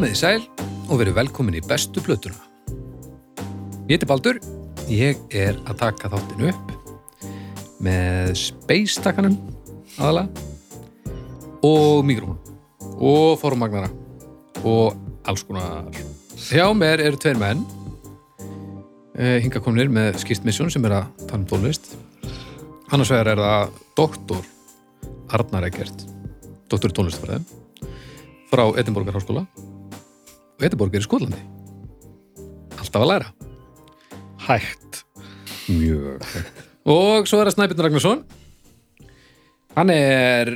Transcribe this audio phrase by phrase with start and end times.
[0.00, 0.44] Komið í sæl
[0.88, 2.38] og verið velkomin í bestu plötuna.
[3.84, 4.38] Ég heiti Baldur,
[4.88, 6.70] ég er að taka þáttinu upp
[7.84, 9.36] með space-takkanum
[10.00, 12.40] aðalega og mikrofón
[12.96, 13.92] og formagnara
[14.64, 14.96] og
[15.28, 15.92] alls konar.
[16.48, 17.60] Hjá mér eru tveir menn
[19.20, 21.92] eh, hinga komnir með skýrtmissjón sem er að tala um tónlist.
[22.88, 24.48] Annars vegar er það doktor
[25.28, 26.08] Arnar Eggert,
[26.72, 27.44] doktor í tónlistfræðum
[28.48, 29.44] frá Edinborgar háskóla
[30.60, 31.40] og Edinborg er í Skotlandi.
[32.76, 33.30] Alltaf að læra.
[34.44, 35.04] Hægt.
[35.70, 36.26] Mjög
[36.90, 38.22] og svo er það Snæbjörn Ragnarsson.
[39.76, 40.52] Hann er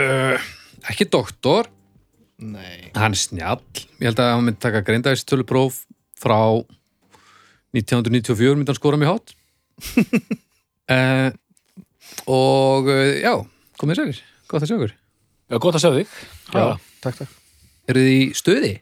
[0.00, 0.46] uh,
[0.90, 1.68] ekki doktor.
[2.40, 2.90] Nei.
[2.96, 3.62] Hann er snjall.
[4.00, 5.82] Ég held að hann myndi taka greindægistölupróf
[6.20, 6.38] frá
[7.74, 9.34] 1994 myndi hann skora mig hátt.
[10.88, 11.30] Uh,
[12.40, 13.34] og uh, já,
[13.82, 14.24] komið sælir.
[14.48, 14.96] Gott að sjá ykkur.
[15.50, 16.18] Já, gott að sjá þig.
[16.54, 16.66] Já,
[17.04, 17.38] takk, takk.
[17.90, 18.74] Eru þið í stöði?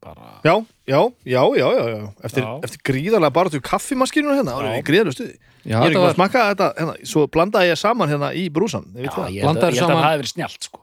[0.00, 0.54] Bara, Já,
[0.88, 2.04] já, já, já, já, já.
[2.24, 2.52] Eftir, Já.
[2.64, 6.00] eftir gríðarlega bara til kaffimaskinu hérna, það er gríðarlega stuði Já, Ég er ekki þetta
[6.00, 9.18] að var, smakka þetta, hérna, svo blandaði ég saman hérna í brúsan Ég já, veit
[9.18, 10.80] það ég held að, það hefði verið snjált, sko.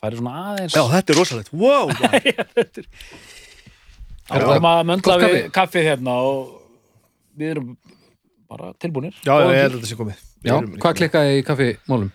[0.00, 0.74] Það er svona aðeins...
[0.74, 2.26] Já, þetta er rosalegt, wow maður.
[4.24, 5.52] Já, við erum að möndla við kaffi.
[5.60, 6.40] kaffið hérna og
[7.38, 7.70] við erum
[8.50, 9.14] bara tilbúinir.
[9.22, 12.10] Já, ég held að þetta sé komið já, hvað klikkaði í kaffimálum?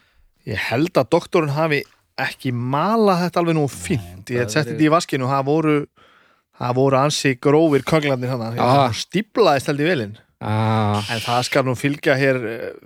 [0.49, 1.79] Ég held að doktorinn hafi
[2.19, 5.75] ekki malað þetta alveg nú fínt Ég hef sett þetta í vaskinu og það voru
[6.59, 8.89] það voru ansi grófir könglarnir hann Ah.
[8.95, 12.37] Stíplaðist held í velinn Ah, En það skal nú fylgja hér,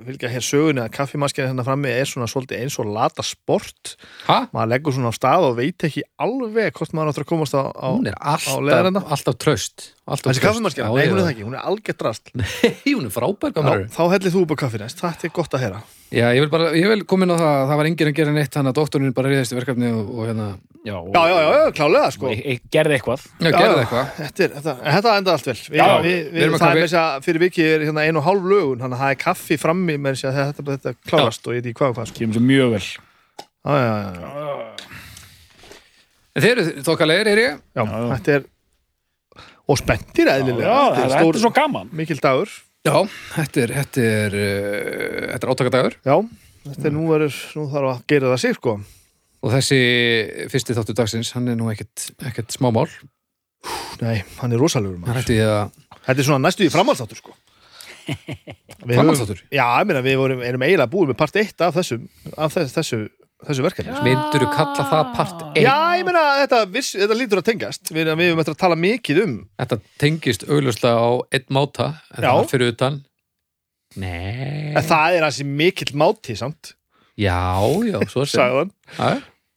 [0.07, 3.91] fylgja hér sögunni að kaffimaskina hérna frammi er svona svolítið eins og lata sport.
[4.25, 4.47] hæ?
[4.49, 7.61] Maður leggur svona á stað og veit ekki alveg hvort maður áttur að komast á...
[7.69, 9.03] á Hún er leiðarenda?
[9.05, 10.41] alltaf, alltaf tröst Þessi?
[10.83, 12.31] Já, Nei, hún er það ekki, hún er algjört rast.
[12.39, 12.47] Nei,
[12.91, 15.79] hún er frábær gamlar þá hellið þú upp á kaffinæst, þetta er gott að heyra.
[16.13, 18.17] Já, ég vil bara, ég vil koma inn á það að það var enginn að
[18.19, 20.47] gera neitt þannig að doktorinn bara reyðist í verkefni og, og hérna,
[20.83, 22.27] Já, Já, já, já, já klálega, sko.
[22.27, 23.21] Og e e gerði eitthvað.
[23.39, 25.55] já, Já, gerði eitthvað Þetta, er, þetta, þetta enda allt vel.
[25.63, 27.67] Við, Já, við, við við, erum að það er kaffi- með þess að fyrir vikið
[27.71, 30.35] er hérna einu og hálf lögun, þannig að það er kaffi frammi með þess að
[30.43, 32.19] þetta, þetta klárast og ég veit ekki hvað og hvað, sko.
[39.63, 39.71] Sér mjög vel.
[39.71, 39.71] Já, þetta er...
[39.71, 40.69] Og spenntir eðlilega.
[40.69, 41.91] það Þetta þetta er svo gaman.
[41.95, 42.49] mikil dagur.
[42.83, 42.95] Já,
[43.37, 46.15] þetta er, þetta er, uh, þetta er átakadagur Já,
[46.65, 48.73] þetta er nú verður, nú þarf að gera það sig, sko.
[49.43, 49.79] og þessi
[50.51, 52.89] fyrsti þáttu dagsins, hann er nú ekkert, ekkert smámál.
[54.03, 54.99] Nei, hann er rosalegur
[56.03, 57.37] Þetta er svona næstu í framhaldsáttur, sko.
[58.83, 61.77] Framhaldsþáttur, Já, ég meina, við vorum, erum eiginlega búið með part 1 af
[62.35, 62.99] af þessu,
[63.47, 63.95] þessu, verkefni.
[64.05, 65.63] myndur kalla það part 1?
[65.63, 67.91] Já, ég meina, þetta, viss, þetta lítur að tengjast.
[67.93, 69.35] Við, höfum eftir að tala mikið um.
[69.63, 73.01] Þetta tengist augljóslega á einn máta, en það fyrir utan.
[74.01, 74.71] Nei.
[74.73, 76.73] En það er hansi mikill máti, samt,
[77.13, 78.71] Já, já, svo sem.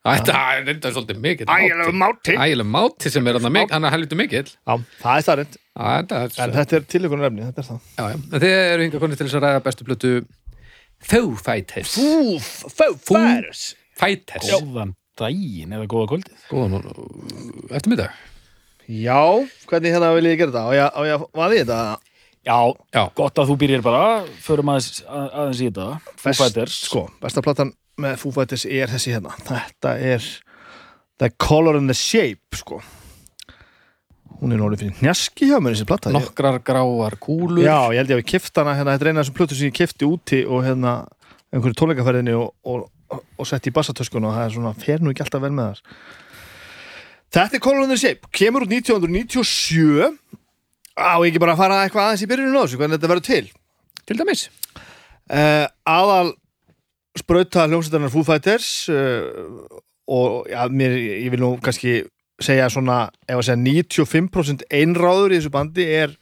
[0.06, 2.34] Þetta er er svolítið mikill Ægilega máti.
[2.38, 5.24] Ægileg máti sem er hann að helviti mikill Já, það er
[5.80, 7.80] þetta er En þetta er tilökunar efni, þetta er það.
[7.96, 10.12] Já, já, þið eru hinga konið til þess að ræða bestu plötu
[11.00, 13.74] Foo Fighters Fúf, fó, færs.
[13.98, 16.40] Fighters Góðan daginn eða góða kvöldið.
[16.50, 18.10] Góðan og eftirmiddag
[18.86, 19.18] Já,
[19.66, 20.62] hvernig hérna vil ég gera þetta?
[20.62, 21.78] Á ég, á ég að vaði þetta?
[22.46, 22.58] Já,
[22.94, 24.02] Já, gott að þú byrjir bara.
[24.44, 25.86] Förum aðeins, að- aðeins í þetta.
[26.12, 26.76] Foo Best- Fighters.
[26.86, 29.34] Sko, besta platan með Foo Fighters er þessi hérna.
[29.48, 30.22] Þetta er
[31.18, 32.78] The Color and the Shape, sko.
[34.40, 36.10] Hún er nórið fyrir njaski hjá mér þessi plata.
[36.10, 39.12] Ég- nokkrar gráar kúlur Já, ég held ég að við kift hana, hérna, þetta er
[39.12, 40.92] eina af þessum plötu sem ég kifti úti og hérna
[41.54, 42.86] einhverju tónleikaferðinni og, og,
[43.16, 45.82] og sett í bassatöskun og það er svona, fer nú ekki alltaf vel með þar.
[47.36, 50.12] Þetta er the Shape, kemur út 1997
[50.96, 53.46] á ekki bara að fara eitthvað aðeins í byrjunum á þessu, hvernig þetta verður til.
[54.06, 54.46] Til dæmis
[55.32, 56.34] uh, aðal
[57.16, 60.94] sprauta hljómsveitarnar Foo Fighters uh, og ja, mér,
[61.26, 61.98] ég vil nú kannski
[62.42, 66.16] segja svona, ef að segja 95% einráður í þessu bandi er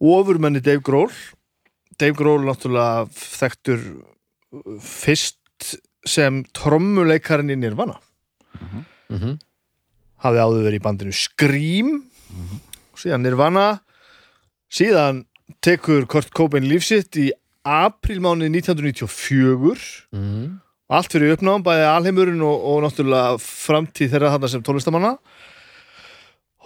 [0.00, 1.12] ofurmenni Dave Grohl.
[2.00, 3.84] Dave Grohl náttúrulega þekktur
[4.82, 5.76] fyrst
[6.08, 7.98] sem trommuleikarinn í Nirvana.
[9.10, 9.38] Mm -hmm.
[10.24, 11.90] hafði áður verið í bandinu Scream.
[12.96, 13.82] Síðan Nirvana.
[14.70, 15.26] Síðan
[15.60, 17.30] tekur Kurt Cobain lífsitt í
[17.64, 24.50] aprílmánuði 1994 Mm og allt fyrir uppnáðum, bæði alheimurinn og, og náttúrulega framtíð þeirra þarna
[24.50, 25.12] sem tónlistamanna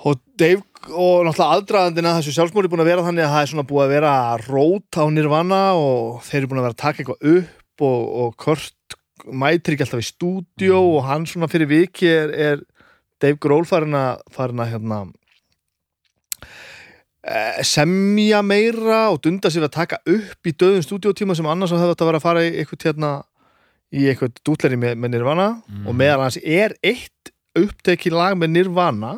[0.05, 0.63] og Dave
[0.93, 3.95] og náttúrulega aðdraðandina þessu sjálfsmóri búin að vera þannig að það er svona búið að
[3.95, 8.01] vera rót á nirvana og þeir eru búin að vera að taka eitthvað upp og,
[8.25, 12.65] og Kurt mætir ekki alltaf í stúdíó og hann svona fyrir viki er, er
[13.23, 14.99] Dave Grohl farin að, farin að hérna
[17.25, 21.95] eh, semja meira og dunda við að taka upp í döðum stúdíótíma sem annars hefði
[21.95, 23.15] þetta að vera að fara í eitthvað hérna
[23.95, 25.49] í eitthvað dútleri með, með Nirvana
[25.87, 29.17] og meðal hans er eitt upptekið lag með Nirvana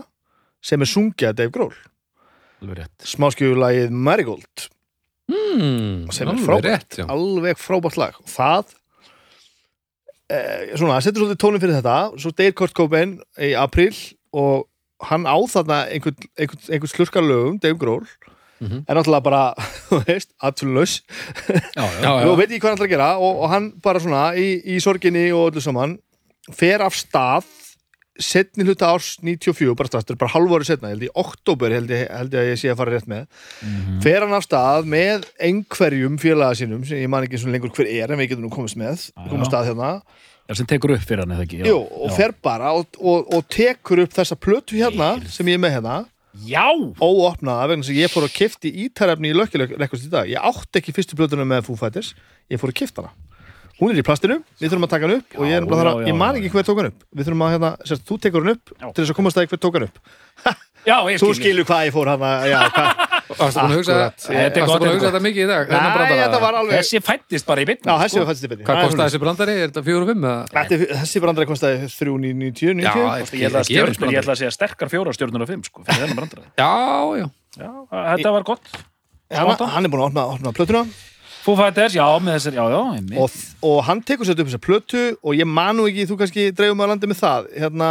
[0.65, 1.77] sem er sungið að Dave Grohl.
[3.07, 4.67] Smáskjöfulagið Marigold.
[5.27, 8.19] Mm, sem er frábært, rétt, alveg frábært lag.
[8.23, 8.75] Og það
[10.31, 11.97] eh, svona, setur svolítið tónin fyrir þetta.
[12.23, 13.93] Svo deyr Kurt Cobain í april
[14.37, 14.67] og
[15.07, 18.07] hann á þarna einhvern, einhvern, einhvern slurkarlögum, Dave Grohl
[18.61, 18.85] Mhm.
[18.89, 19.43] er náttúrulega bara,
[19.91, 22.01] þú veist, já, já.
[22.07, 24.47] Já, og veit ekki hvað hann ætlar að gera og, og hann bara svona í,
[24.65, 25.99] í sorginni og öllu saman
[26.57, 27.45] fer af stað
[28.17, 32.07] setni hluta árs 94 bara er bara halvóri setna, ég held í oktober held ég,
[32.09, 33.27] held ég að ég sé að fara rétt með
[33.61, 33.99] Mhm.
[34.07, 37.91] fer hann af stað með einhverjum félaga sínum sem ég man ekki svo lengur hver
[37.93, 39.59] er en við getum nú komist með, Já, komast já.
[39.61, 39.91] að hérna
[40.49, 41.67] Já, sem tekur upp fyrir hann eða ekki já.
[41.67, 45.65] Jú, og fer bara og, og, og tekur upp þessa plötu hérna sem ég er
[45.67, 45.97] með hérna
[46.45, 46.67] já,
[47.01, 50.95] óopnaða vegna sem ég fór að kifti ítarefni í lökkilekkust í dag ég átti ekki
[50.97, 52.13] fyrstu plötuna með Foo Fighters
[52.53, 53.15] ég fór að kifta hana
[53.77, 55.91] hún er í plastinu, við þurfum að taka hann upp og ég, er Já, þar
[55.91, 56.41] að, já, ég man já.
[56.41, 58.87] ekki hver tók hann upp við þurfum að, hérna, sérst, þú tekur hann upp Já.
[58.87, 60.01] til þess að komast að hver tók hann upp
[60.87, 63.05] já, ég þú skil skilur hvað ég fór hann já, hvað,
[63.37, 64.23] Varstu búin að hugsa Akkurat.
[64.23, 65.71] Varstu Þetta búin gott, að þetta hugsa þetta mikið í dag?
[65.73, 66.19] Nei, brandara?
[66.21, 69.11] þetta var alveg þessi fættist bara í bytni Já, þessi fættist í byrni Hvað kostaði
[69.11, 69.57] þessi brandari?
[69.57, 70.27] Er þetta fjóru og fimm?
[70.31, 70.45] eða?
[70.53, 74.39] Þetta, þessi brandari kostaði 390 Já, 90 ég ætla að, brandari.
[74.43, 76.71] segja sterkar fjóra stjórnur af fimm sko, fyrir þennan brandara Já,
[77.19, 78.73] já já, þetta var gott
[79.35, 80.87] hann, hann er búin að opna, opna plötuna
[81.47, 83.19] Fighters, já, með þessar, já, já einmitt.
[83.23, 83.35] og,
[83.69, 86.91] og hann tekur sér upp þessa plötu og ég manu ekki, þú kannski dreifum að
[86.91, 87.91] landi með það hérna,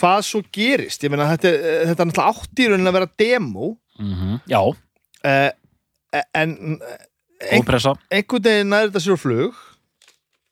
[0.00, 1.02] hvað svo gerist?
[1.04, 3.70] Ég meina, þetta, er- þetta er náttúrulega átt í raunin að vera demo.
[3.98, 4.36] Mhm.
[4.46, 5.50] já, uh,
[6.34, 6.52] en
[7.50, 9.54] ein, ópressa einhvern veginn næri þetta sér flug.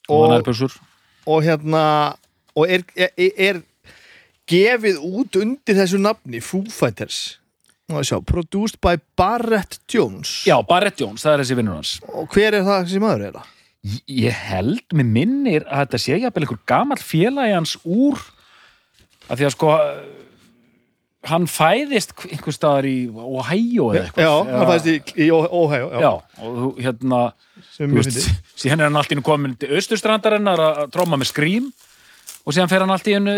[0.08, 0.70] Og og,
[1.26, 1.82] og hérna
[2.56, 3.62] og er, er, er
[4.50, 7.38] gefið út undir þessu nafni Foo Fighters.
[7.90, 10.40] Ég sjá, produced by Barrett Jones.
[10.46, 11.92] Já, Barrett Jones, það er þessi vinnur hans.
[12.14, 13.52] Og hver er það sem maður er það?
[13.86, 18.18] Ég- ég held, mér minnir að þetta sé jafnvel einhver gamall félagi hans úr
[19.26, 19.72] að því að sko
[21.26, 24.22] hann fæðist einhver staðar í Ohio eða eitthvað.
[24.22, 26.10] Já, hann fæðist í, í Ohio já, já,
[26.46, 27.20] og þú, hérna
[27.74, 28.30] þú veist,
[28.62, 31.68] síðan er hann allt í hennu komin til austurstrandarinnar að tróma með skrím
[32.46, 33.36] og síðan fer hann allt í hennu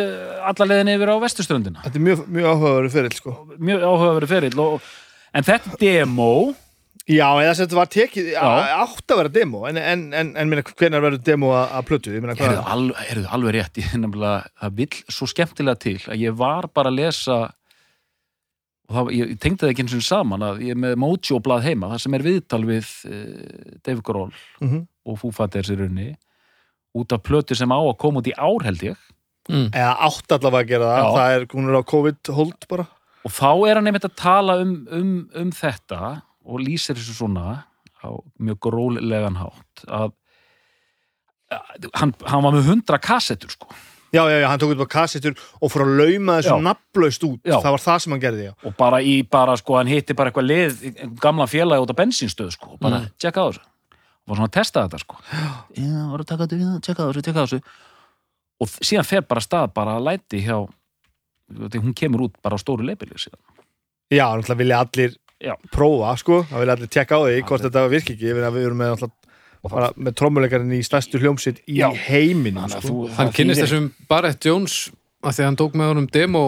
[0.51, 1.83] alla leiðin yfir á vesturströndina.
[1.87, 3.37] Þetta er mjög, mjög áhugaverið fyrir sko.
[3.57, 4.89] mjög áhugaverið ferill og,
[5.33, 6.33] en þetta demo
[7.09, 10.63] Já, eða sem þetta var tekið átt að vera demo en, en, en, en minna,
[10.69, 12.13] hvernig verður demo að, að plötu?
[12.19, 12.41] Er hvað?
[12.43, 16.69] það alveg, er alveg rétt ég, nefnilega, það vill svo skemmtilega til að ég var
[16.77, 17.39] bara að lesa
[18.89, 21.41] og það, ég, ég tengdi það ekki eins og saman að ég er með Mojo
[21.45, 24.33] blað heima það sem er viðtal við uh, Dave Grohl
[24.65, 24.85] Mhm.
[25.09, 26.11] og Foo Fighters í raunni
[26.99, 28.97] út af plötu sem á að koma út í ár held ég
[29.49, 29.69] mm.
[29.73, 31.11] Eða átt allavega að gera það.
[31.17, 32.89] Það er, hún er á COVID-hold bara
[33.29, 36.01] og þá er hann einmitt að tala um, um, um þetta
[36.49, 37.65] og lýsir þessu svona
[38.01, 38.09] á
[38.41, 40.15] mjög grólegan hátt að
[41.53, 43.71] að hann, hann var með hundra kassettur sko.
[44.13, 47.41] Já, já, já, hann tók út á kassettur og fór að lauma þessu nafnlaust út.
[47.45, 47.59] Já.
[47.61, 48.53] Það var það sem hann gerði, já.
[48.69, 52.53] Og bara í bara sko, hann hitti bara eitthvað einhvern gamla félagi út á bensinstöð
[52.57, 53.11] sko, og bara Mm.
[53.21, 53.65] tjekka á þessu.
[54.25, 55.17] Og var svona að testa þetta sko.
[55.77, 57.61] Já, var að taka þetta, tjekka á þessu, tjekka á þessu.
[58.61, 60.57] Og síðan fer bara af stað bara að læti hjá
[61.81, 63.41] hún kemur út bara á stóru leipili síðan.
[64.13, 65.55] Já, náttúrulega vilja allir Já.
[65.71, 66.43] prófa, sko.
[66.51, 68.33] Það vilja allir tekka á því hvort þetta virki ekki.
[68.35, 69.05] Við erum með,
[69.97, 71.91] með trommuleikarinn í stærstu hljómsitt í Já.
[72.09, 72.89] heiminum Þannig að sko.
[72.89, 74.91] þú- Hann þýðir- þessum Barrett Jones
[75.23, 76.43] að því að hann tók með honum demo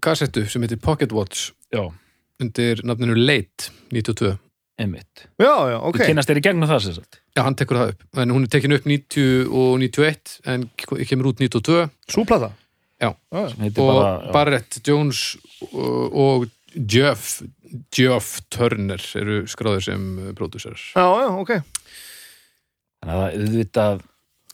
[0.00, 1.92] kassettu sem heitir Pocket Watch já,
[2.40, 4.38] undir nafninu Late 92
[4.78, 5.26] einmitt.
[5.40, 5.96] Já, já, ok.
[5.96, 7.20] Þú kynnast þér í gegnum það sem sagt?
[7.36, 10.70] Já, hann tekur það upp, en hún er tekin upp 90 og 91 en
[11.08, 12.52] kemur út 92 Súplata?
[13.00, 13.16] Og
[13.76, 14.32] bara.
[14.32, 15.36] Barrett Jones
[15.72, 17.40] og, og Jeff
[17.96, 20.04] Jeff Turner eru skráður sem
[20.36, 21.54] pródúsar já, já, ok.
[23.00, 24.04] Þannig að auðvitað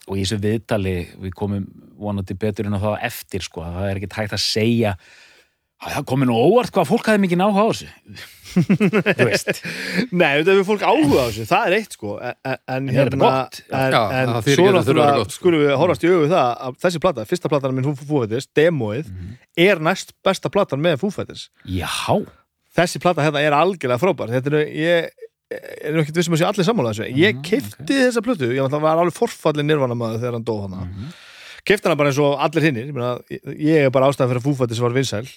[0.03, 1.67] og í þessu viðtali við komum
[1.99, 5.11] vonandi betur inn á það eftir sko, að það er ekki hægt að segja að
[5.83, 7.87] það komið nú óvart hvað fólk hafði mikið náhuga á þessu.
[8.53, 9.49] Þú veist.
[10.13, 12.11] Nei, þetta er fólk áhuga á þessu, það er eitt sko.
[12.21, 13.57] En, en, en er þetta gott?
[13.73, 15.39] En, Já, en það þýðir svo ekki að það þurfi að vera náttúrulega gott, sko.
[15.41, 19.11] skulum við horfast í við það að þessi plata, fyrsta platan minn Fúfættis, demóið
[19.67, 21.89] er næst besta platan með Fúfættis já,
[22.73, 24.31] Þessi plata hérna er algjörlega frábær.
[24.33, 25.09] Þetta er, ég
[25.85, 27.05] er nú ekkert vissum að sé allir sammála þessu.
[27.13, 30.79] Ég Mhm, kefti þessa plötu, ég var alveg forfallin nirvana maður þegar hann dó hana
[30.87, 31.11] Mhm.
[31.69, 34.41] Kefti hana bara eins og allir hinnir ég, meina, ég- ég er bara ástæðan fyrir
[34.41, 35.29] að Fúfættis var vinsæl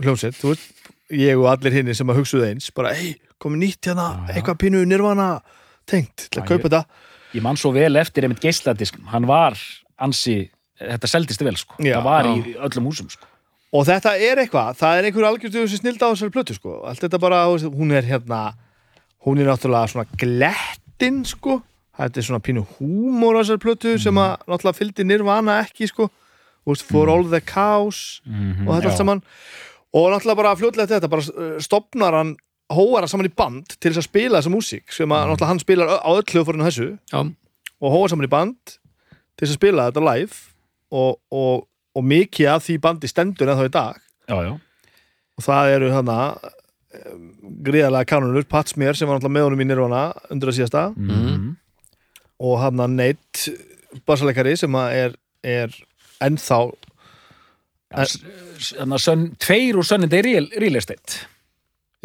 [0.00, 3.90] hljómsett, þú veist ég og allir hinnir sem að hugsuðu eins bara, hei, komið nýtt
[3.90, 4.34] hérna, Já, já.
[4.38, 5.28] eitthvað pínu nirvana
[5.86, 6.84] tengt, til að kaupa þetta.
[7.34, 9.58] ég man svo vel eftir einmitt geisladisk hann var
[10.00, 10.48] ansi
[10.80, 13.26] þetta seldist vel sko, Já, það var í öllum húsum sko.
[13.74, 17.00] Og þetta er eitthvað, það er einhver algjörðu sem snilda á þessari plötu sko, allt
[17.02, 18.54] þetta bara hún er hérna,
[19.26, 21.60] hún er náttúrulega svona glettin sko.
[21.98, 26.08] Þetta er svona pínu húmor á þessari plötu sem að náttúrulega fylgdi nirvana ekki sko.
[26.66, 29.22] Veist, For All the Cows Mhm, og þetta allt saman
[29.94, 32.34] og náttúrulega bara fljótlega eftir þetta bara uh, stopnar hann
[32.74, 35.62] hóar hann saman í band til þess að spila þessa músík sem að náttúrulega hann
[35.62, 36.88] spilar á öll hljóðfórinu þessu.
[37.12, 37.20] Já,
[37.84, 40.42] og hóa saman í band til þess að spila þetta live.
[40.94, 41.64] Og, og,
[41.98, 43.96] og mikið af því bandi stendur en þá í dag.
[44.30, 44.52] Já, já.
[45.34, 47.24] og það eru þarna um,
[47.66, 50.84] gríðarlega kanunur, Pat Smear sem var náttúrulega með honum í Nirvana undir að síðasta.
[50.94, 51.52] Mhm.
[52.44, 53.54] og hann að Nate
[54.06, 55.12] bassaleikari sem að er,
[55.46, 55.76] er
[56.24, 56.58] ennþá
[57.92, 61.26] Þannig að sönn, tveir úr sönnin er real, estate.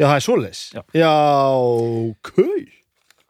[0.00, 0.62] Já það er svoleiðis.
[0.74, 0.82] Já.
[0.96, 1.14] já
[2.24, 2.68] kuy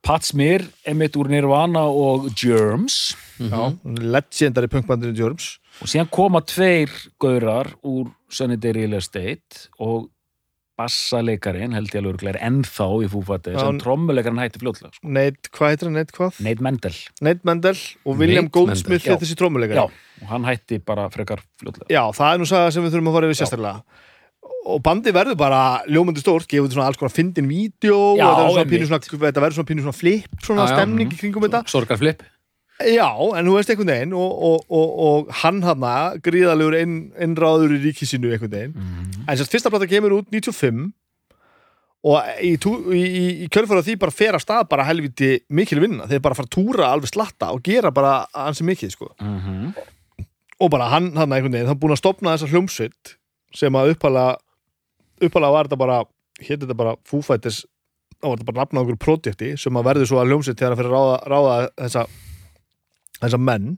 [0.00, 3.16] Pat Smear, Emmett úr Nirvana og Germs.
[3.40, 10.11] Já, legendary punkbandinu Jörms og síðan koma tveir gaurar úr Sunny Real Estate og
[10.80, 15.10] bassaleikarin held ég alveg er ennþá í fúfætti Já, sem trommuleikarinn hætti fljótlega sko.
[15.16, 16.42] Nate, hvað heitir hann, Nate hvað?
[16.46, 16.99] Nate Mendel.
[17.26, 19.87] Nate Mendel og William Nate Goldsmith er þessi trómuleikari Já,
[20.25, 21.90] og hann hætti bara frekar fljótlega.
[21.92, 24.00] Já, það er nú saga sem við þurfum að fara yfir sérstaklega.
[24.70, 28.56] Og bandi verður bara ljómandi stórt, gefur þetta svona alls konar fyndin vídeo þetta verður
[28.58, 31.62] svona pínu svona, þetta verður svona pínu svona flip svona stemning í kringum þetta.
[31.72, 32.25] Sorgarflip
[32.80, 35.84] Já, en þú veist einhvern veginn og, og, og, og hann hann
[36.25, 39.28] gríðalegur inn, innráður í ríki sínu einhvern veginn Mhm.
[39.28, 40.92] en sérst fyrsta plata kemur út 95
[42.02, 46.06] og í, í, í, í kjörfara því bara fer af stað bara helviti mikil vinna,
[46.08, 49.10] þeir bara fara að túra alveg slatta og gera bara ansi mikið sko.
[49.20, 49.75] Mhm.
[50.60, 53.14] og bara hann hann einhvern veginn, hann búin að stopna þessa hljómsveit
[53.54, 54.37] sem að upphala
[55.20, 56.04] upphala var þetta bara,
[56.40, 57.66] hétt þetta bara Fighters,
[58.22, 60.80] þá var þetta bara nafna okkur projekti sem að verður svo að hljómsveit þegar hann
[60.80, 62.06] fyrir að ráða, ráða þessa
[63.23, 63.71] þessa menn.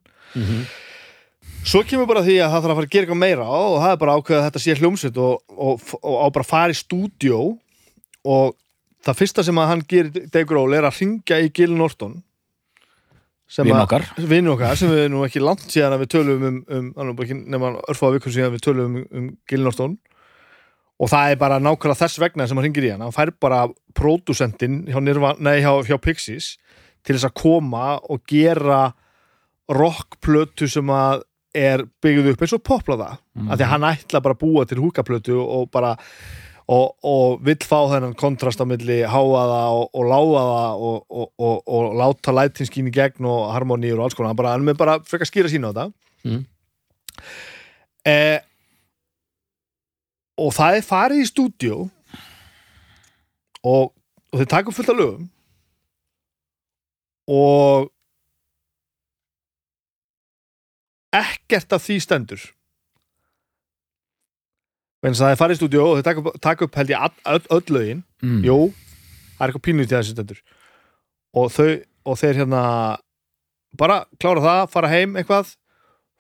[1.63, 3.93] Svo kemur bara því að það þarf að fara að gera eitthvað meira og það
[3.95, 6.79] er bara ákveðið að þetta sé hljómsveit og, og, og á bara að fara í
[6.79, 7.39] stúdjó
[8.33, 8.55] og
[9.07, 12.17] það fyrsta sem að hann gerir Dave Grohl er að ringja í Gil Norton
[13.53, 14.07] sem Vin að- okkar.
[14.57, 17.23] Okkar sem við nú ekki langt síðan að við tölum um, um
[17.53, 19.99] nema örfáða vikur síðan við tölum um, um Gil Norton.
[21.03, 23.65] Og það er bara nákvæmlega þess vegna sem hann ringir í hann hann fær bara
[23.99, 26.57] pródusentinn hjá, hjá, hjá Pixies
[27.03, 28.93] til þess að koma og gera
[29.71, 33.51] rockplötu sem að er byggð upp eins og poplaða mm.
[33.51, 35.93] af því að hann ætla bara að búa til húkaplötu og bara
[36.73, 41.59] og, og vill fá þennan kontrast á milli háaða og, og láaða og, og, og,
[41.67, 44.97] og láta lætinskín í gegn og harmoníur og alls konar hann, bara, hann með bara
[45.05, 45.91] frekar skýra sína á þetta
[46.23, 46.45] Mm.
[48.07, 48.39] eh,
[50.39, 51.79] og það er farið í stúdíó
[53.67, 55.25] og, og þeir taka upp fullt af lögum
[57.27, 57.91] og
[61.13, 62.43] ekkert af því stendur.
[65.03, 67.47] En það er farið í stúdíó og þeir taka upp, taka upp held ég öll,
[67.57, 68.05] öll lögin.
[68.23, 68.43] Mm.
[68.47, 68.59] Jú,
[69.39, 70.43] það er eitthvað pínu til þessi stendur.
[71.35, 71.71] Og þau
[72.03, 72.63] og þeir hérna
[73.79, 75.57] bara klára það, fara heim eitthvað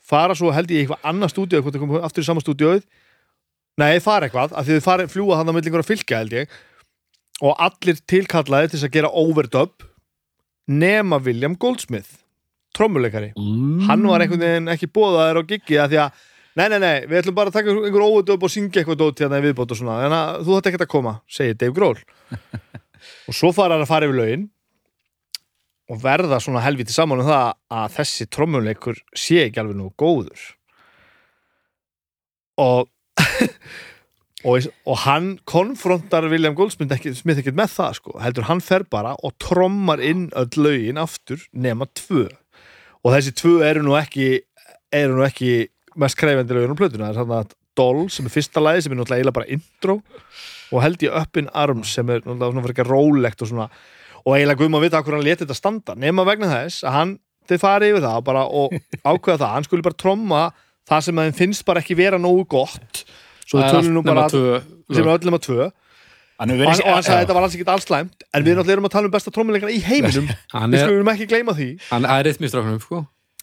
[0.03, 2.83] fara svo held ég í eitthvað annað stúdíu eitthvað þeir koma aftur í sama stúdíuð
[3.81, 6.57] nei, fara eitthvað, af því þau fara fljúa þannig að milli einhverja fylgja held ég.
[7.43, 9.87] Og allir tilkallaði til að gera overdub
[10.71, 12.22] nema William Goldsmith
[12.77, 13.81] trommuleikari, Mm.
[13.89, 17.23] hann var einhvern veginn ekki bóðaður á giggi að því að Nei, nei, nei, við
[17.23, 19.95] ætlum bara að taka einhver óvöldöp og syngja eitthvað dót hérna í viðbót og svona.
[20.03, 22.03] Þannig að þú þetta ekkert að koma, segir Dave Grohl.
[23.29, 24.45] Og svo fara hann að fara yfir lögin
[25.91, 30.45] Og verða svona helviti saman um það að þessi trommuleikur sé ekki alveg nú góður.
[32.63, 32.87] Og
[34.49, 38.15] og, og hann konfrontar William Goldsmith ekki, ekkert með það sko.
[38.23, 42.29] Heldur hann fer bara og trommar inn öll lögin aftur nema tvö
[43.03, 44.29] og þessi tvö eru nú ekki
[44.93, 45.69] eru nú ekki
[45.99, 48.93] mest krefendi lögin á plötuna, það er þannig að Doll sem er fyrsta lagi sem
[48.93, 49.95] er náttúrulega eiginlega bara intro.
[50.73, 53.69] Og held ég Up in Arms sem er náttúrulega svona fyrir ekki rólegt og svona
[54.23, 55.97] og eiginlega guðum að vita hvað hann leti þetta standa.
[55.99, 57.15] Nema vegna þess að hann,
[57.49, 60.43] þeir fari yfir það bara og ákveða það, hann skuli bara tromma
[60.91, 63.03] það sem að þeim finnst bara ekki vera nógu gott.
[63.49, 65.71] Svo nú bara sem er öllum að tvö
[66.43, 68.75] Hann og hann, hann sagði að þetta var alls ekkert alls slæmt en við náttúrulega
[68.75, 70.31] erum að tala um besta trommuleikana í heiminum.
[70.57, 71.69] Hann við skulum ekki gleyma því.
[71.93, 73.03] Hann er rithmistráknum, sko.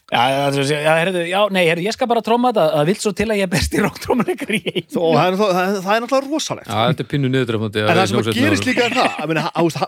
[0.10, 3.28] Já, já, heyrðu, já, nei, heyrðu, ég skal bara tróma þetta það vilt svo til
[3.30, 6.34] að ég er besti róktrómuleikar í heim og það er, það, það, það er náttúrulega
[6.34, 6.72] rosalegt.
[6.72, 9.42] Já, þetta er pinnu niðurdrefandi en það sem að gerist líka er það hann,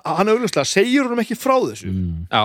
[0.05, 2.11] hann er auglustlega, segir honum ekki frá þessu mm.
[2.29, 2.43] Já,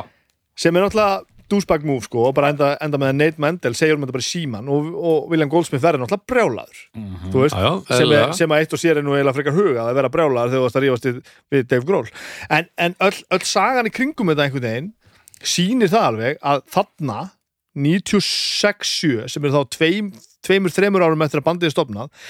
[0.65, 4.07] sem er náttúrulega douchebag move sko, og bara enda, enda með Nate Mendel segir honum
[4.07, 6.83] þetta bara síman og, og William Goldsmith verður náttúrulega brjálaður.
[6.99, 7.31] Mhm.
[7.33, 9.57] þú veist, já, já, sem, er, sem að eitt og sér er nú eiginlega frekar
[9.57, 11.23] huga að vera brjálaður þegar þú varst að rífast við,
[11.55, 12.13] við Dave Grohl.
[12.59, 14.93] En, en öll, öll sagan í kringum þetta einhvern veginn
[15.47, 17.19] sýnir það alveg að þarna
[17.77, 20.09] 96-7 sem er þá tveim,
[20.47, 22.27] tveimur, þreimur árum eftir að bandið er stopnað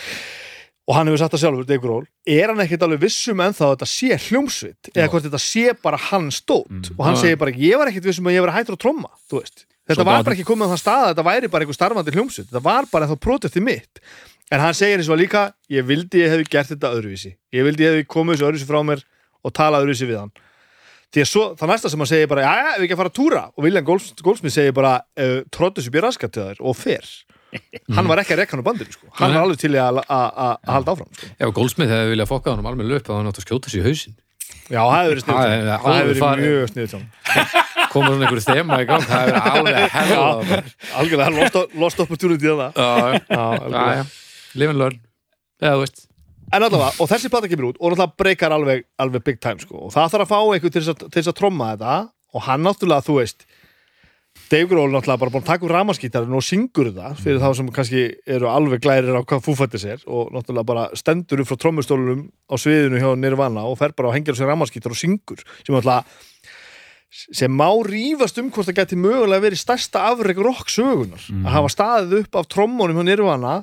[0.86, 3.64] og hann hefur sagt það sjálfur, Dave Grohl er hann ekkert alveg vissum en þá
[3.66, 6.94] að þetta sé hljómsveit eða hvort þetta sé bara hann stótt Mm.
[6.98, 9.40] og hann segir bara, ég var ekkert vissum að ég var hættur að tromma þú
[9.42, 11.78] veist, þetta Svo var bara ekki komið á það stað að þetta væri bara einhver
[11.78, 12.48] starfandi hljómsveit.
[12.50, 14.00] Þetta var bara þá projektið mitt.
[14.50, 17.82] En hann segir eins og líka, ég vildi ég hefði gert þetta öðruvísi, ég vildi
[17.86, 19.02] ég hefði komið þessu öðruvísi frá mér
[19.42, 20.32] og talað öðruvísi við hann.
[21.14, 23.10] Því að svo, það næsta sem hann segir bara já, já, við ekki að fara
[23.12, 23.42] að túra.
[23.56, 27.06] Og William Golds, Goldsmith segir bara, uh, tróttu sér býr raskat til þær og fer
[27.96, 29.10] hann var ekki að rekka hann á bandinu sko.
[29.18, 30.00] hann var alveg til að,
[30.66, 31.32] halda áfram sko.
[31.38, 33.86] Ef Goldsmith hefði viljað fokka honum alveg upp að hann átt að skjóta sér í
[33.90, 34.16] hausinn.
[34.66, 35.38] Já, það hefur verið sniðt
[35.84, 40.26] það hefur verið mjög sniðt komur hann einhverju þema í gang það verið alveg hefða
[41.00, 42.76] algjörlega, hann lost, lost opportunity að það.
[42.76, 43.46] Já,
[43.76, 44.04] Já, já,
[44.60, 45.00] live and learn.
[45.62, 46.04] Eða þú veist.
[46.54, 49.86] En allavega, og þessi plata kemur út og náttúrulega breykar alveg, alveg big time sko.
[49.88, 50.84] og það þarf að fá að, til
[51.16, 51.96] þess að tromma þetta.
[52.36, 53.46] Og hann náttúrulega, þú veist
[54.46, 57.70] Dave Grohl náttúrulega bara búin að taka úr ramaskítarinn og syngur þetta fyrir þá sem
[57.74, 58.02] kannski
[58.36, 62.54] eru alveg glærir á hvað fúfættis er og náttúrulega bara stendur upp frá trommustólunum á
[62.54, 66.04] sviðinu hjá Nirvana og fer bara og hengir á sér ramaskítar og syngur sem náttúrulega
[67.10, 71.72] sem má rífast um hvort það geti mögulega verið stærsta afreg rock sögunar að hafa
[71.72, 73.56] staðið upp af trommunum hjá Nirvana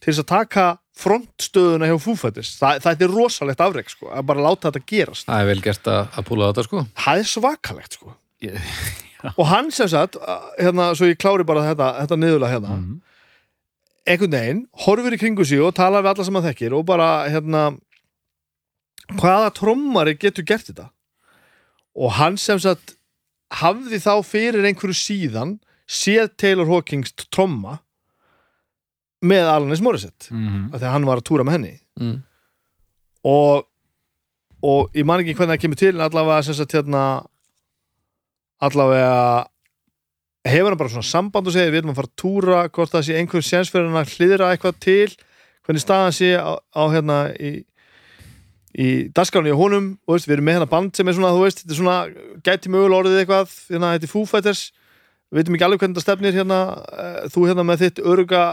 [0.00, 0.66] til þess að taka
[0.96, 5.26] frontstöðuna hjá Foo-Fighters Þa, það er rosalegt afreg sko, að bara láta þetta gerast.
[5.28, 6.86] Það er vel gert að, að púla þetta sko
[9.36, 10.16] og hann sem sagt
[10.58, 13.00] hérna, svo ég klári bara þetta, þetta niðurlega hérna Mhm.
[14.06, 17.08] einhvern veginn, horfir í kringu sig og talar við alla sem hann þekkir og bara
[17.28, 17.78] hérna
[19.18, 20.90] hvaða trommari getur gert þetta
[21.96, 22.96] og hann sem sagt
[23.62, 27.78] hafði þá fyrir einhverju síðan séð Taylor Hawkins tromma
[29.24, 30.74] með Alanis Morissette Mhm.
[30.74, 32.22] af því að hann var að túra með henni mm.
[33.24, 33.66] og
[34.62, 37.26] og ég man ekki hvernig það kemur til en allavega sem sagt hérna
[38.62, 39.46] allavega
[40.46, 43.06] hefur hann bara svona samband og segir við erum að fara að túra hvort það
[43.08, 45.16] sé einhver séns fyrir hann að hliðra eitthvað til
[45.66, 47.52] hvernig staðan sé á, á hérna í,
[48.78, 51.62] í dagskránni og honum veist, við erum með hérna band sem er svona þú veist,
[51.62, 51.98] þetta er svona
[52.46, 54.62] gæti mögulega orðið eitthvað hérna, þetta er Foo Fighters
[55.26, 56.60] við veitum ekki alveg hvernig það stefnir hérna
[57.02, 58.44] eh, þú hérna með þitt öruga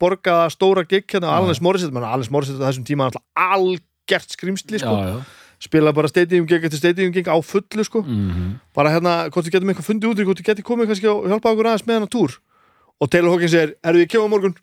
[0.00, 1.34] borgaða stóra gig hérna.
[1.36, 5.43] Alanis Morissette menn Alanis Morissette á þessum tíma er alltaf algjert skrimsli sko, Já, já.
[5.64, 8.02] Spila bara stadium gig eftir stadium gig á fullu sko.
[8.04, 8.58] Mhm.
[8.76, 11.52] bara hérna, hvort við getum eitthvað fundið út hvort við getum komið kannski og hjálpa
[11.54, 12.36] okkur aðeins með hann á túr.
[13.00, 14.54] Og Taylor Hawkins segir, herru ég kemur morgun.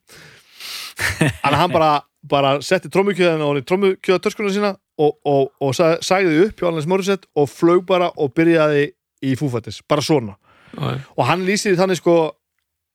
[1.45, 1.91] Að hann bara,
[2.23, 6.87] bara setti trómukjöðan og trómukjöða törskuna sína og, og, og sa- sagði upp hjá Alanis
[6.87, 8.91] Morissette og flög bara og byrjaði
[9.25, 10.35] í fúfættis, bara svona.
[10.77, 12.31] Já, og hann lýsir þannig sko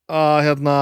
[0.09, 0.77] að hérna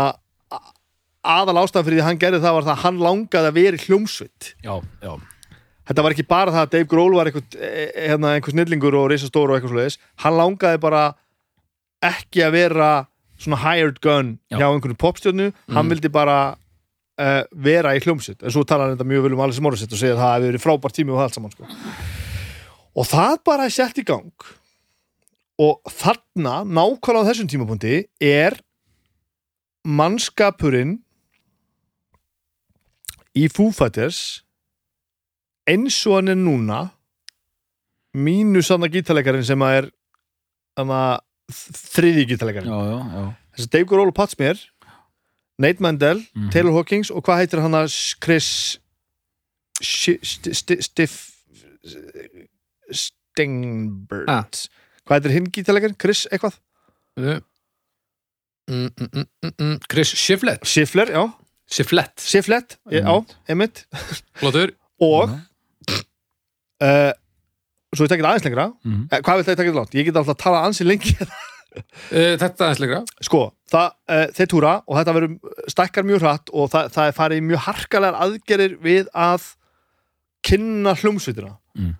[1.24, 3.84] aðal ástæðan fyrir því hann gerði það var það að hann langaði að vera í
[3.86, 4.50] hljómsveit.
[4.64, 5.12] Já, já.
[5.88, 9.10] Þetta var ekki bara það að Dave Grohl var einhver, eh, hérna, einhver snillingur og
[9.12, 9.98] risastór og eitthvað svoleiðis.
[10.24, 11.04] Hann langaði bara
[12.04, 12.90] ekki að vera
[13.40, 14.58] svona hired gun Já.
[14.58, 15.52] hjá einhvern popstjörnu.
[15.74, 16.56] Hann vildi bara
[17.20, 20.00] uh, vera í hljómsitt en svo talar hann þetta mjög vel um Alice Morissette og
[20.00, 21.70] segir að það hefði verið frábært tími og það allt saman sko.
[22.94, 24.50] og það bara er sett í gang.
[25.64, 28.58] Og þarna nákvæmlega á þessum tímapunkti er
[29.84, 30.96] mannskapurinn
[33.34, 34.43] í Foo Fighters
[35.70, 36.80] eins og hann er núna
[38.14, 39.86] mínus hann að gítarleikarin sem að er
[40.82, 40.92] að
[41.52, 43.24] þriði gítarleikarin já, já, já.
[43.56, 44.60] þessi Dave Grohl og Pat Smear
[45.58, 46.50] Nate Mandel, Mhm.
[46.50, 48.78] Taylor Hawkins og hvað heitir hann að Chris
[49.80, 51.30] Stiff
[52.90, 54.44] Stingbird Ah.
[55.06, 55.96] hvað heitir hinn gítarleikarin?
[55.98, 56.58] Chris eitthvað?
[57.16, 57.40] mm,
[58.68, 59.80] mm, mm, mm, mm.
[59.88, 61.24] Chris Shiflett Schiffler, já,
[61.70, 63.36] Shiflett, Schifflet já, Einmitt.
[63.48, 63.84] einmitt
[64.40, 65.40] flottur og Já.
[66.84, 67.10] Uh,
[67.94, 69.02] svo ég tekið aðeins lengra Mhm.
[69.10, 69.94] eh, hvað vil það tekið langt?
[69.98, 73.42] ég get alltaf að tala ansi lengi uh, Þetta er slegra sko,
[73.72, 77.44] það, uh, þeir túra og þetta verður stækkar mjög hratt og það, það er farið
[77.50, 79.50] mjög harkalegar aðgerir við að
[80.44, 81.94] kynna hljómsveitina Mm.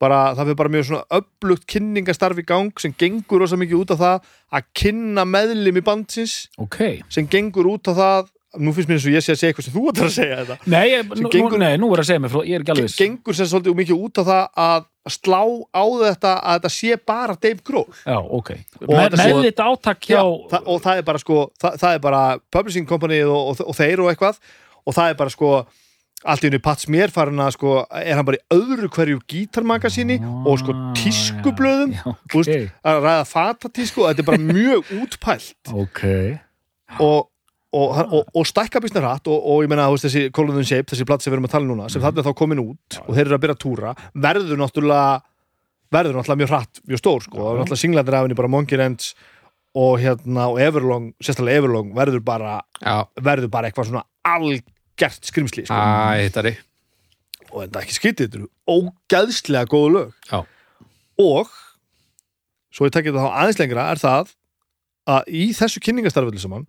[0.00, 3.90] bara, það fyrir bara mjög svona öflugt kynningastarf í gang sem gengur rosa mikið út
[3.94, 4.24] af það
[4.58, 6.78] að kynna meðlim í bandsins ok
[7.12, 9.66] sem gengur út af það nú finnst mér eins og ég sé að segja eitthvað
[9.68, 12.22] sem þú ætlar að segja þetta Nei, ég, nú, gengur- nei, nú er að segja
[12.24, 12.96] mér frá, ég er ekki alveg viss.
[12.98, 17.36] gengur sem svolítið mikið út af það að slá á þetta að þetta sé bara
[17.40, 18.50] Dave Grohl Já, ok.
[18.90, 20.16] Með þetta átak hjá...
[20.18, 23.62] Já, það, og það er bara sko það, það er bara publishing company og, og,
[23.70, 24.42] og þeir og eitthvað
[24.84, 25.52] og það er bara sko
[26.20, 30.18] allt í unni Pat Smear farin að sko er hann bara í öðru hverju gítarmagasíni
[30.44, 32.74] og sko tískublöðum Já, þú veist, ok.
[32.92, 36.02] að ræða fatatísku og þetta er bara mjög útpælt Ok.
[37.00, 37.29] og,
[37.76, 41.22] og, og, og stækka býsna hratt og, og ég veist, þessi Colin Shape, þessi platt
[41.22, 43.26] sem við erum að tala um núna sem þarna er þá komin út og þeir
[43.28, 43.92] eru að byrja að túra
[44.26, 45.04] verður náttúrulega
[45.90, 47.38] verður náttúrulega mjög hratt, mjög stór sko.
[47.42, 49.12] Og náttúrulega singlandir af henni bara Monkey Ranch
[49.78, 55.66] og hérna og Everlong, sérstaklega Everlong verður bara, Já, verður bara eitthvað svona algert skrimsli
[55.66, 55.74] sko.
[55.74, 56.54] æ,
[57.50, 60.12] og þetta er ekki skytið, þetta eru ógæðslega góðu lög.
[60.30, 60.42] Já.
[61.20, 61.50] og
[62.70, 64.34] svo ég tekið það þá aðeins lengra er það
[65.10, 66.66] að í þessu kynningastarföldu saman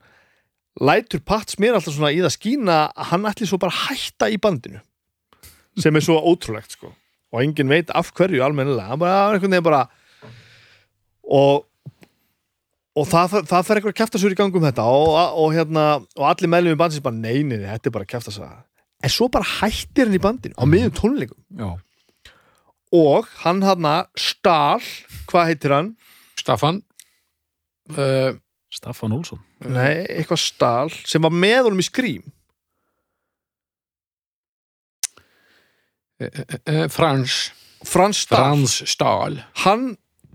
[0.80, 4.30] lætur Pat Smear alltaf svona í það skína að hann ætli svo bara að hætta
[4.32, 4.80] í bandinu
[5.82, 6.92] sem er svo ótrúlegt sko
[7.32, 9.84] og enginn veit af hverju almennilega hann bara, er einhvern veginn bara
[11.28, 11.68] og
[12.92, 15.86] og það, það fer eitthvað að kæfta sér í gangum þetta og, og hérna,
[16.20, 18.50] og allir meðlum í bandins bara neini, þetta er bara að kæfta sér
[19.02, 21.70] en svo bara hættir hann í bandinu á miðjum tónleikum Já.
[22.96, 23.88] og hann hann
[24.20, 24.84] Stahl,
[25.32, 25.94] hvað heitir hann?
[26.40, 26.82] Staffan
[27.96, 28.36] uh,
[28.72, 32.24] Staffan Olsson Nei, eitthvað Stahl sem var með honum í skrím.
[36.22, 37.52] Uh, Frans.
[37.82, 39.86] Frans Stahl, Frans Stahl hann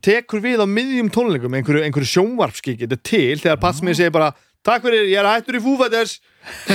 [0.02, 4.32] tekur við á miðjum tónleikum einhverju, einhverju sjónvarpskiki þetta til þegar Patsmið segir bara
[4.66, 6.16] takk fyrir, ég er hættur í fúfætters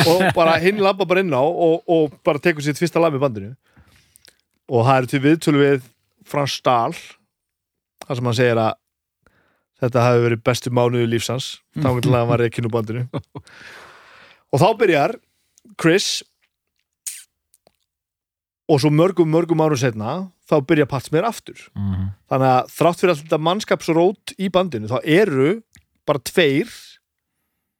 [0.05, 3.25] og bara hinn labba bara inn á og, og bara tekur sitt fyrsta lag með
[3.25, 3.51] bandinu.
[4.71, 5.89] Og það er til viðtölu við
[6.27, 6.95] Frans Stahl
[8.05, 8.77] þar sem hann segir að
[9.81, 13.07] þetta hafi verið bestu mánuðu lífsans þá til að hann var ekki nú bandinu
[14.51, 15.15] og þá byrjar
[15.81, 16.21] Chris
[18.71, 23.11] og svo mörgum mörgum árum setna þá byrja Patsmir aftur mm þannig að þrátt fyrir
[23.15, 25.49] alltaf mannskapsrót í bandinu þá eru
[26.07, 26.69] bara tveir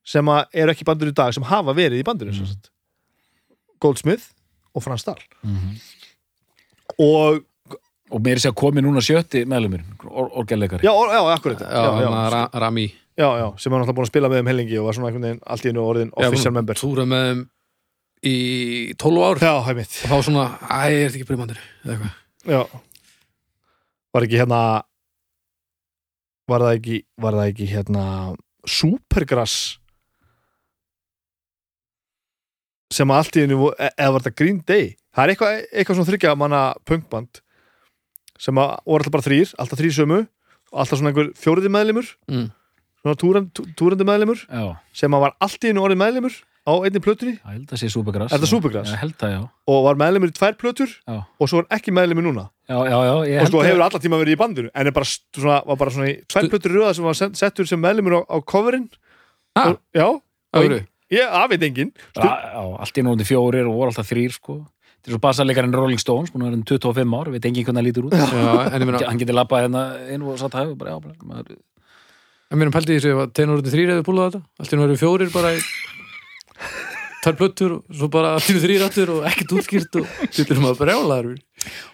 [0.04, 2.44] sem eru ekki í bandinu í dag sem hafa verið í bandinu Mm.
[2.44, 2.68] mm.
[3.82, 4.26] Goldsmith
[4.76, 5.80] og Frans Stahl -hmm.
[7.00, 7.46] og
[8.12, 10.84] og mér er sér að komi núna sjötti meðlumir or orgelleikari.
[10.86, 11.62] Já, já, akkurat.
[11.64, 12.86] Já, já, já, já, Ra Rami.
[13.20, 15.26] Já, já, sem er náttúrulega búin að spila með þeim hellingi og var svona einhvern
[15.28, 16.80] veginn allt í einu orðin official member.
[16.80, 17.42] Túra með þeim
[18.32, 18.36] í
[19.02, 19.42] 12 ár.
[19.44, 22.16] Já, hæ mitt og þá svona, æ, ég er þetta ekki brimandur eða eitthvað.
[22.52, 22.62] Já.
[24.16, 24.62] var ekki hérna
[26.52, 28.06] var það ekki var það ekki hérna
[28.68, 29.58] Supergrass?
[32.92, 34.90] Sem allt í einu vo- e- eða var þetta Green Day?
[35.16, 37.42] Það er eitthvað, eitthvað svona þryggja manna punkband
[38.42, 42.08] sem að voru alltaf bara þrýr alltaf þrýr sömu og alltaf svona einhver fjóriði meðlimur
[42.32, 42.48] mm.
[43.04, 44.64] svona túrandi, tú- túrandi meðlimur já,
[44.98, 47.32] sem að var allt í einu orðið meðlimur á einni plötunni.
[47.42, 48.92] Ég held að sé Supergrass Er það Supergrass?
[48.92, 49.40] Já, ég held að já.
[49.74, 52.44] Og var meðlimur í tvær plötur Já, og svo er ekki meðlimur núna.
[52.70, 55.40] Já, já, já ég og að hefur alla tíma verið í bandinu en er st-
[55.42, 58.22] svona, var bara svona í tvær plötur röða sem var sett- settur sem meðlimur á,
[58.30, 58.86] á coverinn.
[59.58, 61.92] Ah, og, já, og engin- ég, það veit enginn.
[62.14, 64.60] Já, já, allt í núna fjórir og voru alltaf þrýr sko.
[65.02, 67.82] Þetta er svo bassarleikarinn Rolling Stones búin að vera um 25 ár, veit engin hvernig
[67.82, 68.14] það lítur út.
[68.14, 69.82] Já, en ég meina, Hann getur labbað hérna
[70.14, 71.56] inn og satt hægur bara, já, bara, maður,
[72.52, 74.42] en meina pældi í þessu að tenurinn þrýr hefur búlað þetta.
[74.62, 75.64] Allt í nú eru fjórir bara í
[77.22, 80.80] tvær plöttur og svo bara nú þrýr aftur og ekkert útskýrt og þetta er maður
[80.82, 81.34] brjálaður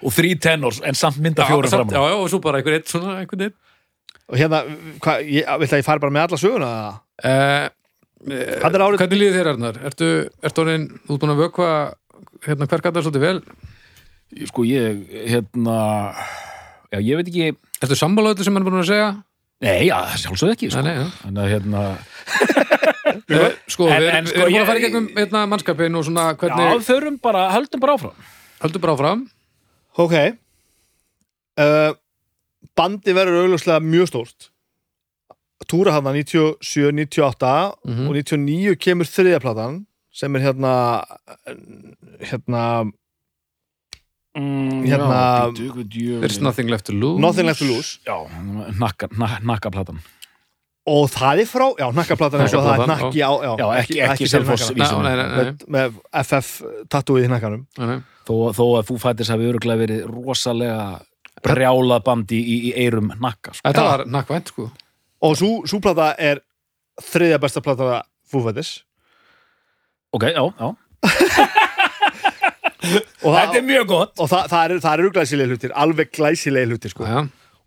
[0.07, 2.87] og þrý tenors en samt mynda fjóra fram já, já, og svo bara einhver eitt
[2.91, 3.57] svona einhvern veginn
[4.27, 4.61] og hérna,
[5.03, 6.69] hvað, ég, vill að ég fari bara með alla söguna?
[7.23, 7.67] Eða?
[7.67, 7.67] uh,
[8.63, 9.77] Hvað er árið- Hvernig líður þér Arnar?
[9.87, 10.07] Ertu,
[10.47, 11.67] ertu orðin, þú ert búin að vökva
[12.45, 13.39] hérna hver gætar svolítið vel
[14.49, 15.77] Sko ég, hérna
[16.91, 17.47] Já, ég veit ekki
[17.81, 19.09] Ertu sammála þetta sem hann er búin að segja?
[19.65, 20.81] Nei, já, sjálfsög ekki sko.
[20.85, 21.07] Nei, nei, já.
[21.23, 21.85] Þannig að hérna
[23.07, 25.95] Eh, Sko, En- við, en við sko, erum búin að fara í gegnum hérna, mannskapin
[25.97, 28.27] og svona Já, hvernig förum bara, höldum bara áfram
[28.61, 29.23] Höldu bara áfram
[29.97, 30.13] ok
[31.57, 31.91] uh,
[32.77, 34.49] bandi verður augljóslega mjög stórt
[35.67, 37.53] túra hann 97, 98
[37.87, 38.07] Mhm.
[38.07, 39.79] og 99 kemur þriðaplatan
[40.17, 40.73] sem er hérna
[42.25, 42.63] hérna
[44.37, 47.21] mm, Hérna- já, There's nothing left to lose.
[47.21, 47.99] Nothing Left to Lose.
[48.79, 49.09] Nakka,
[49.41, 49.99] nakkaplatan.
[50.87, 53.97] Og það er frá, já, nakkaplatan eins og það er nakki á, já, Já, ekki,
[54.05, 54.27] ekki,
[55.03, 56.51] nei, með, með FF
[56.87, 57.97] tattúið í nei.
[58.27, 61.01] Þó, þó að Foo Fighters hafi öruglega verið rosalega
[61.43, 63.67] brjálað bandi í, í eirum nakka sko.
[63.67, 64.69] Þetta var nakkvænt sko.
[65.27, 66.39] Og svo plata er
[67.03, 68.77] þriðja besta plata Foo Fighters
[70.15, 70.67] Ok, já, já.
[72.87, 74.13] Þetta er mjög gott.
[74.21, 77.07] og það, það er, það eru glæsilega hlutir alveg glæsilega hlutir sko.
[77.07, 77.17] Já,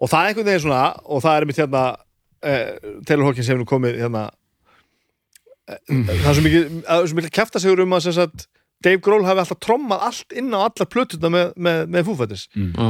[0.00, 2.70] og það er einhvern veginn svona og það er mitt hérna uh,
[3.08, 7.34] Taylor Hawkins hefur nú komið hérna uh, það er svo mikið, það er svo mikið
[7.40, 8.46] kæfta sigur um að sem sagt,
[8.80, 12.46] Dave Grohl hafi alltaf trommað allt inn á allar plötuna með, með, með Foo Fighters.
[12.56, 12.86] Já,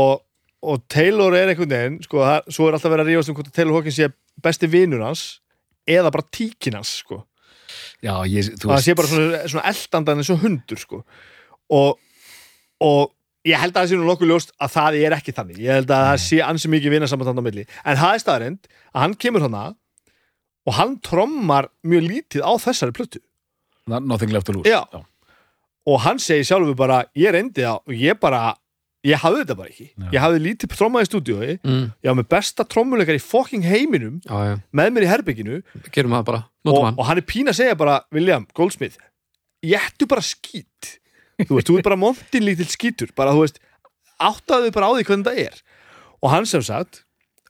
[0.00, 0.20] og,
[0.60, 3.54] og Taylor er einhvern veginn sko, það, svo er alltaf verið að rífast um hvort
[3.56, 4.10] Taylor Hawkins sé
[4.44, 5.24] besti vinur hans
[5.88, 7.22] eða bara tíkin hans sko.
[8.00, 11.02] Já, ég, þú það sé bara svona, svona eldandan eins og hundur sko.
[11.76, 11.98] og,
[12.80, 13.12] og
[13.48, 15.60] ég held að það sé nú nokkuð ljóst að það er ekki þannig.
[15.64, 17.66] Ég held að það sé ansi mikið vinasamband á milli.
[17.84, 19.64] En það er staðarind að hann kemur hana
[20.68, 23.22] og hann trommar mjög lítið á þessari plötu.
[23.90, 24.68] Nothing left to lose.
[24.70, 24.84] Já.
[25.88, 28.40] og hann segir sjálfur bara ég reyndi það og ég bara
[29.06, 30.06] ég hafði þetta bara ekki, Já.
[30.12, 34.18] ég hafði lítið trommað í stúdíói, mm, ég var með besta trommuleikar í fucking heiminum
[34.26, 35.60] já, já, með mér í herbygginu
[35.94, 36.42] gerum það bara.
[36.68, 38.98] Og, og hann er pín að segja bara William Goldsmith,
[39.64, 40.96] ég ættu bara skít.
[41.40, 43.14] Þú veist, þú er bara montin lítill skítur.
[43.16, 43.60] Bara, þú veist,
[44.20, 45.62] áttaðu bara á því hvernig það er.
[46.20, 47.00] Og hann sem sagt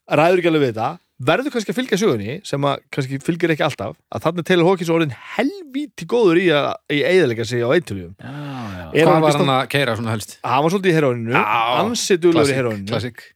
[0.06, 3.66] ræður ekki alveg við þetta verður kannski að fylgja sögunni sem að kannski fylgir ekki
[3.66, 8.14] alltaf að þannig Taylor Hawkins orðin helvíti góður í að í eiðalega sig á eintöljum
[8.16, 8.86] Já, já.
[8.90, 10.38] Er Hvað hann var hann að keira svona helst?
[10.44, 11.44] hann var svolítið í
[11.82, 13.26] ansi duglegur í heroininu Klassik.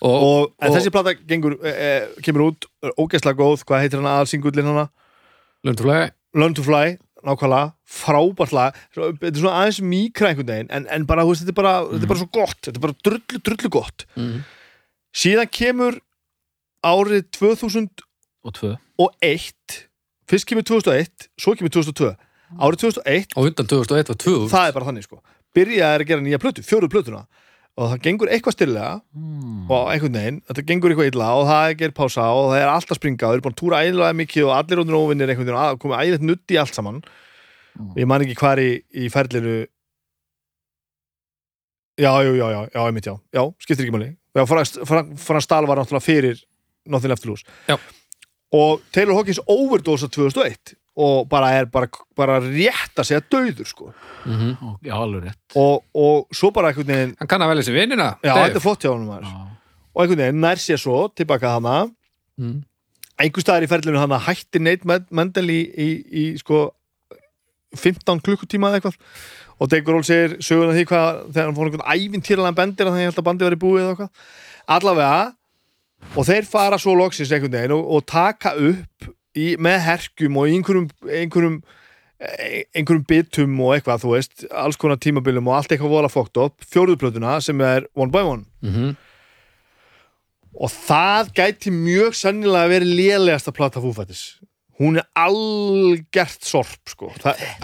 [0.00, 2.64] Og, Og, en þessi plata gengur, e, e, kemur út
[2.96, 4.86] ógeðslega góð, hvað heitir hann aðalsingullin hana
[5.66, 6.08] Lunduflæði
[6.40, 6.94] Learn to Fly,
[7.26, 8.76] nákvæmlega, frábært lag.
[8.94, 11.72] Þetta er svona aðeins mýkra einhvern veginn en, en bara, þú veist, þetta er bara,
[11.90, 12.60] þetta er bara svo gott.
[12.62, 14.06] Þetta er bara drullu, drullu gott.
[14.14, 14.36] Mm.
[15.20, 15.98] síðan kemur
[16.86, 18.04] árið 2001
[18.44, 18.76] Og tvö.
[20.30, 22.14] fyrst kemur 2001, svo kemur 2002
[22.60, 25.20] árið 2001, Og undan 2001 var 2000 það er bara þannig sko.
[25.54, 27.24] Byrjaði að gera nýja plötu, fjóruð plötuna.
[27.78, 29.70] Og það gengur eitthvað styrlega Mm.
[29.70, 32.90] og einhvern veginn, þetta gengur eitthvað illa og það ger pása og það er allt
[32.90, 35.46] að springa og þeir eru búin að túra æðilega mikið og allir rónir óvinnir einhvern
[35.46, 37.02] veginn, að komið æðilegt nutt í allt saman.
[37.78, 37.92] Mm.
[37.96, 39.66] ég man ekki hvar í, í ferlinu.
[42.00, 43.14] Já, já, já, já, já, einmitt já.
[43.32, 44.16] Já, skiptir ekki máli.
[45.20, 46.42] Frans Stahl var náttúrulega fyrir
[46.86, 47.76] Nothing Left to Lose Já.
[48.52, 53.92] og Taylor Hawkins overdose 2001 og bara er bara, bara rétt að segja döður sko
[54.26, 55.56] mm Og- Já, alveg rétt.
[55.56, 58.48] og, og svo bara einhvern veginn Hann kann að velja sér vinnina já, Dave.
[58.48, 59.46] þetta er flott hjá Já.
[59.94, 61.90] og einhvern veginn nær sér svo tilbaka hana
[62.38, 62.64] mm.
[63.20, 66.70] einhver staðar í ferlinu hana hætti Med- Mendel í, í, í sko
[67.76, 68.96] 15 klukkutíma eða eitthvað
[69.60, 73.20] og Dave Grohl segir söguna því hvað þegar hann fór einhvern ævintýralega bendir að held
[73.20, 74.10] að bandi var í búið eða eitthvað
[74.76, 75.20] allavega
[76.14, 80.48] og þeir fara svo loksins einhvern veginn og, og taka upp í, með herkjum og
[80.50, 81.60] einhverjum einhverjum
[82.20, 86.66] einhverjum bitum og eitthvað, þú veist, alls konar tímabilum og allt eitthvað vola fókt upp,
[86.68, 88.44] fjóruðplötuna sem er One by One.
[88.60, 88.98] Mm
[90.60, 94.24] og það gæti mjög sannilega verið lélegasta plata fúfættis
[94.80, 97.10] hún er algjert sorp sko.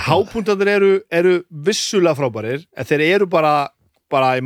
[0.05, 3.71] hápuntandir eru, eru vissulega frábærir en þeir eru bara,
[4.13, 4.37] bara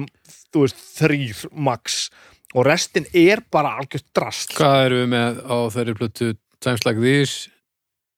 [0.50, 2.08] þú veist, þrýr max
[2.54, 6.32] og restin er bara algjört drast Hvað eru við með á þeirri plötu?
[6.60, 7.50] Times Like These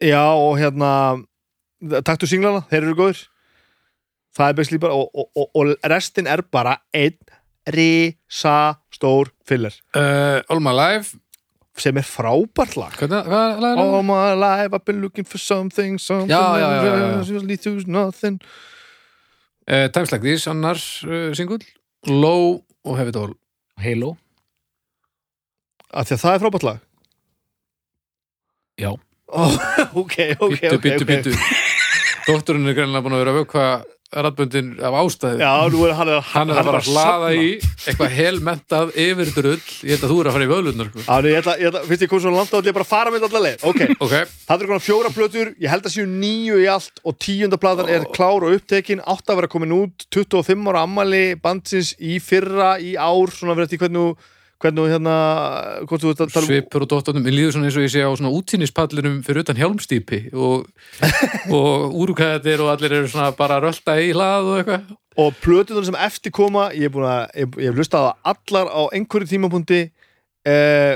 [0.03, 0.93] já og hérna
[2.07, 3.21] taktu singlana, þeir eru góður
[4.37, 7.19] það er basically bara og, og, og, og restin er bara einn
[7.63, 9.75] risa stór filler.
[9.95, 11.19] Uh, All My Life?
[11.79, 12.93] Sem er frábært lag.
[12.99, 16.69] Hvernig, hvað lag er All my life I've been looking for something Something Já, já,
[16.85, 18.39] já,
[19.63, 20.75] Uh, Times Like These, annar
[21.07, 21.63] uh, singull
[22.07, 23.33] Low og Have It All
[23.79, 24.17] Halo.
[25.93, 26.83] Af því að það er frábært lag.
[28.81, 28.91] Já.
[29.29, 29.57] oh,
[30.03, 31.11] Ok, ok, Bittu, ok, bittu, ok.
[31.11, 31.33] bittu
[32.29, 33.65] Dótturinn er greinlega búin að vera að vökva
[34.13, 35.39] ratböndin af ástæðu.
[35.41, 37.47] Já, nú er hann Hann er að fara að hlaða í
[37.89, 41.05] eitthvað helmentað yfirdrull Ég held að þú er að fara í völunar sko.
[41.07, 42.91] Já, ég ætla, ég ætla, finnst ég kom svo langt á þetta ég bara að
[42.93, 43.65] fara með þetta allar leið.
[43.71, 44.15] Ok, Ok,
[44.51, 45.53] það er konar fjóra plötur.
[45.65, 49.01] Ég held að séu níu í allt og tíunda platan er klár og upptekin.
[49.09, 50.07] Átt að vera komin út.
[50.13, 54.31] 25 ára ammali bandsins í fyrra, í ár svona verið eftir hvernig þú-
[54.63, 55.15] hvernig hérna
[55.89, 57.93] hvort þú ert að tala um svipur og dóttunum Mér líður svona eins og ég
[57.95, 60.67] sé á svona útsýnispallinum fyrir utan hjálmstýpi og,
[61.51, 64.91] og úrukæðir og allir eru svona bara að rölda í hlað og eitthvað.
[65.23, 68.71] Og plötunar sem eftir koma ég hef búin að, ég, ég hef lustað á allar
[68.73, 69.81] á einhverju tímapunkti
[70.49, 70.95] eh,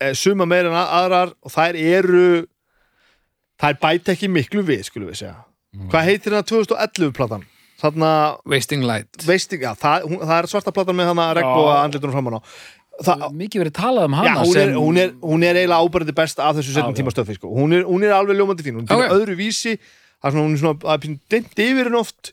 [0.00, 2.28] eh, suma meir en að- aðrar og þær eru
[3.60, 5.34] þær bæta ekki miklu við skulum við segja.
[5.90, 7.44] Hvað heitir það 2011 platan?
[7.84, 8.08] Þarna,
[8.48, 9.18] Wasting Light.
[9.28, 12.40] Ekki, já, það, hún, það er svarta platan með hana regnbóa andlitunum framan á
[13.02, 14.78] það, Mikið verið talað um hana Já, hún er, sem...
[14.78, 17.50] hún, er, hún er eiginlega ábærandi best af þessu setjum tíma stöfi sko.
[17.50, 19.02] hún, hún er alveg ljómandi fín, hún er Ok.
[19.04, 19.18] okay.
[19.18, 19.74] öðru vísi
[20.22, 22.32] það er svona, að dimmt yfir henn oft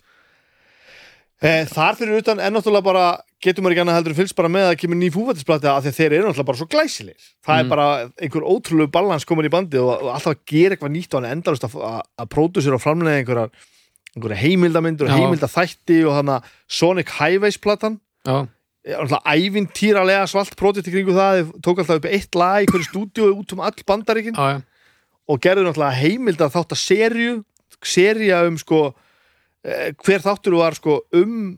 [1.41, 3.06] eh, þar fyrir utan er náttúrulega bara
[3.41, 5.89] getur maður ekki annað heldur en fylgst bara með að kemur ný fúfættisplati af því
[5.91, 7.60] að þeir eru náttúrulega bara svo glæsilegir það Mm.
[7.63, 7.88] er bara
[8.21, 11.32] einhver ótrúlegu balans komin í bandi og, og alltaf að gera eitthvað nýtt og hann
[11.34, 13.50] endalust að, að, að pródusera og framlega einhverjar
[14.43, 15.17] heimildamindur og Já.
[15.17, 17.97] heimildaþætti og hann að Sonic Highways platan
[18.28, 18.45] Já,
[18.85, 21.39] ævintýralega svalt pródekt í kringu það.
[21.41, 24.35] Þeir tók alltaf upp eitt lag í hverju stúdíu út um all bandaríkin.
[24.35, 24.61] Já, já.
[25.29, 27.33] Og gerðu náttúrulega heimild að þátt að serju
[27.81, 28.93] serja um sko
[29.65, 31.57] eh, hver þáttur var sko um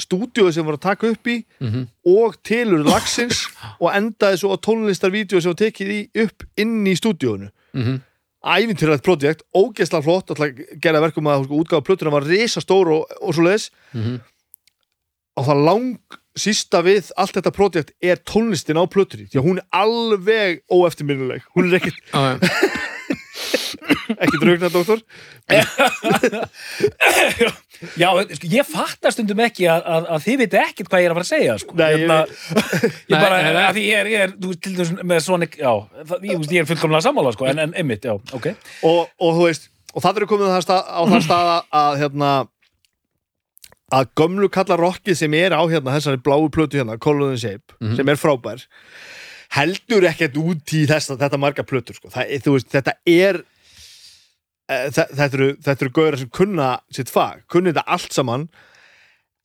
[0.00, 3.42] stúdíu sem voru að taka upp í mm og tilur lagsins
[3.78, 8.00] og endaði svo á tónlistarvídeó sem var tekið í, upp inn í stúdíónu -hmm.
[8.40, 13.34] ævintýralegt projekt, ógeðslega flott alltaf gera verkum að sko, útgáfa plötuna var risastór og, og
[13.34, 14.20] svo leiðis Mhm.
[15.36, 15.98] og það lang
[16.38, 21.42] sísta við allt þetta projekt er tónlistin á plötunni því að hún er alveg óeftirminnileg
[21.56, 22.38] hún er ekkit, Já, já.
[24.22, 25.00] ekkit raugna doktor
[27.96, 31.12] Já, sko, ég fattar stundum ekki að, að, að þið viti ekkert hvað ég er
[31.14, 31.76] að fara að segja sko.
[31.78, 33.62] Nei, ég- Hérna, ég Nei, bara, nei, nei.
[33.76, 35.70] því ég er, ég er þú til dæmis með Sonic, já,
[36.10, 38.50] það, ég, ég er fullkomlega sammála, sko, en, en einmitt, já, ok
[38.84, 40.66] og, og þú veist, og það eru komið á það
[41.24, 42.30] stað, að hérna
[43.90, 47.74] að gömlu kalla rockið sem er á hérna þessari bláu plötu hérna, Color and Shape,
[47.80, 47.96] Mhm.
[47.96, 48.64] sem er frábær
[49.56, 52.08] heldur ekkert út í þess að þetta marga plötur sko.
[52.08, 53.42] það, veist, þetta er
[54.70, 58.48] e, þetta eru, eru gauðra sem kunna sitt fag, kunni þetta allt saman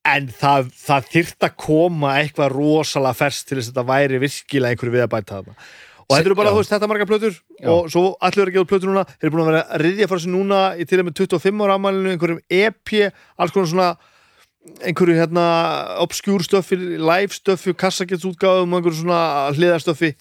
[0.05, 4.75] en það, það þyrft að koma eitthvað rosalega ferst til þess að þetta væri virkilega
[4.75, 5.55] einhverju við að bæta þarna
[6.05, 7.69] og þetta eru bara, þú veist, þetta marga plötur Já.
[7.73, 10.09] og svo allir eru að gefa plötur núna þeir eru búin að vera að riðja
[10.11, 12.93] frá sig núna í til og með 25 ára ammælinu, einhverjum EP
[13.41, 13.89] alls konar svona
[14.85, 15.45] einhverju hérna
[16.03, 19.21] obskjúr stöffi, live stöffi kassaketsútgáðum einhverju svona
[19.55, 20.15] hliðarstöffi.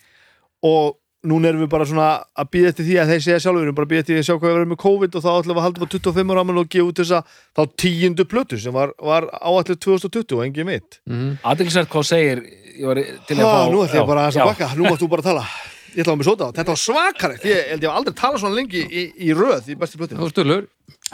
[0.65, 0.95] Og
[1.29, 3.77] núna erum við bara svona að býða eftir því að þeir segja sjálfur við erum
[3.79, 5.55] bara að býða eftir því að sjá hvað við verðum með COVID og þá ætlum
[5.55, 7.21] við að halda upp á 25 ára og gefa út þessa
[7.57, 11.31] þá tíundu plötu sem var, var áallir 2020 og engin mitt mm.
[11.41, 12.43] Aðeinsvært hvað segir
[12.75, 15.11] ég var til að fá nú ætlum ég bara að já, bakka, nú mátt þú
[15.17, 15.47] bara tala
[15.95, 18.41] Ég ætla að með sóta á, þetta var svakaregt Ég held ég hef aldrei talað
[18.43, 20.65] svona lengi í, í röð í bestu plötinu Þú stulur,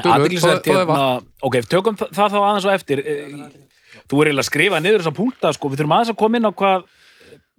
[0.00, 1.02] hérna
[1.44, 3.02] Ok, tökum það þá aðeins og eftir.
[3.04, 3.34] Eh,
[4.10, 5.68] Þú er eiginlega að skrifa niður þessa púlta sko.
[5.70, 6.86] Við þurfum aðeins að koma inn á hvað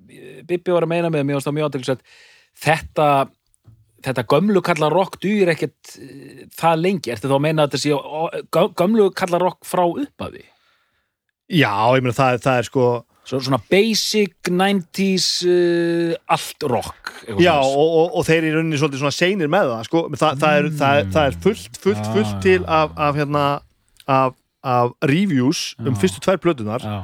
[0.09, 2.03] eh, Bibbi var að meina með mér mjög aðeinsvært
[2.61, 3.07] Þetta
[4.01, 7.83] þetta gömlu kalla rock dugir ekkert eh, það lengi, ertu þá að meina að þetta
[7.83, 10.43] sé gömlu kalla rock frá upphafi?
[11.51, 12.85] Já, ég meina það, það er sko
[13.29, 19.13] svona basic 90s uh, allt rock Já, og, og, og þeir í rauninni svolítið svona
[19.15, 20.01] seinir með það sko.
[20.17, 22.41] það, það, er, það, er, það er fullt, fullt, fullt Ah.
[22.43, 23.43] til af, af, hérna,
[24.07, 26.97] af, af reviews um fyrstu tvær plötunar Já.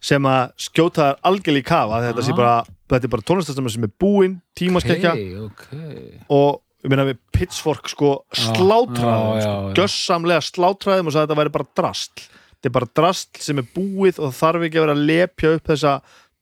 [0.00, 2.02] sem að skjóta þær algjörlega í kafa.
[2.04, 2.54] Þetta, sé bara,
[2.92, 5.66] þetta er bara tónlistastamur sem er búinn tímaskekkja Ok, ok.
[6.36, 11.40] Og ég meina við Pitchfork sko slátræðum, já, sko, gjössamlega slátræðum og sagði að þetta
[11.40, 14.86] væri bara drastl þetta er bara drastl sem er búið og það þarf ekki að
[14.86, 15.94] vera að lepja upp þessa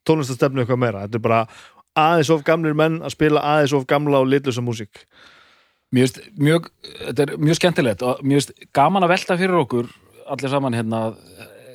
[0.09, 1.41] tónlistastefnu eitthvað meira, þetta er bara
[1.95, 5.05] aðeins of gamlir menn að spila aðeins of gamla og litlusa músík.
[5.95, 9.91] Mjög, mjög, þetta er mjög skemmtilegt og mjög gaman að velta fyrir okkur
[10.33, 11.01] allir saman hérna,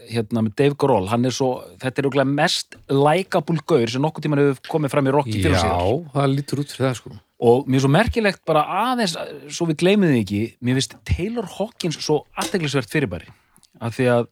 [0.10, 4.41] hérna með Dave Grohl, hann er svo þetta er mest likeable gaur sem nokkuð tímann
[4.43, 6.06] hefur komið fram í Rocky fyrir Já, sér.
[6.15, 7.17] það lítur út fyrir það sko.
[7.39, 9.15] Og mér er svo merkilegt bara aðeins
[9.47, 13.32] svo við gleymum því ekki, mér finnst Taylor Hawkins svo aðteglisvert fyrirbæri
[13.80, 14.28] af því að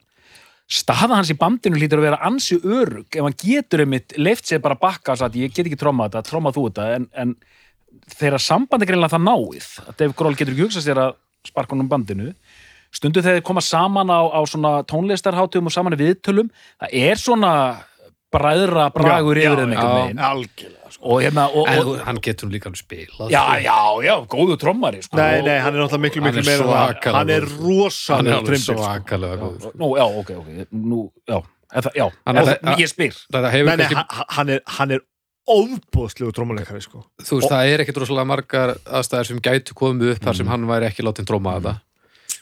[0.67, 4.59] staða hans í bandinu lítur að vera ansi örug ef hann getur einmitt leift sér
[4.63, 7.35] bara bakka og sagt ég get ekki tromma þetta, tromma þú þetta en, en
[8.17, 11.13] þegar sambandi greinlega það náið að Dave Grohl getur ekki hugsað sér að
[11.47, 12.33] sparka honum bandinu
[12.91, 14.41] stundu þegar þeir koma saman á, á
[14.91, 17.53] tónlistarhátum og saman viðtölum það er svona
[18.33, 19.81] bræðra bragur Já, yfir þeim já,
[20.27, 21.03] algjörlega sko.
[21.13, 23.59] og hérna og, En og, hann getur líka spilað Já, sko.
[23.63, 25.15] já, já, góðu trommari sko.
[25.17, 26.87] nei, nei, hann er náttúrulega miklu, miklu meira en það.
[26.87, 28.77] svakalega hann er er rosalega sko.
[28.83, 31.39] svakalega góður Nú, já, ok, ok Nú, já,
[31.73, 34.05] eða, já, Hann er- eða, ég spyr Það hefur nei, nei,
[34.37, 35.01] hann, er, hann er
[35.47, 37.05] óbúðslegu trómuleikari sko.
[37.23, 40.37] þú veist, það er ekkit rosalega margar aðstæðir sem gætu komið upp þar Mm.
[40.37, 41.55] sem hann væri ekki látin tróma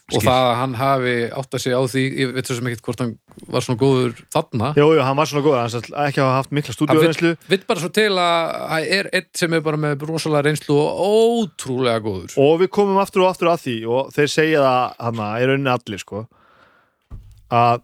[0.05, 0.29] þetta og Skil.
[0.29, 3.01] það að hann hafi átt að segja á því ég veit svo sem ekkit hvort
[3.01, 3.13] hann
[3.55, 4.67] var svona góður þarna.
[4.77, 7.65] Jú, jú, hann var svona góð, hann ekki hafa haft mikla hann stúdíórenslu vill, vill
[7.65, 12.03] bara svo til að það er einn sem er bara með rosalega reynslu og ótrúlega
[12.05, 12.37] góður.
[12.45, 15.73] Og við komum aftur og aftur að því og þeir segja það hann í rauninni
[15.73, 16.23] allir sko
[17.55, 17.83] að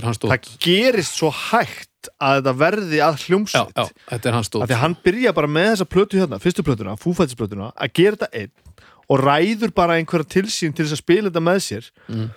[0.00, 3.76] það gerist svo hægt að þetta verði að já, hljómsveit.
[3.76, 6.40] Já, þetta er hans að stótt því að hann byrja bara með þessa plötu hérna
[6.40, 6.96] fyrstu plötuna,
[9.10, 12.28] að og ræður bara einhverja tilsýn til þess að spila þetta með sér Mm.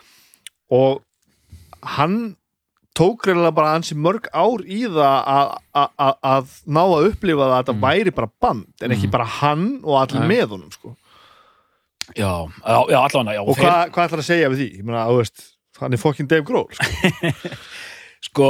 [0.71, 1.01] og
[1.83, 2.36] hann
[2.97, 7.47] tók reynilega bara ansi mörg ár í það að- að að- að ná að upplifa
[7.47, 10.95] það að þetta væri bara band en ekki bara hann og allir með honum sko.
[12.15, 14.77] Já, já, já, og hvað, hvað ætlar að segja við því?
[14.77, 15.43] Ég meina, þú veist,
[15.79, 16.86] hann er fokkin Dave Grohl sko.
[18.23, 18.43] Sko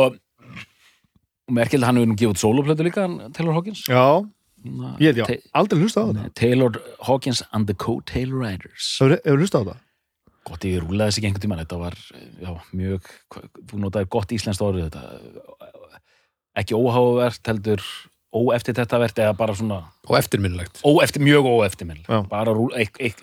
[1.47, 4.23] og merkilega hann hefur nú gefið út soloplötu líka Taylor Hawkins já,
[5.03, 9.63] ég Ta- aldrei hlusta á þetta Taylor Hawkins and the Coattail Riders Hefur hlusta á
[9.63, 9.77] þetta?
[10.43, 11.97] Gott, ég rúlaði þessi ekki einhvern tímann Þetta var,
[12.43, 13.11] já, mjög
[13.71, 15.03] Þú notaði gott íslenskt orðið þetta
[16.59, 17.81] Ekki óhávert heldur
[18.33, 22.23] óeftir þetta verð eða bara svona og eftirminnilegt óeftir, mjög óeftirminn Já.
[22.29, 23.19] bara, rú, eik, eik,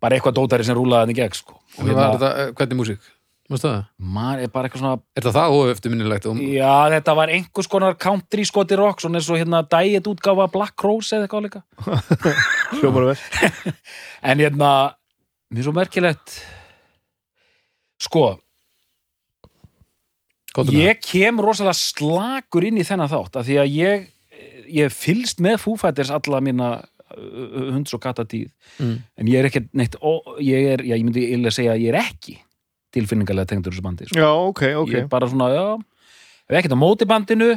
[0.00, 1.58] bara eitthvað dótari sem rúlaði hann í gegn sko.
[1.76, 3.10] hérna, þetta, eh, hvernig músík?
[3.52, 3.80] Mástu það?
[4.16, 6.26] maður er bara eitthvað svona Er það það og eftirminnilegt?
[6.30, 6.38] Og...
[6.54, 10.84] já, þetta var einhvers konar country skoti rock svona eins og hérna diet útgáfa Black
[10.86, 11.60] Rose eða eitthvað líka
[12.80, 13.18] Hljómar vel
[14.32, 14.70] en hérna,
[15.52, 16.38] mér er svo merkilegt
[18.04, 18.24] sko
[20.54, 24.10] með ég kem rosalega slakur inn í þennan þátt af því að ég
[24.74, 28.96] ég fylst með Foo Fighters alla mína uh, hunds og katta tíð Mm.
[29.20, 31.92] en ég er ekki neitt ó, ég er, já, ég myndi illa segja að ég
[31.92, 32.32] er ekki
[32.94, 34.18] tilfinningarlega tengdur þessu bandi sko.
[34.18, 34.94] Já, ok, ok.
[34.94, 35.66] Ég er bara svona, já
[36.48, 37.52] er ekkert á móti bandinu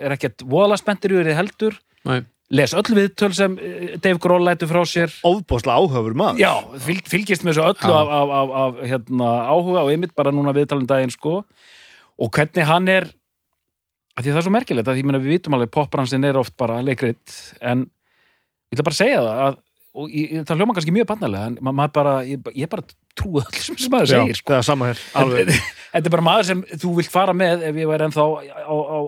[0.00, 1.80] er ekkert voðalega spenntir yfir þið heldur.
[2.08, 2.20] Nei.
[2.50, 5.12] les öll viðtöl sem eh, Dave Grohl lætur frá sér.
[5.22, 6.40] Óbáslega áhöfur maður.
[6.42, 10.32] Já, fylg, fylgist með þessu öllu af, af, af, af hérna, áhuga og einmitt bara
[10.34, 11.42] núna viðtalum daginn sko.
[12.20, 13.06] Og hvernig hann er
[14.16, 16.56] að því það er svo merkilegt að því meina við vitum alveg popbransin er oft
[16.58, 19.60] bara leikrit en ég ætla bara að segja það að,
[19.94, 22.84] og ég, það hljóma kannski mjög bannalega en ma maður bara, ég, ég bara
[23.18, 24.52] trúi öll sem sem maður segir sko.
[24.52, 27.80] það er sama hér alveg þetta er bara maður sem þú vilt fara með ef
[27.82, 28.30] ég væri ennþá á,
[28.70, 28.98] á,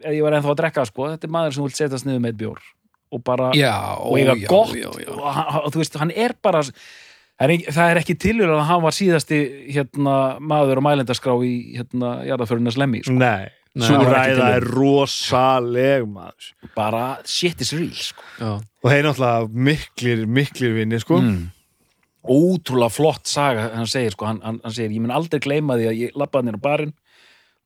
[0.00, 1.08] ef ég væri ennþá að drekka sko.
[1.14, 2.60] þetta er maður sem þú vilt setjast niður með bjór
[3.10, 3.74] og bara, Já,
[4.06, 5.08] og eiga já, gott já, já.
[5.10, 8.52] og hann, hann- þú veist, hann er bara það er ekki, það er ekki tilhjör
[8.54, 9.38] að hann var síðasti
[9.74, 13.16] hérna, maður og mælendaskrá í hérna, jarðaförunas lemmi sko.
[13.18, 13.48] Nei,
[13.78, 18.26] svo það ræða er rosaleg maður bara shit is real sko.
[18.82, 21.40] Og þeir náttúrulega miklir, miklir vinni sko mm.
[22.26, 25.90] ótrúlega flott saga hann segir, sko, hann, hann, hann segir, ég mun aldrei gleyma því
[25.90, 26.94] að ég labbaði nýra barinn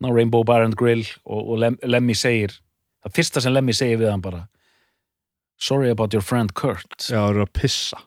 [0.03, 2.59] ná Rainbow Bar and Grill og, og Lem, Lemmy segir
[3.05, 4.47] það fyrsta sem Lemmy segir við hann bara
[5.57, 8.03] sorry about your friend Kurt já, þeir eru að pissa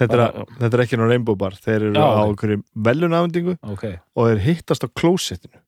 [0.00, 2.28] þetta er, Bara- að, þetta er ekki ná Rainbow Bar þeir eru Já, á ok.
[2.28, 3.84] einhverju velunafendingu ok,
[4.16, 5.60] og þeir hittast á klósettinu.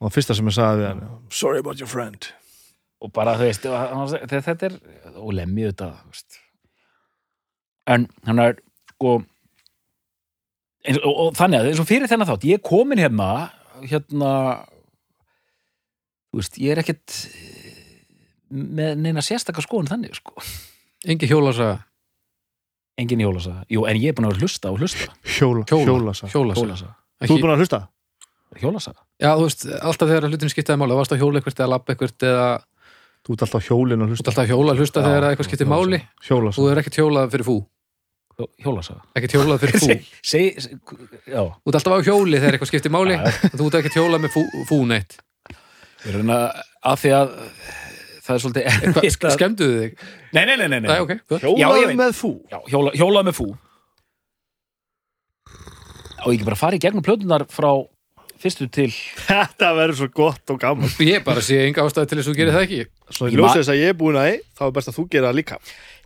[0.00, 2.30] Og það fyrsta sem ég sagði við hann sorry about your friend.
[3.00, 4.78] Og bara þú veist og hann- þetta er,
[5.16, 6.38] og Lemmy þetta þú veist.
[7.86, 8.56] en hann er
[8.94, 9.14] sko
[10.84, 14.32] eins, og, og þannig að eins og fyrir þennan þátt ég er komin hérna hérna
[16.30, 17.16] þú veist, ég er ekkit
[18.50, 20.34] með neina sérstaka skoðun þannig sko.
[21.08, 21.78] Engi hjólasaga?
[23.00, 25.06] Engin hjólasaga, jú, en ég er búin að hlusta og hlusta.
[25.24, 25.86] Hjóla, Hjóla.
[25.88, 26.60] hjólasa Hjólasaga.
[26.66, 26.94] Hjólasaga,
[27.24, 27.78] Þú ert búin að hlusta?
[28.58, 29.00] Hjólasaga?
[29.22, 32.26] Já, þú veist, alltaf þegar hlutin skiptaði máli, varst á hjóla eitthvað eða labba eitthvað
[32.30, 32.48] eða
[33.20, 34.30] Þú ert alltaf hjólin að þú ert hlusta.
[34.30, 35.90] alltaf að hjóla að hlusta þegar eitthvað skiptir hjólasaga.
[35.90, 35.98] máli.
[36.24, 37.56] Hjólasa þú er ekkert hjólað fyrir fú.
[38.40, 39.00] Hjó- hjólasaga?
[39.20, 39.88] Ekkert hjólað fyrir fú.
[40.30, 40.56] Seg,
[41.28, 43.18] já, þú ert alltaf á hjóli þegar eitthvað skiptir máli.
[43.52, 45.18] Þú ert ekkert hjólað með fú, fú neitt.
[46.06, 47.36] Ég er að að því að
[48.24, 50.04] það er svolítið erfitt að- skemmduðu þig?
[50.32, 50.88] nei, nei, nei, nei, nei.
[50.88, 51.44] Nei, ok, gott.
[51.60, 51.68] Já,
[52.00, 52.30] með fú.
[52.48, 53.50] Já, hjóla, hjólað með fú.
[56.24, 57.70] Og ég ekki bara fara í gegnum plötunar frá
[58.40, 58.88] fyrstu til.
[59.28, 60.88] Þetta verður svo gott og gaman.
[61.04, 62.80] Ég bara sé enga ástæði til þess að þú gerir það ekki.
[63.10, 64.96] Svo Ég ég man- þess að ég er búin að því þá er best að
[64.98, 65.56] þú gera það líka.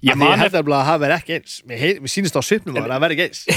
[0.05, 1.53] Ég ég held að það verði ekki eins.
[1.65, 3.41] Mér, hei, mér sýnist á svipnum að það verði ekki eins.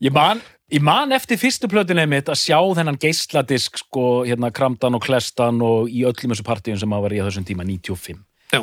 [0.00, 0.38] Ég man,
[0.72, 5.58] ég man eftir fyrstu plötunni mitt að sjá þennan geisladisk sko, hérna Kramdan og Klestan
[5.60, 8.16] og í öllum þessu partíum sem maður var í á þessum tíma 95
[8.54, 8.62] Já.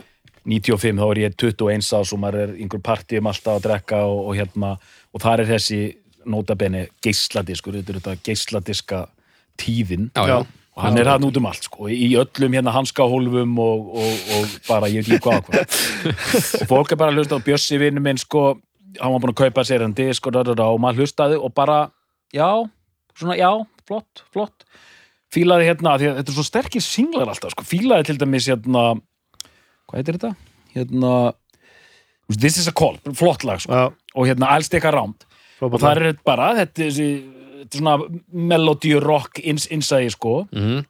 [0.49, 4.19] 95 þá er ég 21 ás og maður er einhver partíum alltaf að drekka og,
[4.31, 4.71] og hérna
[5.13, 5.79] og þar er þessi
[6.29, 9.01] notabene geisladiskur, þetta er þetta geisladiska
[9.59, 10.09] tíðin.
[10.15, 10.37] Já, já.
[10.75, 14.57] og hann er hann út um allt sko, í öllum hérna hanskahólfum og, og, og
[14.67, 15.77] bara ég veit ekki hvað, hvað.
[16.61, 18.43] og fólk er bara að hlusta á Bjössi vinnu minn sko,
[18.99, 21.39] hann var búin að kaupa sér hann disk og, da, da, da, og maður hlustaði
[21.41, 21.79] og bara
[22.35, 22.49] já,
[23.17, 23.51] svona já,
[23.89, 24.67] flott, flott.
[25.33, 28.85] Fílaði hérna, því að þetta er svo sterkir singlar alltaf, sko, fílaði til dæmis hérna,
[29.89, 30.35] hvað heitir þetta?
[30.77, 31.17] hérna
[32.27, 33.87] This is a call, flott lag sko.
[34.19, 35.23] Og hérna I'll stick around
[35.61, 37.07] og það er bara þetta, þessi,
[37.63, 37.95] þetta er svona
[38.31, 40.83] melody rock innsæði sko Mhm.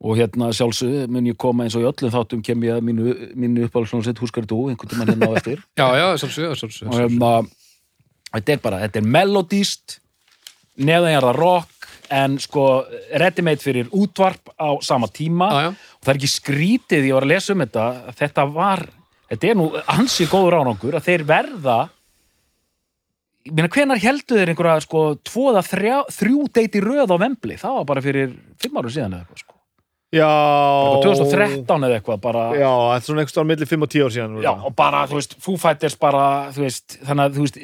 [0.00, 3.14] og hérna sjálfsögðu mun ég koma eins og í öllum þáttum kem ég að mínu,
[3.34, 7.00] mínu uppáhaldsjónsett húskar þú, einhvern tímann hérna á eftir já, já, sjálfsög, sjálfsög, og sjálfsög.
[7.02, 7.48] hérna
[8.36, 9.98] þetta er bara, þetta er melodíst
[10.78, 12.84] neðanjarða rock en sko
[13.20, 15.70] ready made fyrir útvarp á sama tíma já, já.
[15.98, 17.86] og það er ekki skrítið, ég var að lesa um þetta
[18.22, 18.84] þetta var,
[19.32, 19.66] þetta er nú
[19.98, 21.78] ansi góður árangur að þeir verða
[23.54, 27.86] meina hvenar heldur þeir einhverja sko tvoða þrjá, þrjú deiti röð á Vembli, það var
[27.92, 29.54] bara fyrir fimm árum síðan eða eitthvað sko,
[30.08, 30.24] Já.
[30.24, 34.04] Eitthvað 2013 eða eitthvað bara, Já, þetta er svona einhvers staðar milli 5 og 10
[34.06, 36.22] ár síðan Já, og bara, þú veist, Foo Fighters bara,
[36.56, 37.58] þú veist, þannig að, þú veist,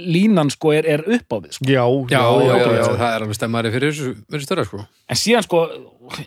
[0.00, 1.68] línan sko er, er upp á við, sko.
[1.68, 1.84] já,
[2.14, 4.80] Já, já, já, já, það er alveg stemmari fyrir þessu störa, sko.
[5.12, 5.60] En síðan, sko,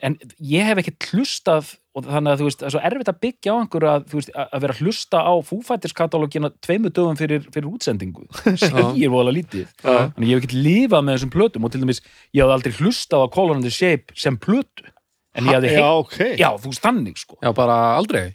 [0.06, 0.20] en
[0.54, 3.54] ég hef ekki hlustað, og þannig að, þú veist, það er svo erfitt að byggja
[3.54, 7.20] á einhverju að, þú veist, að vera að hlusta á Foo Fighters katalógina tveimu dögum
[7.20, 8.26] fyrir, fyrir útsendingu.
[8.64, 9.68] Segir voðalega lítið.
[9.84, 10.00] Já.
[10.16, 12.02] Þannig ég hef ekki lifað með þessum plötum og til dæmis,
[12.34, 14.90] ég hafði aldrei hlustað á Color and the Shape sem plötu.
[15.38, 17.38] En ég hafði Já, heitt, ok já, þú veist, þannig, sko.
[17.46, 18.26] Já, bara aldrei.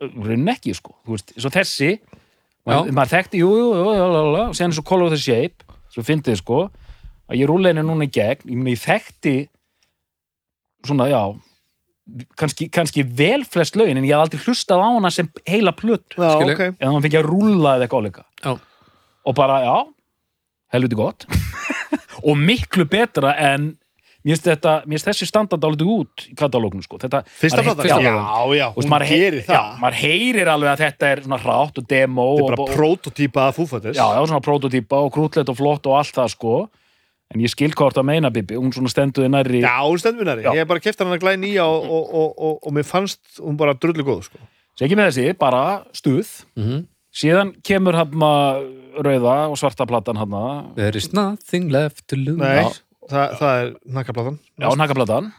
[0.00, 1.92] raunin ekki sko, þú veist, svo þessi
[2.66, 5.68] maður, maður þekkti, jú, jú, jú, jú, jú, og séðan svo Color of the Shape
[5.92, 6.60] svo fyndið sko,
[7.28, 9.36] að ég henni núna í gegn, ég ég þekkti
[10.86, 11.22] svona, já
[12.36, 16.18] kannski, kannski vel flest lögin en ég hafði aldrei hlustað á hana sem heila plötu.
[16.18, 16.56] Já, Skil ég.
[16.56, 16.80] ok.
[16.80, 18.56] Eða maður fengi að rúlla eða eitthvað álíka Já.
[19.30, 19.76] og bara, já,
[20.74, 21.26] helviti gott.
[22.28, 23.72] Og miklu betra en
[24.22, 27.80] mér finnst þetta, mér finnst þessi standard álítið út í katalógnu sko, þetta Fyrsta maður-
[27.80, 28.04] platan?
[28.04, 29.56] já, Já, já, Þú veist, hún maður hei- gerir það.
[29.56, 32.62] Já, maður heyrir alveg að þetta er svona hrátt og demo Þetta er og, bara
[32.62, 36.30] og, prototýpa af fúfættis já, já, svona prototýpa og krútlegt og flott og allt það
[36.36, 36.54] sko
[37.32, 40.44] en ég skil hvort að meina Bibi, hún svona stenduði nærri Já, hún stendur vinnari.
[40.46, 40.52] Já.
[40.52, 43.40] Ég hef bara keft hann að glæði nýja og, og, og, og, og mér fannst
[43.40, 44.40] hún bara drullu góð, sko.
[44.82, 45.62] ekki með þessi, bara
[45.96, 48.14] stuð Mm síðan kemur hann
[49.04, 50.36] rauða og svarta platan hann
[50.76, 52.38] There is nothing left to lose.
[52.40, 52.64] Nei.
[52.64, 52.70] Já,
[53.10, 55.32] það, það er nakkaplatan Já, nakaplatan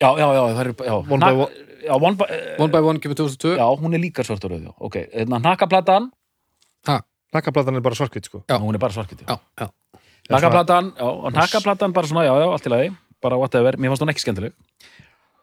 [0.00, 1.66] Já, já, já, það er já, One by one.
[1.80, 2.26] Já, one by,
[2.60, 4.70] One by One kemur 2002 já, hún er líka svart og rauð.
[4.78, 6.10] Ok, hérna, nakaplatan
[7.30, 8.58] nakkaplatan er bara svarkvít sko Já.
[8.58, 9.68] Hún er bara svarkvít Já, já,
[10.30, 12.90] Nakaplatan, já, og nakaplatan bara svona, já, já, allt í lagi.
[13.20, 14.54] Bara whatever, mér fannst hún ekki skemmtileg.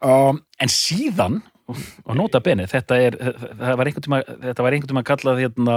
[0.05, 4.91] Um, En síðan og nota beni, þetta er það var einhvern tíma, þetta var einhvern
[4.93, 5.75] tíma kallað hérna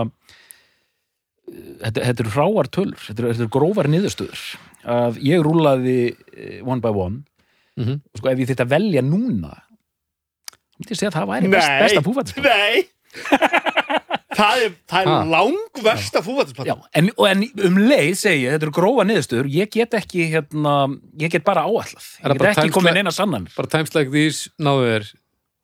[1.50, 4.44] þetta, þetta eru hráar tölur, þetta eru, þetta eru grófar niðurstöður.
[4.86, 5.96] Að ég rúlaði
[6.36, 7.24] eh, one by one.
[7.80, 8.00] Mhm.
[8.12, 11.68] og sko ef ég þetta velja núna þá myndi ég segja að það væri best,
[11.70, 11.80] Nei.
[11.84, 12.80] besta púfættispil Nei
[14.40, 18.66] Það er, það er langversta Já, fútboltaplatan en, og en um leið segi ég, þetta
[18.68, 20.74] eru grófa niðurstöður, ég get ekki hérna,
[21.20, 23.52] ég get bara áallað Er ég get ekki like- neina sannanir.
[23.56, 25.10] bara Times Like These náðu þér.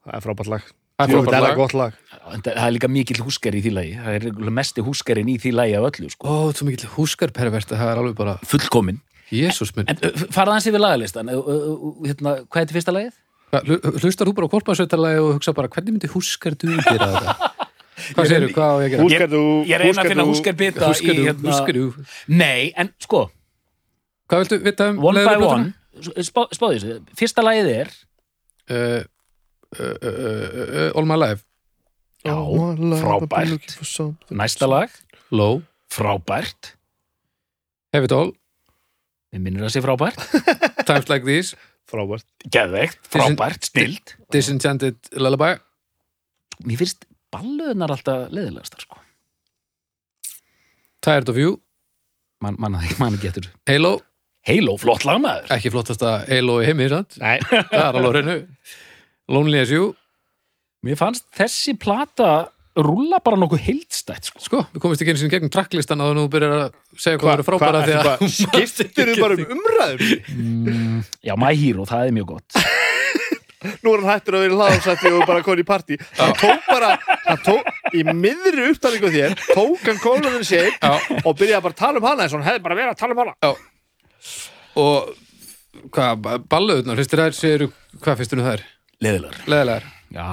[0.07, 0.67] Það er frábært lag.
[0.97, 1.97] Það er er gott lag.
[2.43, 3.97] Það er líka mikill húskari í því lagi.
[4.01, 6.25] Það er mesti húskarin í því lagi af öllu sko.
[6.29, 9.89] Ó, svo mikill húskarpervert að það er alveg bara fullkomin Jésús minn.
[9.91, 11.29] En uh, fara aðeins yfir lagalistan.
[11.33, 13.15] Hérna, hvað er þetta fyrsta lagið?
[13.55, 17.53] Hlustar þú bara á korparsveitarlagi og hugsa bara hvernig myndi húskar þú gera þetta?
[18.17, 19.03] Hvað segirðu, hvað á ég að gera?
[19.07, 22.07] Húskarðu ég reyna að finna Húskar í þú, hérna, húskar þú?
[22.29, 23.23] Nei, en sko,
[24.27, 25.71] Hvað viltu vita um one by one.
[26.27, 27.95] Spá, spáði þessu, fyrsta lagið er
[28.67, 29.05] Uh,
[29.79, 31.45] uh, uh, uh, uh, All My Life.
[32.27, 32.35] Já,
[32.99, 33.77] frábært.
[34.35, 34.91] næsta lag,
[35.31, 35.63] Low.
[35.87, 36.73] Frábært.
[37.95, 38.33] Have It All.
[39.31, 40.19] Við minnir að sé frábært.
[40.89, 41.55] Times Like These
[41.87, 42.27] Frábært.
[42.51, 45.53] Geðveikt, frábært, snild Disenchanted Lullaby.
[46.67, 48.99] Mér finnst balluðnar alltaf leðilegastar sko.
[51.07, 51.61] Tired of You.
[52.43, 54.01] Man, man, man getur Halo.
[54.47, 57.17] Halo, flott lagmaður Ekki flottasta Halo í heimi, sant?
[57.23, 57.39] Nei.
[57.47, 58.37] Það er alveg hreinu.
[59.33, 59.93] Lonely as You.
[60.87, 64.43] Mér fannst þessi plata rúlla bara nokkuð heildstætt sko.
[64.45, 66.67] Sko, við komumst ekki einu sinni gegnum tracklistan að þú byrjar að
[67.01, 70.05] segja hvað eru frábæra því að Skiptir þið bara um umræður?
[70.35, 72.59] Mm, já, My Hero, það er mjög gott.
[73.83, 75.97] Nú er hann hættur að vera hlaðarsætti og bara koni í partí.
[76.21, 76.93] Hann tók bara
[77.25, 80.93] hann tók, Í miðri upptalningu þér Tók hann kólunin sér Já.
[81.23, 83.17] Og byrjaði bara að tala um hana eins og hann hefði bara verið að tala
[83.17, 83.55] um hana.
[84.77, 87.71] Og hvað, balluðunar, þér þær séu,
[88.03, 88.67] hvað finnst þér nú þær?
[89.51, 89.89] leðilegar.
[90.15, 90.29] Já,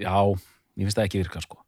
[0.00, 0.16] já,
[0.74, 1.63] mér finnst það ekki virka sko.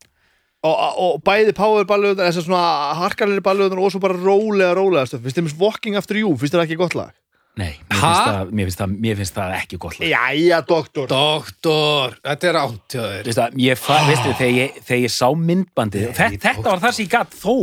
[0.64, 5.20] Og, og bæði power balluðunar Þessar svona harkalinni balluðunar Og svo bara rólega, rólega stöf
[5.26, 7.12] Finnst þið með Walking After You Finnst þið það ekki gott lag?
[7.56, 8.08] nei, mér Ha?
[8.12, 12.48] finnst, það, mér, finnst það, mér finnst það ekki gott lag Jæja, doktor Doktor, þetta
[12.50, 16.42] er áttjöður Veist það, ég, fa- veistu, þegar, ég, þegar ég sá myndbandið og þetta,
[16.50, 17.54] þetta var það sem ég gatt þó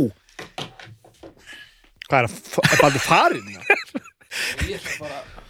[2.04, 2.72] Hvað er það?
[2.74, 3.54] Er baldur farin?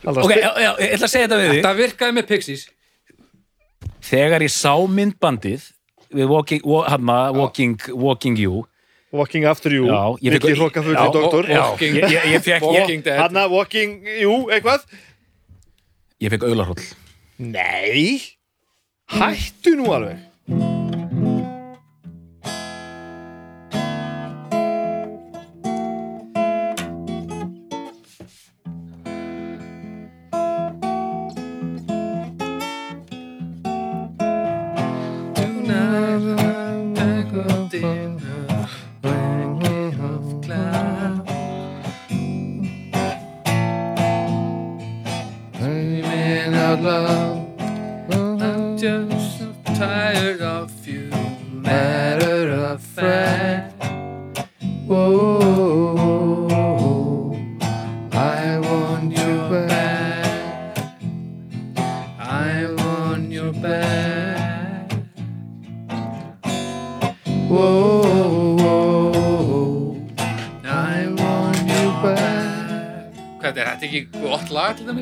[0.04, 2.66] ok, já, já, ég ætla að segja þetta við þig Það virkaði með Pixies
[4.04, 5.64] þegar ég sá myndbandið
[6.14, 8.64] við Walking, wa, hana, walking, walking You.
[9.14, 9.86] Walking After You.
[9.86, 10.02] Já,
[10.58, 13.18] hróka Já, fyrir doktor Walking- ég, ég, ég fekk ég, Walking Dead.
[13.20, 14.86] Hanna, Walking, jú, eitthvað?
[16.22, 16.82] Ég fekk auðlarhóll
[17.38, 18.20] Nei.
[19.10, 20.73] Hættu nú alveg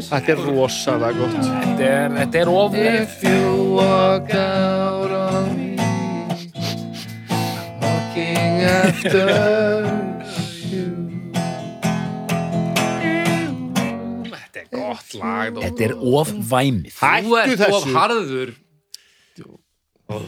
[0.09, 1.37] Þetta er rosalega gott.
[1.47, 3.43] Þetta er, þetta er of If you
[3.77, 5.71] walk out on me
[7.83, 9.31] Walking after
[10.73, 10.89] you.
[14.33, 16.93] Þetta er gott lag þetta er of væmið.
[16.99, 18.55] Þú ert of harður.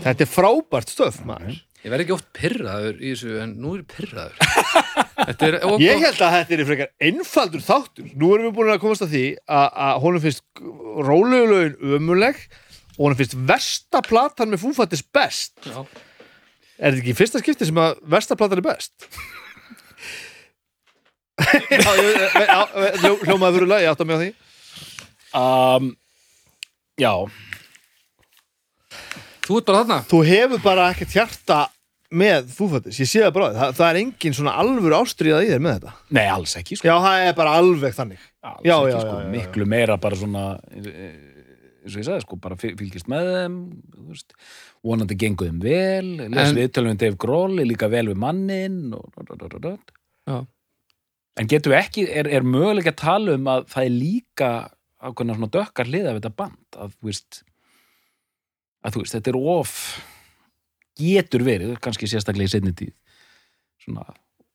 [0.05, 1.59] Þetta er frábært stöf, maður.
[1.85, 4.37] Ég verð ekki oft pyrraður í þessu en nú er ég pyrraður
[5.83, 8.09] Ég held að þetta er frekar einfaldur þáttur.
[8.19, 10.43] Nú erum við búin að komast að því að, að honum finnst
[11.09, 12.41] rólegulögin ömuleg
[12.97, 15.55] og honum finnst versta platan með fúfattis best.
[15.69, 15.85] Já.
[16.79, 18.95] Er þetta ekki fyrsta skipti sem að versta platan er best?
[21.39, 22.61] já, ég- já,
[23.03, 24.31] hljó- hljómaði fyrir lag, ég átt að með því.
[25.35, 25.89] Um,
[27.03, 27.13] já,
[29.45, 29.97] Þú ert bara þarna.
[30.09, 31.57] Þú hefur bara ekkert hjarta
[32.21, 35.63] með fúfættis, ég sé það bara það, það er engin svona alvöru ástriða í þér
[35.67, 38.91] með þetta Nei, alls ekki, sko já, það er bara alveg þannig Alls Já, ekki,
[38.95, 39.09] já, sko.
[39.09, 39.33] já, já, já.
[39.35, 40.45] miklu meira bara svona
[40.75, 41.17] eh,
[41.85, 43.57] eins og ég sagði, sko, bara fyl- fylgist með þeim
[43.95, 44.37] þú veist,
[44.85, 49.09] vonandi gengur þeim vel les En- viðtölum við Dave Grohl líka vel við mannin og,
[49.21, 49.95] og, og, og, og.
[50.31, 50.39] Já.
[51.43, 54.51] en getur við ekki er, er mögulega að tala um að það er líka
[55.05, 57.43] ákveðna svona dökkar hliða við þetta band að þú veist
[58.85, 59.75] að þú veist, þetta er of
[60.99, 62.93] getur verið, kannski sérstaklega í seinni tíð
[63.85, 64.05] svona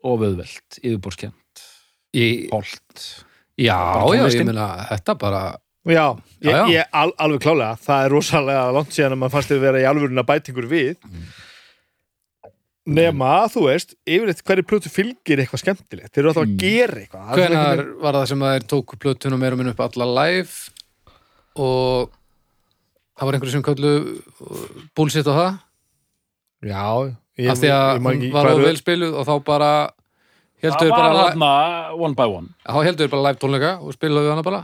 [0.04, 1.36] ofauðvelt, yfirborskjönd
[2.18, 3.04] Í, holt.
[3.60, 3.76] Já,
[4.16, 5.42] já, ég meina, þetta bara
[5.86, 6.06] já,
[6.42, 6.64] ég, Já, já.
[6.74, 9.86] ég al, alveg klálega það er rosalega langt síðan að maður fannst þið vera í
[9.90, 10.96] alvöruna bætingur við.
[12.90, 16.62] Nema, þú veist yfirleitt hverju plötu fylgir eitthvað skemmtilegt þeir eru alltaf að Mm.
[16.64, 19.84] gera eitthvað er Hvenar einhvern var það sem að þeir tóku plötunum meira minn upp
[19.86, 20.56] alla live
[21.60, 22.10] og
[23.20, 23.92] það var einhverju sem köllu
[24.98, 25.60] búlsitt á það
[26.64, 26.84] já,
[27.40, 29.28] ég, af því að ég man hún ekki var hvað á eru- vel spiluð og
[29.30, 29.72] þá bara
[30.60, 31.54] heldur það við bara, þarna
[32.08, 32.50] one by one.
[32.68, 34.62] Þá heldur við bara live tónleika og spiluðu hana bara.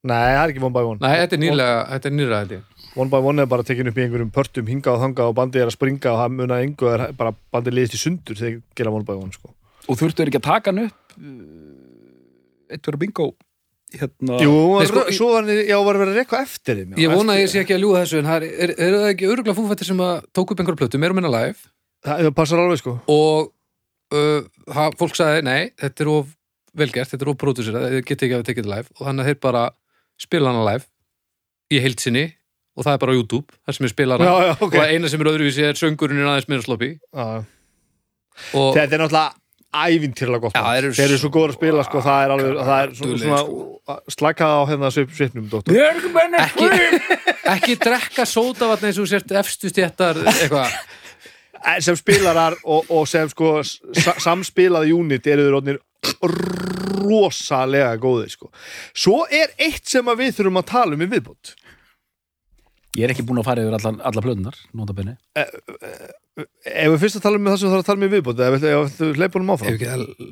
[0.00, 0.98] Nei, það er ekki one by one.
[1.04, 2.62] Nei, þetta er nýlega, þetta er ég.
[2.98, 5.62] One by one er bara tekin upp í einhverjum pörtum hinga og þanga og bandið
[5.62, 8.80] er að springa og það muna engu er bara bandið liðist í sundur þegar þeir
[8.80, 9.52] gera one by one sko.
[9.86, 13.28] og þurftu ekki að taka hann upp uh, eitt verið bingo
[13.98, 16.98] hérna Jú, Nei, var, sko, svo var, hann- já, var verið að rekka eftir þeim
[17.00, 19.12] Ég vona að ég sé ekki að ljúga þessu en það er, er, er það
[19.12, 21.58] ekki öruglega fúfættir sem að tóku upp einhverju plötu, meira og minna live?
[22.06, 22.96] Það, það passar alveg sko.
[23.10, 23.50] Og
[24.16, 26.34] uh, það, fólk sagði, nei, þetta er of
[26.80, 28.94] velgert, þetta er of pródusera, þið geti ekki að tekið þetta live.
[28.98, 29.64] Og þannig að þeir bara
[30.20, 30.86] spila hana live
[31.70, 32.26] í heilsinni
[32.78, 34.30] og það er bara á YouTube, þar sem ég spila hana.
[34.30, 37.42] Já, já, og ok það eina sem er öðruvísi er söngurinn aðeins meira
[38.56, 39.39] og þetta er náttúrulega
[39.70, 42.94] ævintýrlega gott þeir eru eru svo góður að spila sko, það er alveg það er
[42.98, 45.46] svona, svona slakað á hérna svip, svipnum
[46.40, 46.70] ekki,
[47.54, 50.74] ekki drekka sódavatn eins og sért efstu stjættar eitthvað.
[51.60, 55.80] Eh, sem spilarar og, og sem sko sa, samspilaði unit eru þeir
[57.00, 58.50] rosalega góðir sko.
[58.96, 61.54] svo er eitt sem að við þurfum að tala um í viðbútt
[62.98, 65.14] Ég er ekki búin að fara yfir allan, alla plöðunar nota benni
[66.38, 68.42] ef við fyrst að tala um það sem við þarfum að tala um í viðbútt
[68.46, 70.26] ef við hleypunum ef áfram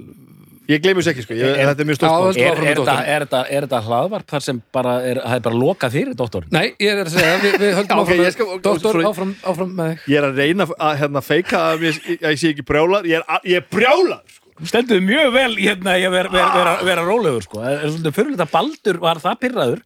[0.68, 3.22] ég gleymi þess ekki sko, ég, Er- þetta er mjög stórt Er, er, þetta, er,
[3.24, 6.44] þetta, er þetta hlaðvarp þar sem bara er, það er bara lokað fyrir doktor?
[6.52, 9.04] Nei, ég er að segja, við, við höldum Já, ok, áfram ég skal- sorry.
[9.08, 12.42] áfram, áfram með þig ég er að reyna að hérna, feika að ég, að ég
[12.42, 14.44] sé ekki brjálar ég er, að- ég er brjálar sko.
[14.58, 17.60] Þú stendur mjög vel hérna að vera, vera, vera, vera rólegur sko.
[17.64, 19.82] Er svolítið fyrirlita Baldur var það pyrraður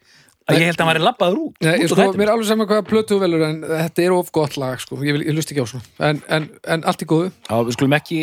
[0.49, 2.49] að ég held að hann væri labbaður út, Nei, ég út sko, mér er alveg
[2.49, 5.53] saman hvað plötu velur en þetta er of gott lag, sko, ég, vil, ég lust
[5.53, 7.31] ekki á svona en, en, en allt í góðu.
[7.47, 8.21] Já, við skulum ekki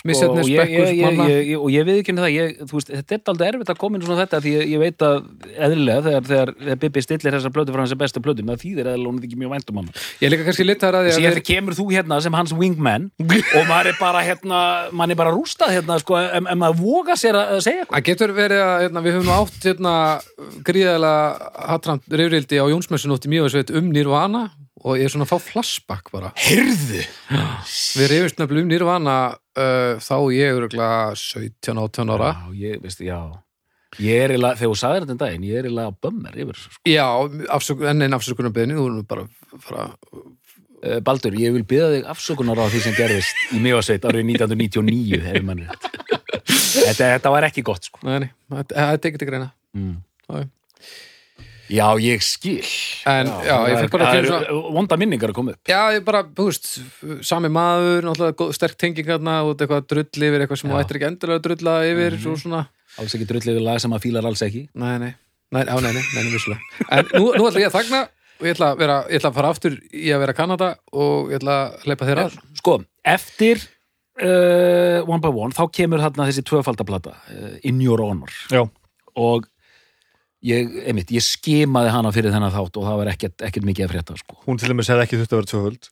[0.00, 3.32] sko, og, ég, ég, ég, og ég við ekki það ég, þú veist, þetta er
[3.32, 5.18] aldrei erfitt að koma inn svona þetta því ég, ég veit að
[5.56, 9.06] eðlilega þegar, þegar, þegar Bibi stillir þessar plötu frá hans besta plötu það þýðir eða
[9.06, 9.90] hún ekki mjög væntum hann
[10.22, 13.68] Ég líka kannski litar að því að þegar kemur þú hérna sem hans wingman og
[13.68, 14.60] maður er bara hérna
[14.96, 17.96] maður er bara rústað hérna sko ef maður voga sér að segja eitthvað.
[17.96, 19.94] Það getur verið að hérna, við höfum átt hérna,
[20.66, 24.46] gríðalega hatramt reyfrildi á Jónsmessunótt í Mjóðsveit um Nirvana
[24.84, 27.02] og ég er svona að fá flashback bara Heyrðu!
[27.96, 33.02] Við reyfist nefnilega um Nirvana uh, þá ég er örugglega 17-18 ára Já, ég, veist,
[33.04, 33.20] já
[34.02, 36.72] Ég er eiginlega, þegar þú sagðir þetta um daginn, ég er eiginlega bömmar yfir þessu
[36.74, 36.82] sko.
[36.90, 37.06] Já,
[37.56, 39.28] afsök, enn einn afsökunarbeðni þú erum bara
[39.64, 39.86] fara
[40.84, 45.22] Uh, Baldur, ég vil byggja þig afsökunar á því sem gerðist í Mjóasveit árið 1999
[45.32, 45.86] ef mann rétt.
[46.44, 48.02] þetta, þetta var ekki gott sko.
[48.04, 49.94] Nei, þetta er ekki til greina mm.
[51.68, 51.86] Já.
[52.02, 52.62] Ég skil.
[53.10, 55.60] En, já, ég fekk bara til svona- vonda minningar að koma upp.
[55.66, 56.68] Já, ég bara, þú veist,
[57.26, 60.84] sami maður náttúrulega góð- sterk tenging þarna og eitthvað drull yfir eitthvað sem þú Já.
[60.84, 62.66] ættir ekki endilega að drulla yfir svo svona.
[62.98, 64.68] Alls ekki drullið við lag sem að fílar alls ekki.
[64.74, 65.14] Nei, nei,
[65.52, 66.60] nei, á, nei, nei, nei, nei, vissulega.
[66.90, 69.34] En nú, nú ætla ég að þagna og ég ætla að, vera, ég ætla að
[69.34, 72.38] fara aftur í að vera Kanada og ég ætla að hleypa þér að.
[72.62, 73.60] Sko, eftir
[74.22, 78.32] uh, One by One, þá kemur þarna þessi tvöfaldaplata, uh, In Your Honor.
[78.50, 78.64] Já.
[79.16, 79.46] og
[80.46, 83.92] ég, einmitt, ég skimaði hana fyrir þennan þátt og það var ekkert, ekkert mikið að
[83.94, 84.36] frétta sko.
[84.46, 85.90] hún til dæmis hefði ekki þurft að vera tvöföld.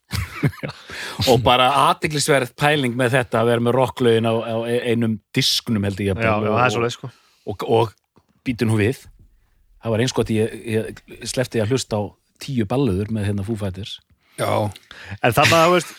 [1.31, 6.01] Og bara aðtiklisverð pæling með þetta að vera með rocklögin á, á einum disknum held
[6.03, 7.11] ég já, já, það er og, svo leið sko.
[7.51, 7.93] og, og
[8.47, 9.03] býtu nú við.
[9.83, 12.03] Það var eins gott ég, ég slefti að hlusta á
[12.41, 13.99] tíu balluður með hérna Foo Fighters.
[14.39, 14.67] Já,
[15.21, 15.93] en þarna, þú veist,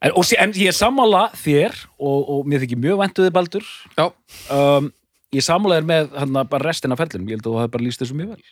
[0.00, 3.68] en, og, en ég er sammála þér og, og mér þykir mjög væntuði baldur.
[3.98, 4.08] Já,
[4.50, 4.90] um,
[5.32, 7.86] ég sammála þér með hérna, bara restina af ferlinum, ég held að þú hafi bara
[7.86, 8.46] líst þessu mjög vel.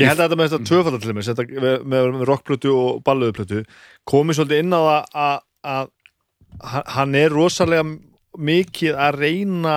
[0.00, 3.60] Ég held að þetta með þetta tvöfaldar til dæmis þetta með, með, rockplötu og balluðuplötu
[4.10, 5.92] komið svolítið inn á að, að
[6.72, 7.86] hann- hann er rosalega
[8.34, 9.76] mikið að reyna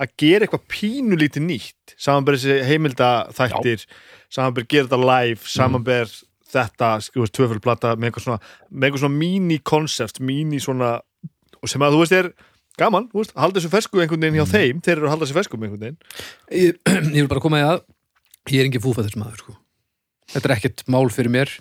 [0.00, 1.94] að gera eitthvað pínulítið nýtt.
[2.00, 3.84] Samanber þessi heimildaþættir
[4.32, 6.08] samanber gera þetta live samanber
[6.50, 10.96] þetta, sko, tvöfölplata með eitthvað svona, svona mini-koncept, mini svona
[11.60, 12.30] og sem að þú veist er
[12.80, 15.38] gaman, þú veist, halda þessu fersku einhvern veginn hjá þeim, þeir eru að halda þessu
[15.38, 15.98] fersku með einhvern veginn.
[16.60, 16.78] Ég,
[17.16, 17.82] ég vil bara koma í að
[18.50, 19.56] ég er engin fúfættis maður sko.
[20.34, 21.56] þetta er ekkert mál fyrir mér.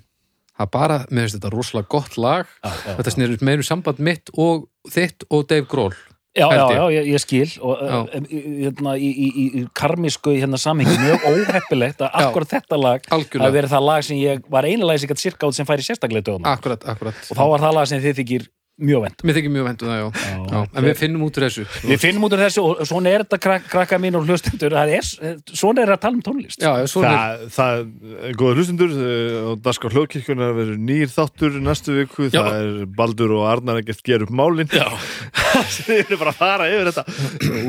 [0.59, 2.49] Það er bara, mér finnst þetta rosalega gott lag.
[2.63, 5.95] Já, já, þetta snýður meður samband mitt og þitt og Dave Grohl
[6.37, 7.49] Já, já, já, ég, ég skil.
[7.65, 7.95] Og Já.
[8.05, 8.27] uh,
[8.61, 13.55] hérna, í, í, í, í karmisku hérna samhengi mjög óheppilegt að akkurat þetta lag algjörlega,
[13.55, 16.85] verið það lag sem ég var sem gætt sirka út sem færi sérstaklega dögum akkurat,
[16.85, 18.45] akkurat og þá var það lag sem þið þykir
[18.79, 20.07] mjög vend mér þykir mjög vendu það, já.
[20.49, 20.59] já.
[20.73, 21.65] En við finnum út úr þessu.
[21.85, 24.93] Við finnum út úr þessu og svona er þetta krak, krakka mín og hlustendur það
[24.97, 25.09] er,
[25.51, 26.59] svona er að tala um tónlist.
[26.63, 31.13] Já, já, svona er Það, það er góða hlustundur uh, og Daskar hljóðkirkjunar verður nýr
[31.13, 32.41] þáttur næstu viku, Já.
[32.41, 34.69] það er Baldur og Arnar að gett gera upp málin.
[34.71, 34.87] Já.
[35.79, 37.05] Þið eru bara að fara yfir þetta.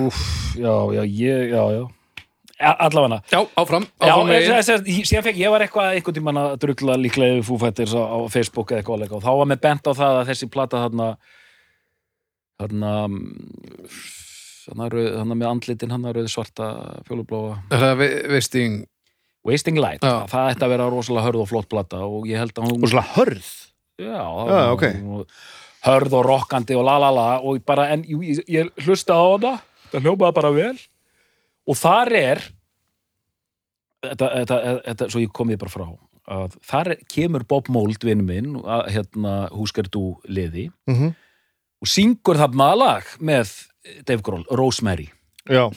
[0.06, 0.20] Úf,
[0.58, 1.80] já, já, ég, já, já.
[1.80, 1.99] Ja,
[2.60, 3.18] allavega.
[3.32, 6.96] Já, áfram, Já, áfram þess, þess, síðan fekk ég var eitthvað einhvern tímann að drulla
[7.00, 10.30] líklega yfir fúfættir á, Facebook eða eitthvað og þá var með bent á það að
[10.32, 11.08] þessi plata þarna
[12.60, 12.92] þarna
[14.66, 16.70] þarna, rauð, þarna með andlitin hann rauð svarta
[17.08, 18.82] er ve- veisting
[19.40, 19.78] Wasting?
[19.80, 20.26] Light, Já.
[20.28, 23.06] það ætti að vera rosalega hörð og flott plata og ég held að hún svona
[23.14, 23.46] hörð?
[23.96, 24.84] Já, Já, ok.
[25.16, 25.30] og
[25.86, 29.62] hörð og rokkandi og la la la og bara, en ég, ég hlusta á það
[29.94, 30.74] það hljópaði bara vel
[31.66, 32.42] og þar er
[34.04, 35.88] þetta, þetta, þetta, svo ég kom ég bara frá
[36.30, 40.70] að þar kemur Bob Mold vinnu minn, að, hérna húskar þú liði.
[40.86, 41.14] Mm -hmm.
[41.80, 43.66] og syngur þarna lag með
[44.06, 45.08] Dave Grohl, Rosemary.
[45.48, 45.70] Já.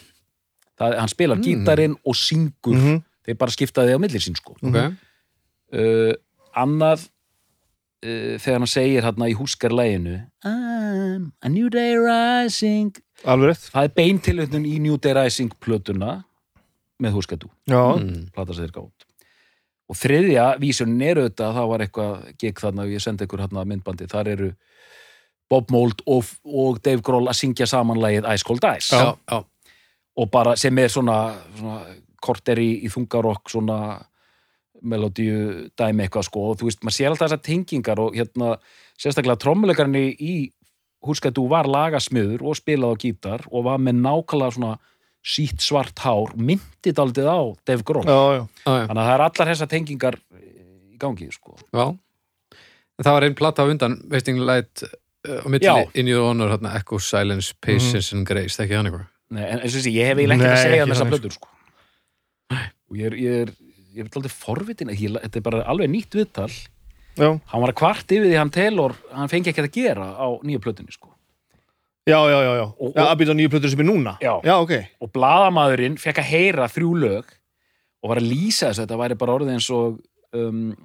[0.77, 1.43] Það, hann spilar Mm.
[1.43, 2.75] gítarinn og syngur.
[2.75, 3.03] Mm -hmm.
[3.25, 4.55] þeir bara skiptaði á millir sín sko.
[4.61, 4.75] Ok,
[5.73, 6.13] uh,
[6.55, 7.07] annað
[8.05, 12.91] uh, þegar hann segir hérna í húskarlæginu I'm a new day rising
[13.23, 13.69] Alveg rétt.
[13.71, 16.19] Það er beintilvöndun í New Day Rising plötuna
[17.03, 18.29] með húskatú, Já, mm.
[18.35, 19.07] plata sér gátt
[19.93, 23.65] og þriðja vísunin er auðvitað það var eitthvað gig þarna og ég sendi ykkur hérna
[23.67, 24.53] myndbandi, þar eru
[25.51, 28.95] Bob Mold og, og Dave Grohl að syngja saman lagið Ice Cold Ice.
[28.95, 29.75] Já, já,
[30.17, 31.17] og bara sem er svona,
[31.57, 31.81] svona
[32.23, 33.77] korter í, í þungarokk svona
[34.83, 36.47] melodíu dæmi eitthvað sko.
[36.51, 38.55] Og þú veist, maður sér alltaf þessar tengingar og hérna
[38.99, 40.33] sérstaklega trommuleikarinn í, í
[41.03, 44.73] húskættu var lagasmiður og spilað á gítar og var með nákvæmlega svona
[45.23, 50.19] sítt svart hár, myndið aldrei á Dave Grohl, þannig að það er allar þessar tengingar
[50.35, 51.55] í gangi sko.
[51.71, 51.85] Já.
[52.93, 55.87] En það var einn plata á undan Wasting Light uh, á milli Já.
[55.95, 59.09] In Your Honor, hérna, Echo, Silence, Patience and Grace, það ekki hann eitthvað?
[59.33, 61.53] Nei, en eins og þessi, ég hef eiginlega ekki að Nei, segja þannig, plötur sko.
[62.91, 63.53] Og ég er, ég er
[63.93, 66.49] ég er aldrei forvitin, ég, þetta er bara alveg nýtt viðtal
[67.17, 70.27] Já, hann var að kvart yfir því hann Taylor hann fengi ekki að gera á
[70.41, 71.11] nýju plötunni sko.
[72.09, 72.65] já, já, já, já.
[72.79, 74.33] Og- Já, að býta nýju plötur sem er núna Já.
[74.43, 77.25] já ok og blaðamaðurinn fekk að heyra þrjú lög
[78.03, 79.99] og var að lýsa þess að þetta væri bara orðið eins og
[80.33, 80.75] um,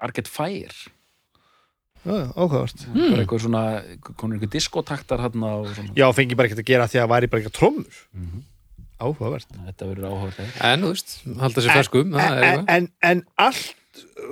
[0.00, 0.72] Arcade Fire
[2.02, 3.10] Já, já, áhugavert mm.
[3.12, 3.60] bara eitthvað svona,
[4.18, 7.54] konur einhver diskotaktar og Já, fengi bara ekkert að gera því að væri bara ekki
[7.58, 8.42] trommur Mhm.
[9.02, 12.88] Áhugavert þetta verður áhuga En, þú veist, halda sér ferskum það er en, eitthvað en,
[13.02, 13.74] en allt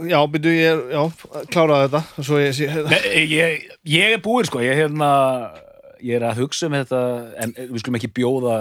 [0.08, 1.02] Já, byrju ég, já,
[1.52, 5.10] kláraði þetta Svo ég sé Nei, ég, ég er búinn sko ég, hérna,
[6.00, 7.00] ég er að hugsa um þetta
[7.44, 8.56] en við skulum ekki bjóða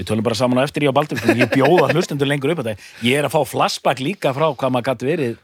[0.00, 2.90] við tölum bara saman á eftir ég á Baldur ég bjóða hlustendur lengur upp þetta.
[3.04, 5.38] Ég er að fá flashback líka frá hvað maður gæti verið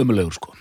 [0.00, 0.56] ömulegur sko.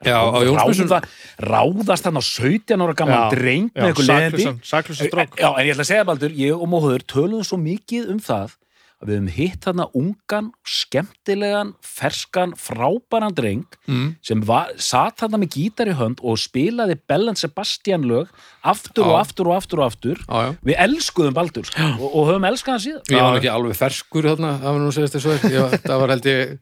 [0.00, 1.02] Já, Ráða,
[1.44, 6.06] ráðast hann á 17 ára gammal dreng með eitthvað leðandi en ég ætla að segja
[6.08, 8.54] Baldur, ég og Móður töluðum svo mikið um það
[9.00, 14.08] að við höfum hitt þarna ungan, skemmtilegan, ferskan, frábæran dreng mm.
[14.24, 18.28] sem var, satt þarna með gítar í hönd og spilaði Bell and Sebastian lög
[18.60, 20.20] aftur og aftur og aftur og aftur.
[20.26, 20.52] Já, já.
[20.68, 23.02] Við elskuðum Baldur sko, og, og höfum elskað hann síðan.
[23.14, 26.14] Ég var ekki alveg ferskur þarna, það var nú segist þess að ég, það var
[26.16, 26.54] held ég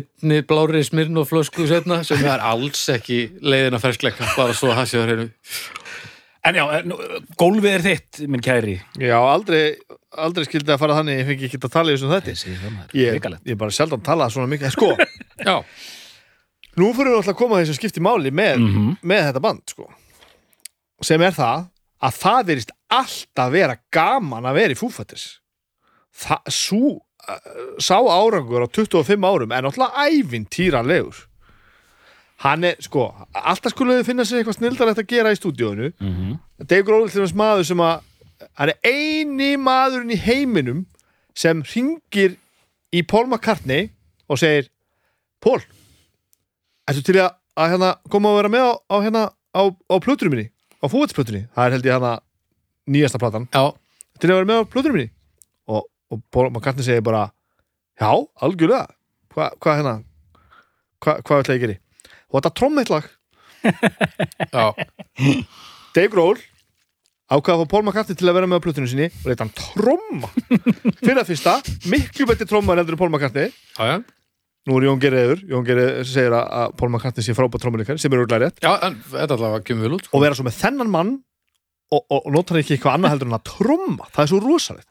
[0.00, 4.82] einni blári smirn og flösku setna sem er alls ekki leiðina ferskleika, bara svo að
[4.82, 5.30] það sé það reynu.
[6.46, 6.92] En já, en,
[7.40, 8.76] gólfið er þitt, minn kæri.
[9.02, 9.74] Já, aldrei,
[10.22, 12.60] aldrei skildi að fara þannig Ég fengi ekki að tala í þessum þetta Ég
[12.94, 14.92] Ég, ég bara sjaldan tala svona mikið En Sko,
[15.48, 15.56] Já,
[16.78, 18.94] nú fyrir við alltaf að koma sem skipti máli með, Mhm.
[19.02, 19.88] með þetta band sko.
[21.02, 21.66] sem er það
[22.02, 25.26] að það verist alltaf vera gaman að vera í fúfættis
[26.14, 26.80] það, sú,
[27.82, 31.24] sá árangur á 25 árum er náttúrulega ævintýralegur
[32.44, 36.38] hann er, sko, alltaf skulum við finna sér eitthvað snildarlegt að gera í stúdíónu Mhm.
[36.66, 38.00] Dave Grohl til þess maður sem að
[38.54, 40.84] hann er eini maðurinn í heiminum
[41.34, 42.36] sem ringir
[42.94, 43.90] í Paul McCartney
[44.28, 44.68] og segir
[45.40, 45.60] Paul,
[46.88, 49.22] ertu til að, að hérna, koma að vera með á, á, hérna,
[49.54, 52.12] á, á plöturum minni á fúvöldsplötunni, það er held ég hérna
[52.88, 53.64] nýjasta platan, já,
[54.18, 55.10] til að vera með á plöturum minni?
[55.68, 57.26] Og, og Paul McCartney segir bara
[57.98, 58.10] já,
[58.42, 58.86] algjörlega.
[59.34, 59.94] Hvað hva, hérna,
[61.02, 61.74] hva, hvað ætla ég að gera?
[61.74, 61.82] í?
[62.28, 63.08] Og þetta trommeitt lag
[64.54, 64.66] Já,
[65.96, 66.38] Dave Grohl
[67.28, 69.50] ákvaða að fá Paul McCartney til að vera með á plötunum sinni og leita hann
[69.58, 70.30] tromma.
[71.02, 71.56] Fyrir að fyrsta,
[71.92, 73.50] miklu betri tromma en heldur en Paul McCartney.
[73.76, 73.98] Já, já.
[74.68, 78.22] Nú er Jón Geirður, Jón Geirður segir að- Paul McCartney sé frábært trommuleikar sem er
[78.24, 78.62] úrlega rétt.
[78.64, 80.16] Já, en þetta allavega kemur vel út sko.
[80.16, 81.12] og vera svo með þennan mann
[81.88, 84.88] og, og, og notar ekki eitthvað annað heldur en að tromma það er svo rosalegt.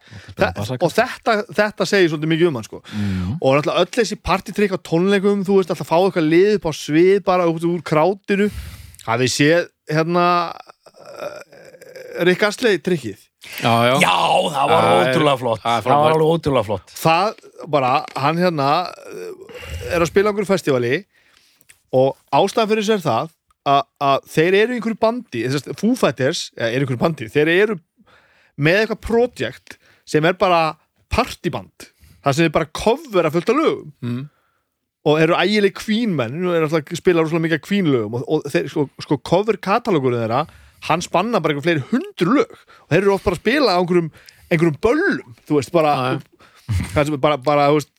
[0.82, 2.82] Og þetta, þetta segir svolítið mikið um hann sko.
[2.90, 3.36] mm.
[3.38, 6.72] og náttúrulega öll þessi partitrykk á tónleikum þú veist alltaf fá eitthvað lið upp á
[6.82, 8.50] svið bara út úr krátinu.
[9.08, 13.24] Hafið séð hérna uh, Rick Astley trykkið
[13.62, 14.16] Já, já, Já,
[14.52, 15.62] það var ótrúlega flott.
[15.62, 16.94] það er Það var alveg ótrúlega flott.
[16.98, 17.28] Það
[17.72, 19.62] bara, hann hérna uh,
[19.94, 20.98] er að spila einhverju festivali
[21.96, 23.30] og ástæðan fyrir sér það
[23.68, 25.44] að, þeir eru einhverju bandi
[25.80, 27.78] Foo Fighters, eða eru í einhverju bandi þeir eru
[28.58, 30.62] með eitthvað projekt sem er bara
[31.14, 31.90] partyband
[32.24, 33.94] það sem er bara cover að fullta lögum.
[34.04, 34.24] Mm.
[35.08, 36.66] og eru ægileg kvínmenn nú er
[37.00, 40.42] spila rosalega mikið kvínlögum og, og þeir, sko, sko cover katalógurinn þeirra
[40.88, 42.58] hann spanna bara einhver fleiri hundru lög.
[42.86, 44.10] Og þeir eru oft bara að spila á einhverjum,
[44.52, 45.94] einhverjum böllum, þú veist, bara
[47.24, 47.92] bara, bara, þú veist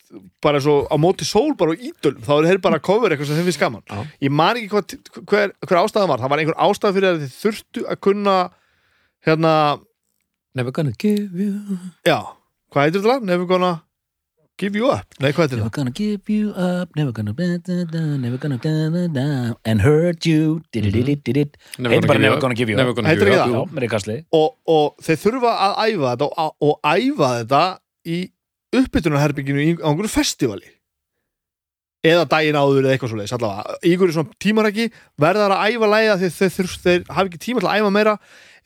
[0.43, 3.29] bara svo á móti sól bara á ídölum þá eru þeir bara að cover eitthvað
[3.33, 3.83] sem þeim finnst gaman.
[3.89, 3.99] Já.
[4.25, 4.95] ég man ekki hvað,
[5.29, 6.23] hver, hver ástæðan var.
[6.23, 8.39] Það var einhver ástæð fyrir að þið þurftu að kunna
[9.27, 9.53] hérna,
[10.55, 11.79] Never gonna give you
[12.09, 12.19] já.
[12.73, 13.25] Hvað heitir þetta?
[13.29, 13.75] Never gonna
[14.59, 15.05] give you up.
[15.23, 15.77] Nei, hvað heitir Never þetta?
[15.77, 16.97] gonna give you up.
[16.99, 19.27] Never gonna da, da, da, Never gonna da, da, da,
[19.65, 20.61] And hurt you.
[20.75, 22.41] Didididididid Never Heitir bara give you Never up.
[22.43, 23.77] gonna give you Never up gonna Heitir give you ekki up, Já, jú.
[23.77, 27.63] með Ríkasli og, og þeir þurfa að æfa þetta og, og æfa þetta
[28.09, 28.19] í
[28.77, 30.69] uppbytunarherbygginu í einhverju festivali.
[32.07, 34.85] Eða daginn áður eða eitthvað svo leiðis allavega, í einhverju svona tímaræki
[35.19, 38.13] verðar að æfa læða þegar þeir, þeir, þeir hafa ekki tíma til að æfa meira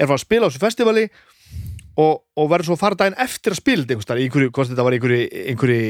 [0.02, 1.04] er að spila á þessu festivali
[1.96, 4.84] og, og verður svo að fara daginn eftir að spila þetta í einhverju, hvort þetta
[4.84, 5.80] var einhverju, einhverju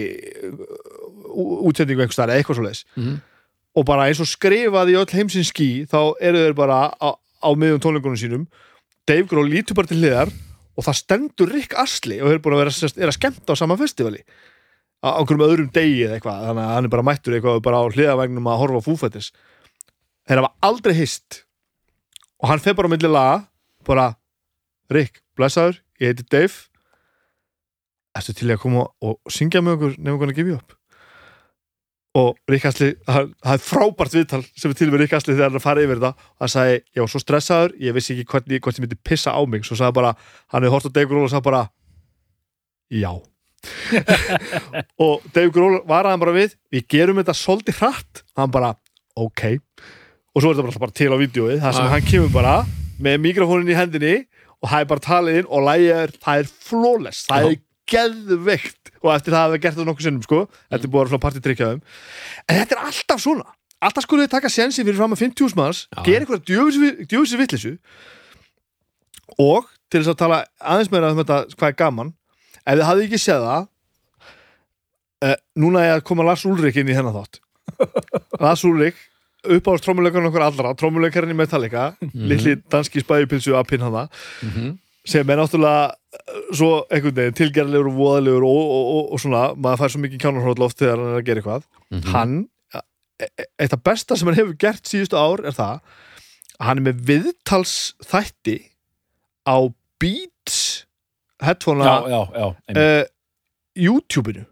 [1.32, 3.18] ú- útsendingu einhvers staðar eða eitthvað svo leiðis Mhm.
[3.74, 7.48] og bara eins og skrifað í öll heimsins skí þá eru þeir bara á, á
[7.58, 8.46] miðjum tónleikunum sínum.
[9.08, 10.30] Dave Grohl lítur bara til hliðar
[10.76, 13.76] og það stendur Rick Astley og þeir búin að vera er að skemmta á sama
[13.80, 14.22] festivali.
[15.02, 17.84] Á einhverjum öðrum degi eða eitthvað þannig að hann er bara mættur eitthvað bara á
[17.90, 19.30] hliðavægnum að horfa fúfættis
[20.28, 21.42] þeir hafa aldrei hist.
[22.42, 23.40] Og hann fer bara á milli laga
[23.86, 24.12] bara,
[24.92, 26.54] Rick, blessaður ég heiti Dave.
[28.16, 30.81] Ertu til að koma og syngja með okkur nefnum konar give you up
[32.14, 35.60] og hann- það er frábært viðtal sem er til með Rick Astley þegar hann er
[35.60, 38.76] að fara yfir og hann sagði, ég var svo stressaður ég vissi ekki hvernig, hvort
[38.76, 39.64] ég myndi pissa á mig.
[39.64, 40.14] Svo sagði bara,
[40.52, 41.62] hann hefði hort á Dave Grohl og sagði bara
[42.92, 43.12] já.
[44.98, 48.22] Og Dave Grohl var hann bara við við gerum þetta svolítið hratt.
[48.36, 48.74] Hann bara,
[49.16, 49.44] ok.
[50.34, 51.92] Og svo er þetta bara, bara til á vídjói þar sem Ah.
[51.94, 52.54] hann kemur bara
[53.02, 54.14] með mikrofónin í hendinni
[54.62, 57.56] og það er bara talið inn og lægið er, það er flawless, það er
[57.92, 60.40] geðveikt og eftir það hafa gert það nokkuð sinnum sko.
[60.70, 61.82] Þetta er búið að vera svona partitrykjaðum
[62.46, 63.46] en þetta er alltaf svona.
[63.82, 66.44] Alltaf skulle þið taka sensi fyrir fram að 50 manns gera eitthvað
[67.10, 67.76] djöfisir vittlisu
[69.42, 72.12] og til þess að tala aðeins meira um þetta hvað er gaman
[72.62, 73.64] ef þið hafið ekki séð það
[75.26, 77.40] uh, núna er að koma Lars Ulrik inn í hennar þátt.
[78.44, 79.00] Lars Ulrik
[79.42, 84.20] uppáðast trómuleikarinn okkur allra trómuleikarinn í Metallica litli danski spæjupilsu að pinna það.
[84.46, 84.72] Mhm.
[85.04, 89.42] Sem er náttúrulega uh, svo einhvern veginn tilgerðlegur og voðalegur og, og, og, og svona,
[89.56, 92.12] maður fær svo mikið kjánarhóðloft þegar hann er að gera eitthvað Mhm.
[92.14, 92.48] hann,
[93.20, 95.80] e- e- eitt af besta sem hann hefur gert síðustu ár er það
[96.60, 97.74] að hann er með viðtals
[98.06, 98.58] þætti
[99.48, 99.56] á
[100.00, 100.86] Beats
[101.42, 102.78] headphone Já, já, já einmitt.
[102.78, 103.04] uh,
[103.76, 104.44] YouTube-inu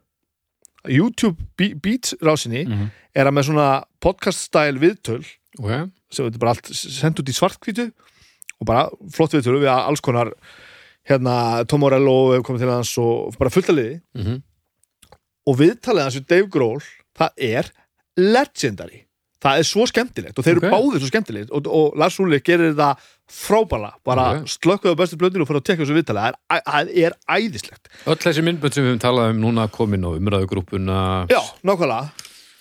[0.89, 2.91] YouTube Be Beats rásinni Mhm.
[3.15, 5.25] er hann með svona podcast-style viðtöl
[5.59, 7.91] Ok, sem þetta bara allt sendt út í svartkvítu
[8.61, 10.33] og bara flott viðtölu við alls konar
[11.09, 14.01] hérna Tom Morello hefur komið til hans og bara fullt að liði.
[14.15, 14.43] Mhm.
[15.49, 16.83] og viðtalið hans við Dave Grohl
[17.17, 17.71] það er
[18.21, 19.07] legendary.
[19.41, 20.73] Það er svo skemmtilegt og þeir eru Ok.
[20.75, 22.99] báðir svo skemmtilegt og, og Lars Úlrik gerir það
[23.31, 24.45] frábæla bara Ok.
[24.53, 27.89] slökkuðu bestu blöndinu og fyrir að tekja þessu viðtalið það er, er æðislegt.
[28.07, 30.99] Öll þessi myndbönd sem við höfum talað um núna komin á umræðugrúpuna
[31.33, 32.11] Já, nákvæmlega.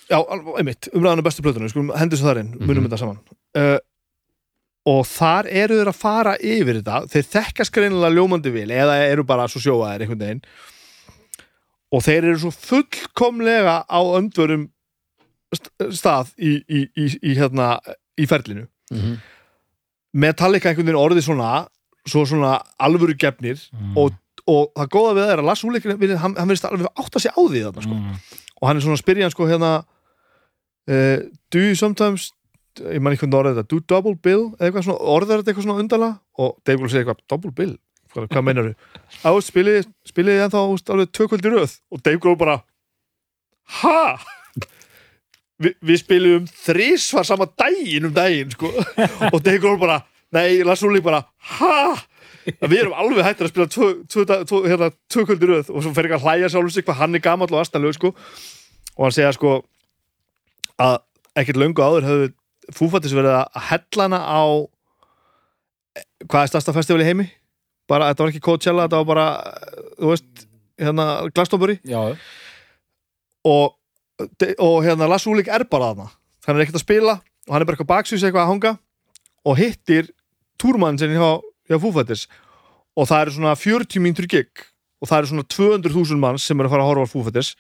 [0.10, 0.18] Já,
[0.58, 2.88] einmitt, umræðan á bestu skulum hendur svo þar inn, munum Mhm.
[2.88, 3.20] þetta saman.
[3.54, 3.78] Uh,
[4.90, 9.24] og þar eru þeir að fara yfir þetta, þeir þekkast greinilega ljómandi vil, eða eru
[9.28, 10.42] bara svo sjóaðir einhvern veginn
[11.94, 14.68] og þeir eru svo fullkomlega á öndvörum
[15.56, 17.76] st- stað í, í, í, í hérna
[18.20, 19.20] í ferlinu Mhm.
[20.18, 21.50] Metallica einhvern veginn orðið svona
[22.10, 23.98] svo svona alvöru gefnir Mm.
[23.98, 24.14] og,
[24.50, 27.22] og það góða við það er að Lars Úlik hann, hann verðist alveg átt að
[27.26, 28.16] sé á því þarna sko Mm.
[28.62, 29.72] og hann er svona að spyrja hann sko hérna
[30.90, 31.18] uh,
[31.54, 32.32] do you sometimes
[32.80, 35.68] ég man ekki hvernig orðið þetta, do double bill eða eitthvað svona, orðið þetta eitthvað
[35.68, 36.10] svona undala
[36.40, 37.76] og Dave Grohl segir eitthvað, double bill
[38.14, 38.74] hvað, hvað meinar þú?
[39.26, 42.60] Á, spilið, spilið ennþá alveg tvö kvöldi röð og Dave Grohl bara
[43.80, 44.04] ha?
[45.60, 48.72] vi, við spilum þrísvar sama daginn um daginn sko.
[49.34, 50.02] og Dave Grohl bara
[50.36, 51.24] nei, Lars Ulrik bara
[51.58, 51.98] ha
[52.50, 55.94] við erum alveg hættir að spila tvö, tvö, tvö, hérna, tvö kvöldir röð og svo
[55.94, 58.14] fer ekki að hlæja sjálfur sig hvað hann er gamall og astanlegu sko.
[58.96, 59.60] og hann segja sko
[60.80, 61.00] að
[61.40, 62.30] ekkert löngu áður hefðu
[62.76, 64.42] fúfattis verið að hella hana á
[66.30, 67.28] hvað er stærsta festival í heimi?
[67.90, 69.28] Bara, þetta var ekki Coachella, þetta var bara
[69.98, 70.46] þú veist,
[70.80, 71.80] hérna Glastonbury.
[73.50, 73.74] Og,
[74.60, 76.10] og hérna Lars Úlik er bara þarna.
[76.46, 78.74] Hann er ekkert að spila og hann er bara eitthvað baksvís eitthvað að hanga
[79.50, 80.12] og hittir
[80.62, 81.40] túrmann sinni hjá,
[81.70, 82.28] hjá Fúfættis
[83.00, 84.66] og það eru svona 40 mínútur gig
[85.00, 87.54] og það eru svona 200.000 manns sem eru að fara að horfa á Fúfættis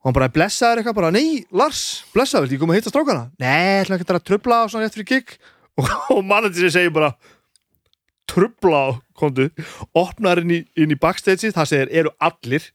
[0.00, 0.96] og hann bara blessaður eitthvað?
[0.96, 1.82] Bara, nei, Lars,
[2.14, 3.26] blessaður, viltu ég koma að hitta strákana?
[3.42, 5.34] Nei, ætla ekki að tröfla á svona fyrir gig.
[5.76, 7.12] Og, og mannandi segir bara
[8.30, 8.88] tröfla á,
[9.18, 9.50] komdu.
[9.96, 12.70] Opnar inn í, inn í backstage það segir, eru allir?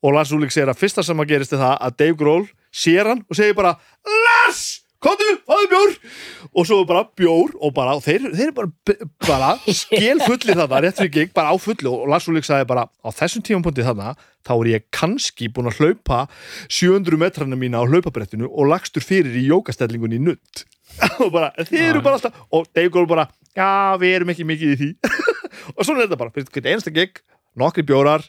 [0.00, 3.10] Og Lars Úlik segir að fyrsta sem að gerist er það að Dave Grohl sér
[3.10, 3.74] hann og segir bara
[4.06, 4.62] Lars,
[5.04, 5.94] komdu, fáðu bjór.
[6.50, 8.96] Og svo bara bjór og bara og þeir, þeir bara,
[9.26, 11.92] bara skil fullir þarna, rétt fyrir gig, bara á fullu.
[11.92, 14.14] Og Lars Úlik sagði bara, á þessum tímapunkti þarna
[14.46, 16.22] þá er ég kannski búin að hlaupa
[16.68, 20.64] 700 metrana mína á hlaupabrettinu og lagstur fyrir í jókastellingunni nutt
[21.22, 24.72] og bara, þeir eru bara alltaf og Dave Grohl bara, já, við erum ekki mikið
[24.72, 24.94] í því.
[25.76, 26.32] Og svona er þetta bara,
[26.64, 27.20] einasta gig
[27.58, 28.24] nokkri bjórar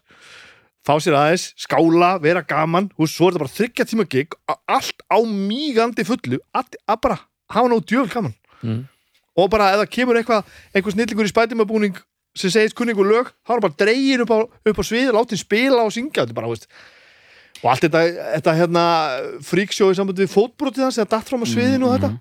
[0.88, 2.90] fá sér aðeins, skála, vera gaman.
[2.98, 6.42] Veist, svo er þetta bara þryggja tíma gig allt á mýgandi fullu.
[6.58, 7.20] Að, að bara
[7.54, 8.38] hafa nóg djöfl gaman.
[8.62, 8.82] Mm.
[9.42, 11.96] og bara ef það kemur eitthvað eitthvað snillingur í spætimabúning
[12.38, 15.84] sem segist kunningu lög, þá er bara dregin upp á, upp á svið, látið spila
[15.84, 16.28] og syngja.
[16.36, 18.04] Bara, og allt þetta,
[18.38, 18.84] þetta hérna,
[19.46, 22.12] fríksjói sambandi við fótbrotið hans, eða datt fram á sviðinu og þetta.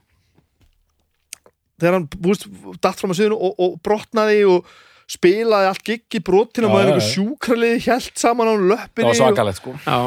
[1.80, 2.48] Þegar hann, þú veist,
[2.82, 4.74] datt fram á sviðinu og, og brotnaði og
[5.10, 9.16] spilaði allt giggi brotin og Já, maður einhver sjúkraliði hjælt saman á það löppinni var
[9.16, 9.74] og, svakalegt sko.
[9.86, 9.98] Já,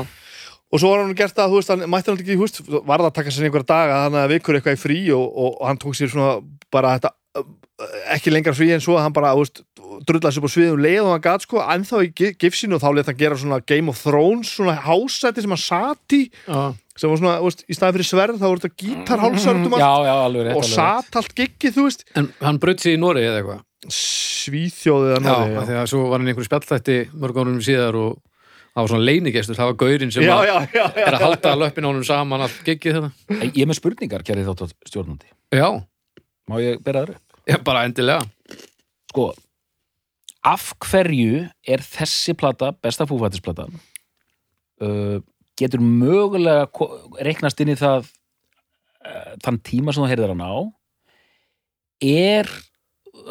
[0.73, 3.03] og svo var hann gert það, þú veist, hann mætti hann ekki, þú veist, var
[3.03, 5.81] það að taka sér einhverja daga þannig að vikur eitthvað í frí og, og, hann
[5.83, 6.31] tók sér svona
[6.73, 7.13] bara þetta
[8.13, 9.61] ekki lengra frí en svo að hann bara, þú veist,
[10.07, 12.81] drullaði sér upp á sviðum leið og hann gat sko, ennþá í gi- gifsinu og
[12.83, 16.61] þá let hann gera svona Game of Thrones svona hásæti sem hann sat í já,
[16.97, 20.13] sem var svona, þú veist, í staði fyrir sverð þá voru þetta gítarhálsördum Já, já,
[20.29, 20.77] alveg rétt og alveg rétt.
[20.77, 22.05] sat allt giggið, þú veist.
[22.21, 25.89] En hann braut sig í Nóri eða eitthvað Svíþjóðið að Já, náði, af því að
[25.91, 28.17] svo var hann einhverju spjallþætti mörg árum síðar og
[28.73, 31.23] það var svona leinigestur, það var gaurinn sem já, að- já, já, já, er að
[31.27, 33.11] halda löppin ánum saman allt giggið þetta.
[33.39, 35.67] En Ég er með spurningar, kærið þátt stjórnandi Já,
[36.49, 37.41] Má ég bera það upp?
[37.47, 38.23] já, bara endilega.
[39.11, 39.27] Sko,
[40.43, 43.67] af hverju er þessi plata besta fúfættisplata?
[44.81, 45.19] Uh,
[45.59, 46.65] getur mögulega
[47.23, 48.07] reiknast inn í það
[49.05, 50.55] uh, þann tíma sem þú heyrðir hann á
[52.03, 52.49] er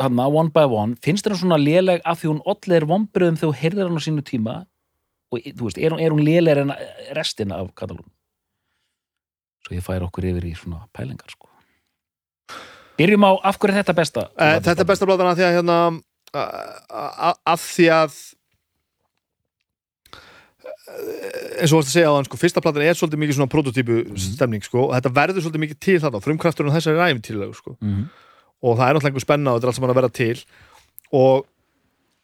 [0.00, 3.60] hann one by one, finnst hann svona léleg af því hún ollir vombriðum þegar þú
[3.62, 4.56] heyrðir hann á sínu tíma
[5.32, 6.74] og þú veist, er hún, er hún léleg en
[7.16, 8.10] restina af katalónum
[9.62, 11.48] svo ég fær okkur yfir í svona pælingar sko
[12.98, 14.22] Byrjum á, af hverju er þetta besta?
[14.36, 15.76] Eh, Þetta er besta platan að því að hérna
[16.32, 18.18] að því að
[20.92, 23.52] eh, eins og varst að segja á þann sko, fyrsta platan er svolítið mikið svona
[23.54, 27.76] prototípu stemning sko, og þetta verður svolítið mikið til þetta frumkrafturinn þessari til sko.
[27.80, 28.04] Mhm.
[28.62, 30.44] Og það er náttúrulega einhver spenna og þetta er allt saman að vera til
[31.12, 31.46] og,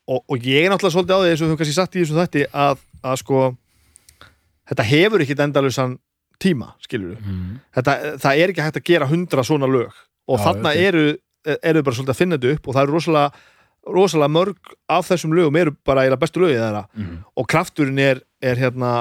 [0.08, 2.18] og, og ég er náttúrulega svolítið á því eins og þú kannski sagt í þessu
[2.18, 3.42] þætti að, að sko
[4.68, 5.98] þetta hefur ekkit endalusan
[6.42, 7.60] tíma skilur við Mhm.
[7.74, 9.90] þetta, það er ekki hægt að gera hundra svona lög
[10.28, 11.06] og Já, þarna eru,
[11.62, 13.30] eru bara svolítið að finna þetta upp og það eru rosalega,
[13.88, 17.16] rosalega mörg af þessum lögum eru bara eiginlega bestu lögið þeirra Mhm.
[17.36, 18.92] og krafturinn er, er hérna,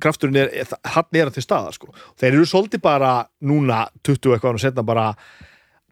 [0.00, 0.50] krafturinn er,
[0.84, 1.92] hann er hann til staða sko.
[2.18, 5.14] þeir eru svolítið bara núna 20 eitthvað og setna bara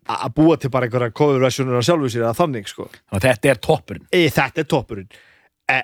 [0.09, 2.87] að búa til bara einhverja coverversionur af sjálfu sér eða þannig sko.
[3.11, 4.07] Þannig að þetta er toppurinn.
[4.13, 5.09] E, þetta er toppurinn.
[5.69, 5.81] E,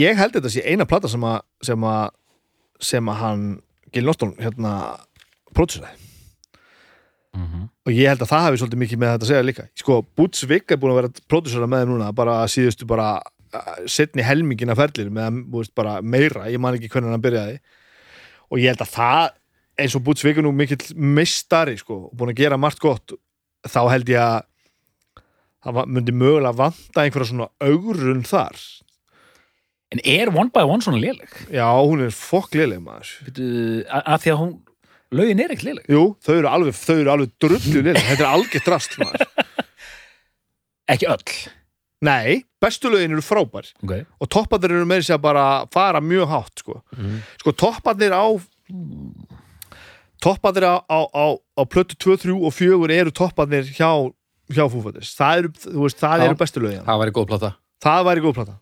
[0.00, 2.08] ég held þetta sé eina plata sem að sem að,
[2.80, 3.44] sem að hann
[3.94, 4.72] Gil Norton hérna
[5.54, 6.00] próduseraði
[7.34, 7.62] Mhm.
[7.86, 9.64] og ég held að það hafi svolítið mikið með þetta að segja líka.
[9.74, 14.22] Sko, Boots Vig er búin að vera pródusera með núna bara síðustu bara uh, setni
[14.22, 17.58] helmingin af ferlir með veist, bara meira, ég man ekki hvernig hann byrjaði.
[18.52, 19.34] Og ég held að það
[19.82, 23.16] eins og Boots Vig er nú mikill mistari sko, og búin að gera margt gott
[23.68, 24.42] þá held ég að
[25.64, 28.58] það myndi mögulega vanta einhverja svona augrun þar.
[29.94, 31.30] En er One by One svona léleg?
[31.54, 33.10] já, hún er fokklileg maður.
[33.28, 33.48] Bíddu,
[33.88, 34.54] að að því að hún
[35.14, 35.86] lögin er ekki léleg.
[35.94, 39.26] Jú, þau eru alveg, þau eru alveg drullu lileg þetta er algjör drast maður.
[40.94, 41.36] Ekki öll?
[42.04, 43.70] Nei, bestu lögin eru frábær.
[43.86, 44.02] Okay.
[44.20, 47.22] og topparnir eru með þess að bara fara mjög hátt sko, Mhm.
[47.40, 48.26] sko topparnir á
[50.22, 51.24] topparnir á, á, á,
[51.58, 53.88] á plötu 2, 3 og 4 eru topparnir hjá,
[54.52, 55.52] hjá Fúfættis það eru,
[55.82, 56.84] veist, það eru bestu lögin.
[56.86, 57.50] Það væri góð plata.
[57.84, 58.54] það væri góð plata.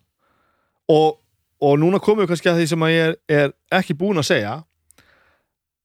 [0.91, 1.19] Og,
[1.63, 4.27] og núna komum við kannski að því sem að ég er, er ekki búin að
[4.33, 4.57] segja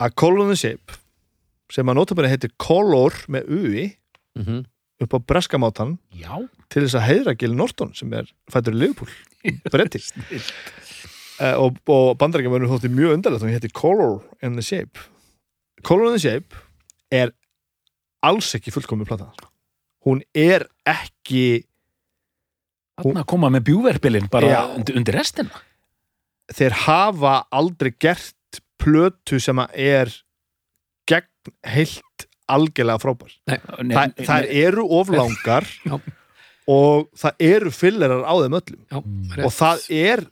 [0.02, 0.98] að Call on the Shape
[1.72, 3.86] sem að notabæri heitir Color með UI
[4.38, 4.64] Mhm.
[5.02, 6.38] upp á breskamátan Já,
[6.70, 9.10] til þess að heiðra Gil Norton sem er fættur í Liverpool
[9.72, 14.98] bretti uh, og, og bandarækjumönnum þótti mjög undarlegt hún heitir Color in the Shape
[15.86, 16.56] Color in the Shape
[17.14, 17.32] er
[18.26, 19.28] alls ekki fullkomið plata.
[20.06, 21.64] Hún er ekki
[22.98, 24.60] þarna koma með bjúverbilinn bara Já.
[24.74, 25.62] undir, restina.
[26.54, 30.12] Þeir hafa aldrei gert plötu sem að er
[31.08, 33.34] gegn heilt algjörlega frábær.
[33.50, 35.68] Nei, Þa, nei, þær eru oflangar
[36.78, 38.80] og það eru fillerar á þeim öllum.
[38.88, 39.02] Já,
[39.44, 40.24] og það er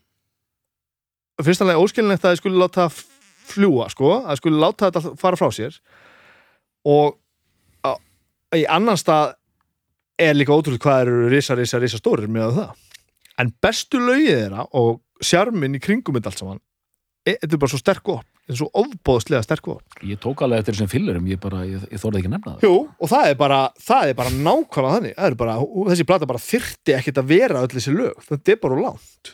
[1.44, 3.02] fyrstanlega óskilinlegt að þið skulle láta það
[3.46, 5.78] fljúa sko, að skulle láta þetta fara frá sér.
[6.86, 7.16] Og
[7.86, 7.96] á,
[8.56, 9.34] í annan stað
[10.20, 12.84] er líka ótrúlega hvað eru risa, risa, risa stórir með það.
[13.42, 16.62] En bestu lögið þeirra og sjarminn í kringum þetta allt saman
[17.26, 20.44] e- þetta er bara svo sterk op þetta er svo ofbóðslega sterk op ég tók
[20.44, 22.66] alveg eftir þessum fillerum ég, bara, ég, ég þorði ekki að nefna það.
[22.68, 25.16] Jú, og það er bara, það er bara nákvæmlega þannig.
[25.26, 25.56] Er bara,
[25.90, 29.32] þessi plata bara þyrti ekkert að vera öll þessi lög, þetta er bara langt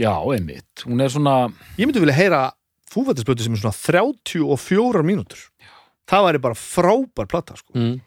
[0.00, 1.34] já, einmitt, hún er svona
[1.78, 2.40] ég myndi vilja heyra
[2.90, 5.46] fúfættisblötu sem er svona 34 mínútur
[6.10, 7.74] það væri bara frábær plata sko.
[7.78, 8.00] Mm.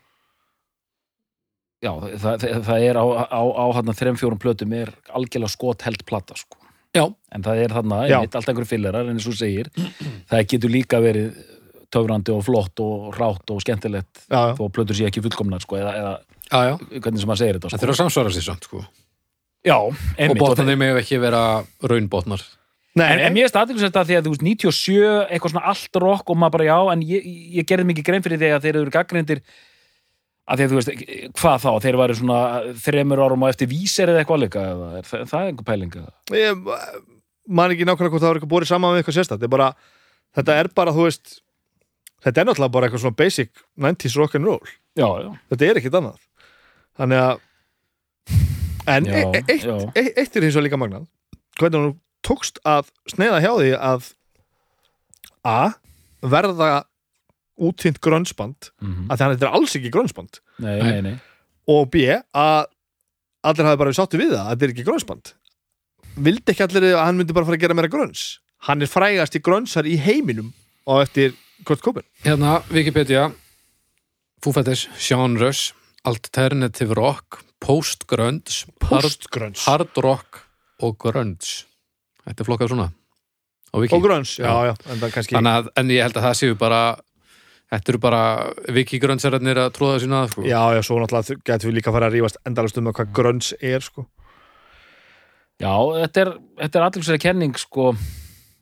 [1.84, 5.86] já, það, það, það er á, á, á hann þrem fjórum plötum er algjörlega skot
[5.88, 6.60] held plata sko.
[6.94, 7.08] Já.
[7.34, 8.20] en það er þarna, Já.
[8.20, 9.72] einmitt, allt einhverju fillerar en eins og segir,
[10.30, 11.40] það getur líka verið
[11.94, 14.54] töfrandi og flott og rátt og skemmtilegt já, já.
[14.58, 16.14] þó að plötur sé ekki fullkomnar sko, eða, eða
[16.54, 16.74] Já, já.
[17.02, 17.82] hvernig sem maður segir þetta Það sko.
[17.84, 18.82] þurfa að samsvara sér samt, sko.
[19.66, 21.44] Já, Og einmitt og botnarnir með ekki vera
[21.82, 22.44] raunbotnar.
[22.94, 24.98] Nei, En, en mér er staðinlega þetta því að þú veist 97,
[25.34, 28.42] eitthvað svona allt rock og maður bara já, en ég, ég gerði mikið grein fyrir
[28.42, 29.42] því að þeir eru gaggrindir
[30.44, 30.92] að því að þú veist,
[31.40, 32.40] hvað þá, þeir væri svona
[32.84, 35.98] þremur árum á eftir vísir eða eitthvað líka, eða er það, það er einhver pæling
[36.38, 36.68] ég
[37.48, 39.70] man ekki nákvæmlega hvort það var eitthvað borið saman með eitthvað sérstætt þetta er bara,
[40.38, 41.34] þetta er bara, þú veist
[42.24, 45.80] þetta er náttúrulega bara eitthvað svona basic 90s rock and roll, Já, já, þetta er
[45.80, 46.20] ekkit annað.
[47.00, 47.40] Þannig að
[48.88, 49.76] en Já, e e eitt, já.
[49.96, 51.06] e eitt er hins vegar líka magnað.
[51.60, 51.94] Hvernig hún
[52.26, 54.10] tókst að sneiða hjá því að
[55.44, 55.60] a,
[56.24, 56.72] verða
[57.60, 59.92] útýnt grönsband mm að þannig þetta er alls ekki
[61.04, 61.16] nei
[61.70, 62.66] og b, að
[63.44, 65.34] allir hafi bara við sáttu við það, að þetta er ekki grönsband
[66.26, 68.24] vildi ekki allir að hann myndi bara fara að gera meira gröns
[68.68, 70.52] hann er frægast í grönsar í heiminum
[70.88, 72.04] og eftir Kurt Cobain.
[72.26, 73.30] Hérna, Wikipedia,
[74.44, 75.72] Foo Fighters, genres,
[76.08, 80.44] alternative rock, post-grunge, hard, postgröns hard rock
[80.84, 81.64] og grunge.
[82.24, 82.90] Þetta er flokkað svona
[83.74, 86.82] og gröns, já, já, en það kannski að, en ég held að það séu bara,
[87.74, 88.20] þetta eru bara
[88.76, 90.44] Wiki-grunnsararnir að tróða sína að, sko.
[90.46, 93.16] já, já, svo náttúrulega getum við líka að fara að rífast endalast um að hvað
[93.18, 94.06] gröns er sko.
[95.62, 95.74] Já,
[96.04, 96.32] þetta er,
[96.62, 97.90] þetta er aðeinslega kenning sko,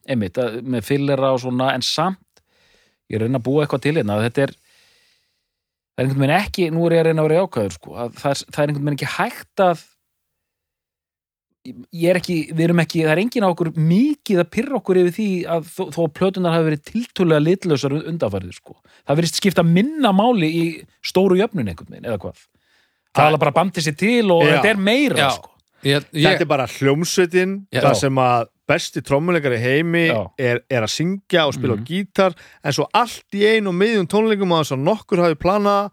[0.07, 2.43] einmitt, að, með fillera og svona, en samt
[3.11, 4.55] ég að reyna að búa eitthvað til hérna, að þetta er
[5.95, 8.13] það er einhvern veginn ekki, nú er ég að reyna að vera jákvæður sko, að
[8.21, 9.87] það, það er einhvern veginn ekki hægt að
[11.93, 14.99] ég er ekki, við erum ekki það er enginn á okkur mikið að pyrra okkur
[15.03, 18.77] yfir því að þó, þó að plötunar hafi verið tiltölulega litlausar undanfærið sko.
[19.05, 20.63] það verið skipta minna máli í
[21.05, 22.41] stóru jöfnun einhvern veginn, eða hvað
[23.11, 24.51] það er bara bandið sér til og Já.
[24.55, 25.29] þetta er meira Já.
[25.37, 25.51] sko.
[25.81, 30.07] Ég, þetta ég, er bara hljómsveitin það sem að besti trommuleikari heimi
[30.39, 31.83] er, er að syngja og spila Mhm.
[31.83, 32.33] á gítar
[32.63, 35.91] en svo allt í einu og miðjum tónleikum að þess að nokkur hafi planað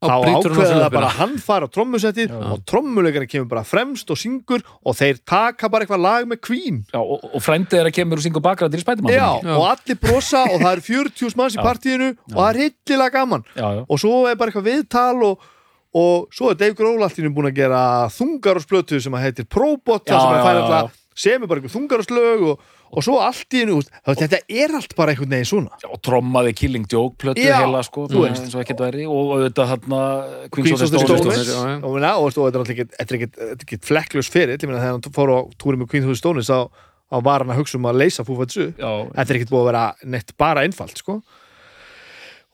[0.00, 4.16] Þá ákveða það bara að hann fara á trommusettið og trommuleikari kemur bara fremst og
[4.16, 7.96] syngur og þeir taka bara eitthvað lag með Queen Já, og, og frændið er að
[7.98, 9.52] kemur og syngur bakgræðir í spætumann Já, Já.
[9.58, 11.64] og allir brosa og það eru 40 manns í Já.
[11.68, 13.82] partíinu og það er hildilega gaman já, já.
[13.84, 15.44] og svo er bara eitthvað viðtal og,
[16.00, 17.84] og svo er Dave Grohl alltaf búin að gera
[18.16, 20.80] þungarúsblötu sem að heitir Probot sem að færa já,
[21.20, 25.12] alltaf semur bara eitthvað þungarúslög og, og svo allt í veist, þetta er allt bara
[25.12, 25.78] einhvern veginn svona.
[25.82, 28.44] Já, og trommaði Killing Joke plötu heila sko, þú veist.
[28.44, 30.02] eins og ekkert væri og auðvitað þarna
[30.54, 31.98] Queens of the Stones, og,
[32.48, 34.96] þetta er alltaf ekki, þetta er ekki, þetta er ekki flekklust fyrir ég meina þegar
[34.96, 37.78] hann fór á túri með Queen of the Stones þá, þá var hann að hugsa
[37.78, 39.84] um að leysa fúfætsu Já, þetta er ekkert búið að vera
[40.16, 41.20] neitt bara einfalt sko.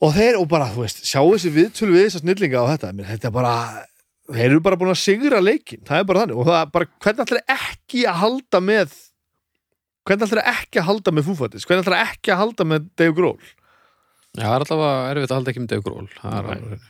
[0.02, 3.30] og þeir og bara, þú veist, sjá þessi viðtölu við þessar snillinga og þetta, þetta
[3.30, 3.54] er bara
[4.32, 6.88] þeir eru bara búin að sigra leikin það er bara þannig og það er bara,
[7.04, 8.96] hvernig ætlar ekki að halda með
[10.06, 13.46] hvernig ætlar ekki að halda með fúfætis hvernig ætlar ekki að halda með Dave Grohl
[14.36, 16.08] Já, það er alltaf erfitt að halda ekki með Dave Grohl.
[16.20, 16.80] Það er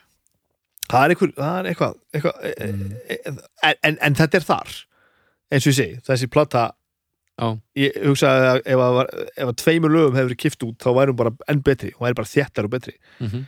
[0.86, 2.90] það er, einhver, það er eitthvað, eitthvað Mm.
[2.96, 3.38] e, e, en,
[3.90, 4.74] en, en þetta er þar
[5.52, 6.64] eins og ég segi, þessi plata
[7.36, 7.48] Já.
[7.76, 10.88] ég hugsaði að ef að, var, ef að tveimur lögum hefur verið kift út þá
[10.96, 13.46] hún bara enn betri, hún væri bara þéttar og betri Mhm.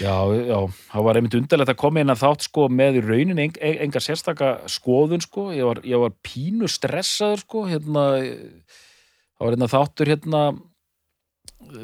[0.00, 0.14] Já,
[0.48, 0.58] já,
[0.90, 4.02] það var einmitt undarlegt að koma inn að þátt sko með í raunin eng, enga
[4.02, 10.14] sérstaka skoðun sko, ég var, ég var pínu stressaður sko, hérna það var hérna þáttur
[10.14, 10.44] hérna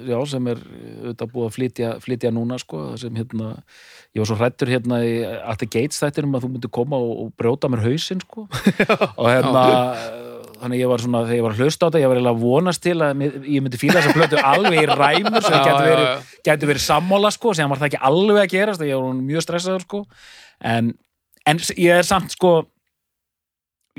[0.06, 3.52] já, sem er auðvitað búið að flytja, flytja núna sko, sem hérna,
[4.14, 7.12] ég var svo hrættur hérna í At the Gates þættinum að þú myndir koma og,
[7.24, 8.46] og brjóta mér hausinn sko.
[9.20, 9.64] Og hérna
[10.60, 12.42] þannig ég var svona, þegar ég var að hlusta á þetta ég var eiginlega að
[12.44, 16.08] vonast til að ég myndi fíla þess að plötu alveg í ræmur sem getur verið,
[16.10, 16.34] já.
[16.50, 19.86] getur verið sammála sko, sem var það ekki alveg að gerast ég var mjög stressaður
[19.86, 20.02] sko.
[20.72, 20.92] En,
[21.48, 22.52] en ég er samt sko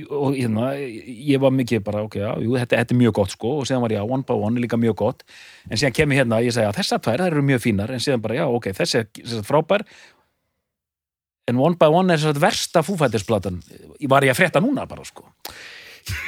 [0.08, 3.52] og hérna, ég var mikið bara, ok, já, jú, þetta, þetta er mjög gott sko
[3.60, 5.26] og síðan var ég að One by One líka mjög gott.
[5.68, 8.02] En síðan kem ég hérna, ég segi að þessar tvær þær eru mjög fínar, en
[8.04, 9.84] síðan bara, já, ok, þessi er frábær.
[11.52, 13.60] En One by One er þess að versta fúfættisplatan
[14.10, 15.28] var ég að frétta núna bara, sko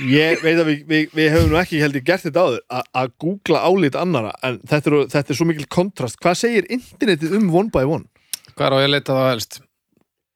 [0.05, 3.11] Ég veit að við, við, við hefum nú ekki heldur gert þetta áður að- að
[3.23, 7.49] googla álít annara en þetta er, þetta er svo mikil kontrast Hvað segir internetið um
[7.55, 8.05] one by one?
[8.53, 9.59] Hvað er á ég að leita það helst?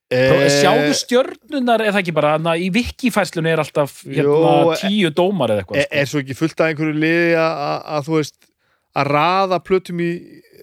[0.07, 5.09] Eh, sjáðu stjörnunar, er það ekki bara hana, í vikifæslunni er alltaf hérna, Jó, tíu
[5.11, 8.37] dómar eða eitthvað er, er svo ekki fullt af einhverju liði að, þú veist
[8.97, 10.11] að raða plötum í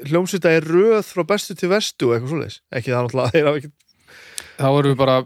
[0.08, 3.60] hljómsveita er röð frá bestu til vestu og eitthvað svoleiðis ekki það náttúrulega þeir hafa
[3.60, 3.70] ekki
[4.58, 5.16] Þá erum við bara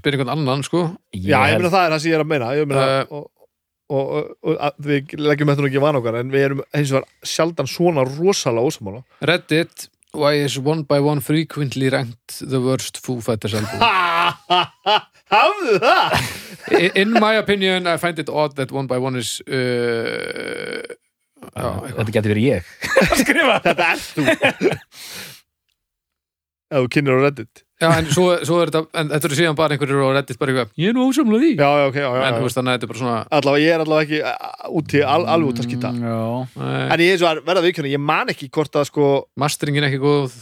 [0.00, 0.80] einhvern annan, sko.
[1.12, 3.04] Já, ég meina það er það sem ég er að meina ég meina, Eh.
[3.10, 3.30] og,
[3.90, 6.92] og, og, og að, við leggjum þetta nú ekki van okkar en við erum eins
[6.92, 12.60] og var sjaldan svona rosalega ósamála Reddit, why is One by One frequently ranked the
[12.62, 13.82] worst Foo Fighters album?
[15.30, 16.30] Hafðu það?
[16.98, 19.36] In my opinion, I find it odd that One by One is...
[19.46, 20.80] Uh,
[21.40, 21.96] já, eitthvað.
[22.00, 24.24] þetta getur verið ég að skrifa Þetta er þú
[26.70, 29.56] Ef þú kynir á Reddit Já, en svo, svo er þetta, en þetta eru síðan
[29.56, 31.52] bara einhverjir á Reddit bara eitthvað, ég er nú ósamlega því.
[31.56, 33.64] Já, já, ok, já, já, En þú veist þannig að þetta er bara svona, Allavega,
[33.64, 36.20] ég er allavega ekki uh, úti, al, alveg út að skýta Mm, Já,
[36.92, 39.06] En ég er svo að verða vikuna, ég man ekki hvort að sko
[39.40, 40.36] masteringin ekki góð.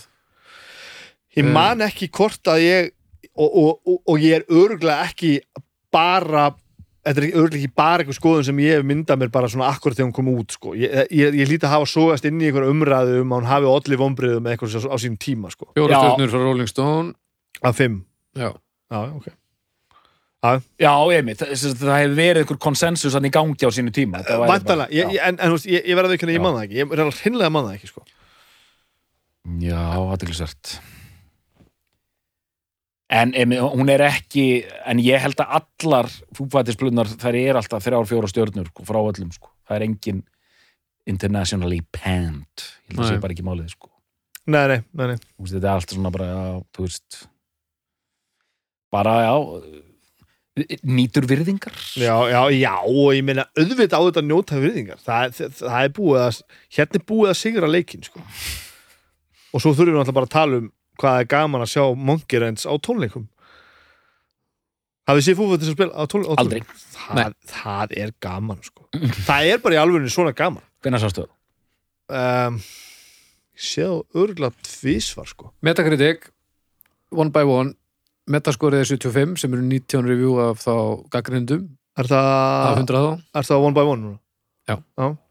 [1.38, 1.52] Ég Eh.
[1.54, 2.90] man ekki hvort að ég
[3.38, 5.36] og, og, og, og ég er örgulega ekki
[5.94, 6.48] bara
[7.06, 9.94] þetta er örgulega ekki bara einhver skoðun sem ég hef myndað mér bara svona akkurat
[9.96, 10.74] þegar hún kom út sko.
[10.74, 13.70] ég, ég, ég líti að hafa sógast inn í einhver umræðu um að hún hafi
[13.70, 15.70] allir vombriðum með eitthvað á sínum tíma sko.
[15.78, 17.14] Fjóra stjórnur frá Rolling Stone.
[17.62, 18.00] Að fimm
[18.38, 18.52] Já.
[18.92, 19.28] Já, ok
[20.78, 24.20] já einmitt, það, það það hefur verið einhver konsensus hann í gangi á sínu tíma
[24.22, 26.42] bara- ég, ég, en, en ég, ég verða vikuna, ég Já.
[26.44, 28.04] man það ekki ég er hreinlega man það ekki sko.
[29.58, 29.82] Já,
[30.14, 30.78] aðeinsvært
[33.08, 34.42] En emi, hún er ekki
[34.84, 39.30] en ég held að allar fúfætisblunnar þær er alltaf þrjár, fjóra stjörnur sko, frá öllum,
[39.32, 39.48] sko.
[39.64, 40.18] það er engin
[41.08, 43.08] internationally panned ég held að Nei.
[43.16, 43.88] sé bara ekki málið sko.
[44.46, 47.18] Nei, nei, nei, nei Þú veist, þetta er alltaf svona bara, já, þú veist
[48.94, 49.34] bara, já
[50.82, 55.34] nýtur virðingar Já, já, já, og ég meina auðvitað á þetta að njóta virðingar það,
[55.36, 56.40] það, það er búið að
[56.78, 58.22] hérna er búið að sigra leikinn sko.
[59.54, 60.66] og svo þurfum við náttúrulega bara að tala um
[60.98, 63.28] hvað er gaman að sjá Monkey Ranch á tónleikum
[65.08, 66.42] hafið séð fúfættis að spila á tón- á tónleikum?
[66.42, 66.66] Aldrei.
[66.98, 68.88] það, það er gaman sko.
[69.30, 71.30] það er bara í alvegni svona gaman Hvenær sástu það?
[72.18, 72.58] um,
[73.58, 75.52] ég sé á örgulega tvísvar sko.
[75.66, 76.28] Metacritic,
[77.14, 77.72] One by One,
[78.30, 80.74] metaskorið er 75 sem eru 19 review af þá
[81.14, 81.66] gaggrindum
[81.98, 83.12] er það, 100 þá.
[83.40, 84.18] Er það one by one núna?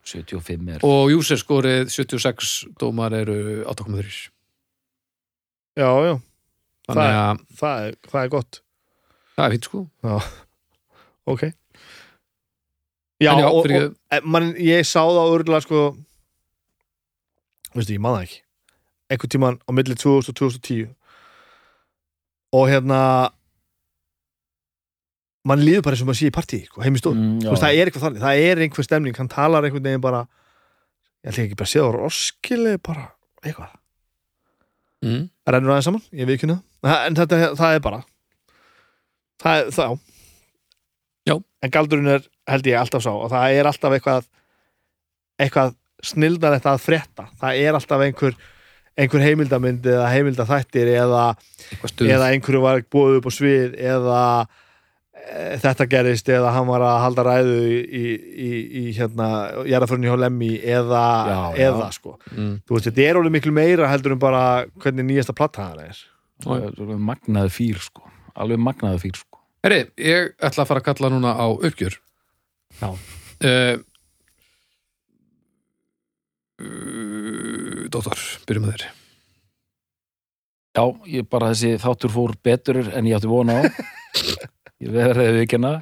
[0.07, 3.36] 75 er og user skorið 76 dómar eru
[3.69, 4.32] 8,3
[5.78, 6.15] já, já,
[6.90, 8.60] þannig að það er, það er gott.
[9.38, 9.84] Það er fínt sko.
[11.28, 11.41] Ok.
[13.19, 13.90] Já, En já, og, fyrirgefðu.
[13.91, 15.80] og e, man, ég sá það örgulega sko
[17.76, 18.38] veistu, ég man það ekki.
[19.11, 20.88] Einhvern tímann á milli 2000 og 2010
[22.56, 22.99] og hérna
[25.48, 27.64] mann líður bara sem að sé í partí sko, heim í stóð, mm, þú veist,
[27.64, 30.26] það er eitthvað þannig það er einhver stemning, hann talar einhvern veginn bara
[31.24, 33.06] ég ætla ekki bara að sé það á roskili bara,
[33.44, 33.76] eitthvað.
[35.06, 35.28] Mm.
[35.48, 37.99] rennur aðeins saman, ég veit ekki það en þetta, það er bara
[39.44, 39.99] það er, það,
[41.28, 41.36] Já.
[41.38, 44.28] en galdurinn er, held ég, alltaf sá og það er alltaf eitthvað
[45.38, 45.76] eitthvað
[46.06, 47.26] snildar þetta að frétta.
[47.41, 48.38] Það er alltaf einhver
[48.98, 51.26] einhver heimildamynd eða heimildaþættir eða,
[51.86, 54.22] eða einhverju var búið upp á svið eða
[55.14, 58.03] e, þetta gerist eða hann var að halda ræðu í, í,
[58.48, 58.52] í,
[58.82, 59.30] í hérna,
[59.69, 61.68] jarðaförni hjá Lemmy eða, Já, já.
[61.69, 62.53] eða sko mm.
[62.65, 64.44] þú veist, þetta er alveg miklu meira heldur en bara
[64.82, 66.03] hvernig nýjasta platta það er
[66.72, 71.14] alveg magnaði fýr sko alveg magnaði fýr sko Herri, ég ætla að fara að kalla
[71.14, 71.98] núna á uppgjör
[72.78, 72.90] Já.
[72.90, 73.78] uh,
[76.61, 78.88] uh, Dóttar, byrjum með þér.
[80.77, 83.61] Já, ég bara þessi þáttur fór betur en ég átti vona á.
[84.84, 85.80] Ég verði ekki hana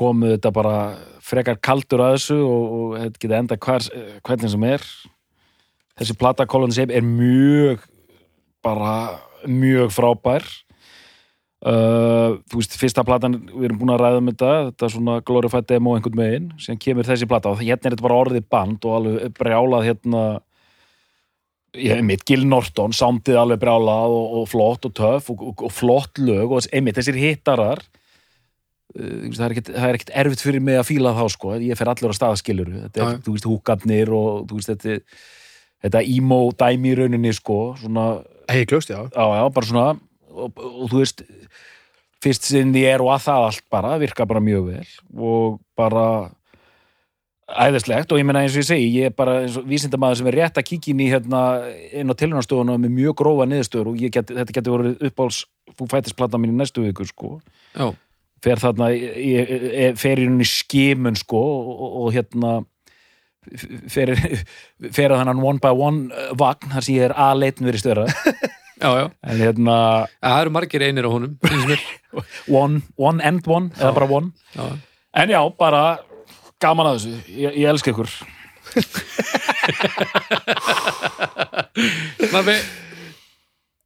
[0.00, 0.76] komu þetta bara
[1.24, 3.86] frekar kaldur að þessu og, og þetta geta enda hvar,
[4.26, 4.86] hvernig sem er.
[6.00, 7.84] Þessi plata Colin Shape er mjög
[8.64, 10.46] bara mjög frábær.
[11.60, 15.16] Uh, þú veist, fyrsta platan, við erum búin að ræða um þetta, þetta er svona
[15.28, 18.86] glorified demo einhvern megin, sem kemur þessi plata og hérna er þetta bara orðið band
[18.88, 20.22] og alveg brjálað hérna
[21.78, 25.72] ég mitt, Gil Norton, sándið alveg brjálað og, og flott og töff og, og, og
[25.74, 27.82] flott lög og einmitt þessir hittarar
[28.98, 32.10] uh, það er ekkert- er erfitt fyrir mig að fíla þá sko, ég fer allur
[32.14, 33.22] að staðskilur þetta er, já.
[33.26, 34.98] þú veist, húkarnir og þú veist, þetta
[35.86, 38.10] þetta emo dæmi í rauninni sko, svona
[38.50, 39.04] Hei, klöst, já.
[39.14, 39.90] Já, já, bara svona
[40.34, 40.56] og,
[40.90, 41.22] þú veist
[42.20, 46.04] fyrst sinn í er og að það allt bara virka bara mjög vel og bara
[47.50, 50.60] æðislegt og ég meina eins og ég segi ég er bara vísindamaður sem er rétt
[50.60, 51.40] að kíkja inn í hérna
[51.96, 55.42] inn á tilhjónastofunum með mjög grófa niðurstöður og get, þetta getur verið uppáls
[55.90, 57.38] fætisplata mín í næstu viku sko.
[57.74, 57.90] Já,
[58.44, 62.54] fer þarna ég, ég, ég, fer í henni skimun sko og, og, og hérna
[63.90, 64.14] fer,
[64.92, 68.06] fer að þannan one by one uh, vagn þar sem ég er aðleitn verið störa
[68.80, 69.06] já, já.
[69.26, 69.76] En hérna
[70.20, 71.36] Það eru margir einir á honum
[72.62, 74.32] one, one and one eða bara one.
[74.56, 74.70] Já.
[75.22, 75.82] en já, bara
[76.62, 78.10] gaman að þessu, ég, ég elska ykkur.
[82.34, 82.56] Nafni,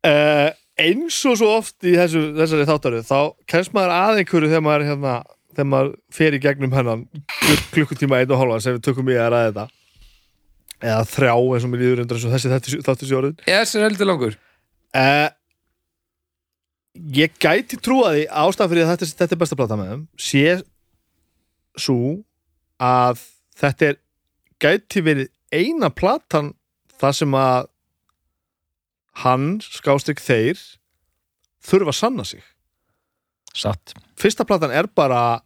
[0.09, 3.19] uh, eins og svo oft í þessu, þessari þáttaru þá
[3.51, 5.13] kemst maður að einhverju þegar maður, hérna,
[5.55, 7.01] þegar maður fer í gegnum hennan
[7.39, 9.67] klukk- klukkutíma einn og hálfa sem við tökum í að ræða þetta.
[10.85, 12.53] Eða þrjá eins og mér líður undir þessi
[12.85, 14.35] þáttu sjóruð ég er heldur langur.
[14.95, 15.29] Uh,
[17.15, 20.45] ég gæti trúa því fyrir að þetta, þetta er besta plata með þeim sé
[21.81, 21.99] svo
[22.85, 23.23] að
[23.59, 24.01] þetta er
[24.63, 26.53] gæti verið eina platan
[27.01, 27.69] þar sem að
[29.25, 30.59] hann, skástrík þeir
[31.65, 32.43] þurfa að sanna sig
[33.55, 35.41] satt, fyrsta platan er bara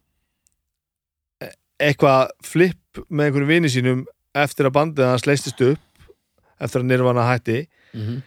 [1.79, 4.01] eitthvað flip með einhverjum vini sínum
[4.37, 6.09] eftir að bandið hans leistist upp
[6.59, 7.59] eftir að nirvana hætti
[7.93, 8.21] mm -hmm.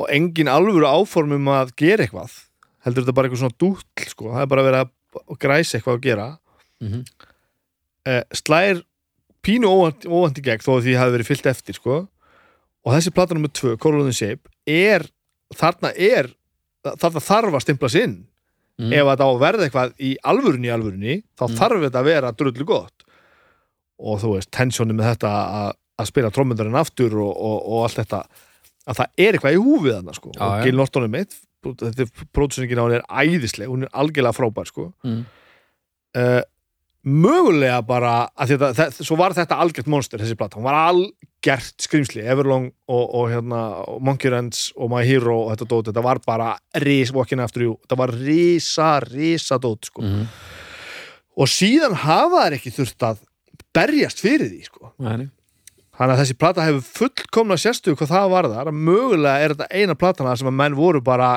[0.00, 2.32] og engin alvöru áformum að gera eitthvað
[2.86, 4.32] heldur þetta bara eitthvað svona dúll sko.
[4.32, 6.38] það er bara verið að græsa eitthvað að gera
[6.80, 7.04] Mhm.
[8.06, 8.82] Eh, slær
[9.46, 11.98] pínu óvand, óvand í gegn þó að því hafi verið fyllt eftir sko.
[12.86, 15.02] og þessi plata nummer 2, Corolin Shape er,
[15.54, 16.28] þarna er
[16.86, 18.16] þarna þarf að stimpla sinn
[18.78, 18.92] Mhm.
[18.92, 21.54] ef þetta á að verða eitthvað í alvörunni alvörunni, þá Mm.
[21.56, 23.04] þarf þetta að vera drullu gott
[23.98, 27.96] og þú veist, tensjóni með þetta að, að spila trommundurinn aftur og, og, og allt
[28.02, 28.20] þetta
[28.86, 30.32] að það er eitthvað í húfið þarna sko.
[30.38, 30.62] Og.
[30.62, 31.34] Gil Norton er mitt
[31.64, 34.92] þetta er pródusenningin á hún er æðisleg hún er algjörlega frábær sko.
[35.02, 35.24] Mm.
[36.16, 36.42] uh,
[37.06, 41.84] mögulega bara að þetta, þetta, svo var þetta algjört monster þessi plata, hún var algjört
[41.84, 46.04] skrýmsli, Everlong og, og hérna og Monkey Ranch og My Hero og þetta dót, þetta
[46.06, 46.50] var bara
[46.82, 50.02] ris, walking after you þetta var risa, risa dót sko.
[50.02, 50.26] Mm.
[51.36, 53.24] og síðan hafa þær ekki þurft að
[53.76, 54.90] berjast fyrir því sko.
[55.04, 55.28] Nei,
[55.96, 59.98] þannig að þessi plata hefur fullkomna sérstu hvað það var þar, mögulega er þetta eina
[59.98, 61.36] platana sem að menn voru bara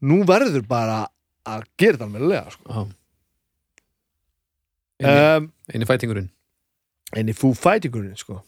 [0.00, 1.02] nú verður bara
[1.44, 2.72] að gera þetta alveg sko.
[2.72, 2.99] já.
[5.00, 6.30] Um, eini fætingurinn.
[7.16, 8.40] En í Foo Fightingurinn sko.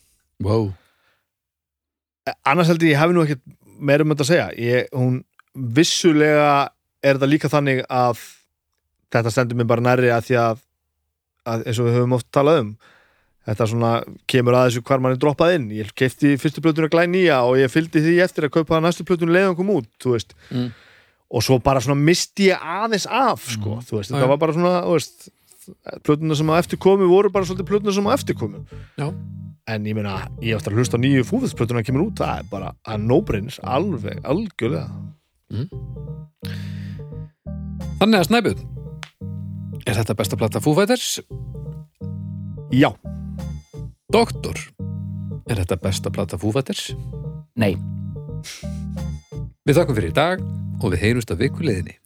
[0.42, 0.70] Wow.
[2.46, 3.42] Annars held ég ég hafi nú ekkert
[3.82, 4.46] meira um þetta að segja.
[4.60, 5.22] Ég, hún
[5.52, 6.52] vissulega
[7.02, 8.20] er þetta líka þannig að
[9.12, 10.62] þetta stendur mér bara nærri að því að,
[11.50, 12.72] að eins og við höfum oft talað um
[13.42, 13.90] þetta svona
[14.30, 15.66] kemur að þessu hvar mann er droppað inn.
[15.74, 19.34] Ég keipti fyrstu plötuna glæn nýja og ég fylgdi því eftir að kaupa næstu plötuna
[19.34, 20.36] leiðan kom út þú veist.
[20.52, 20.70] Mm.
[21.32, 24.72] og svo bara svona misti ég aðeins af sko, þú veist, þetta var bara svona
[24.84, 25.30] þú veist,
[26.06, 28.62] plötuna sem á eftir komu voru bara svolítið plötuna sem á eftir komu
[28.98, 29.08] Já.
[29.68, 32.72] en ég meina, ég eftir að hlusta á nýju fúfiðsplötuna kemur út, það er bara
[32.88, 34.88] að no-brains, alveg, algjörlega
[38.00, 38.68] Þannig að Snæbjörn
[39.86, 41.20] Er þetta besta plata Foo Fighters?
[42.72, 42.88] já,
[44.12, 44.56] Doktor
[45.50, 46.92] Er þetta besta plata Foo Fighters?
[47.58, 47.76] nei
[49.62, 50.40] Við þakkum fyrir í dag
[50.82, 51.98] og við heyrumst að vikuleiðinni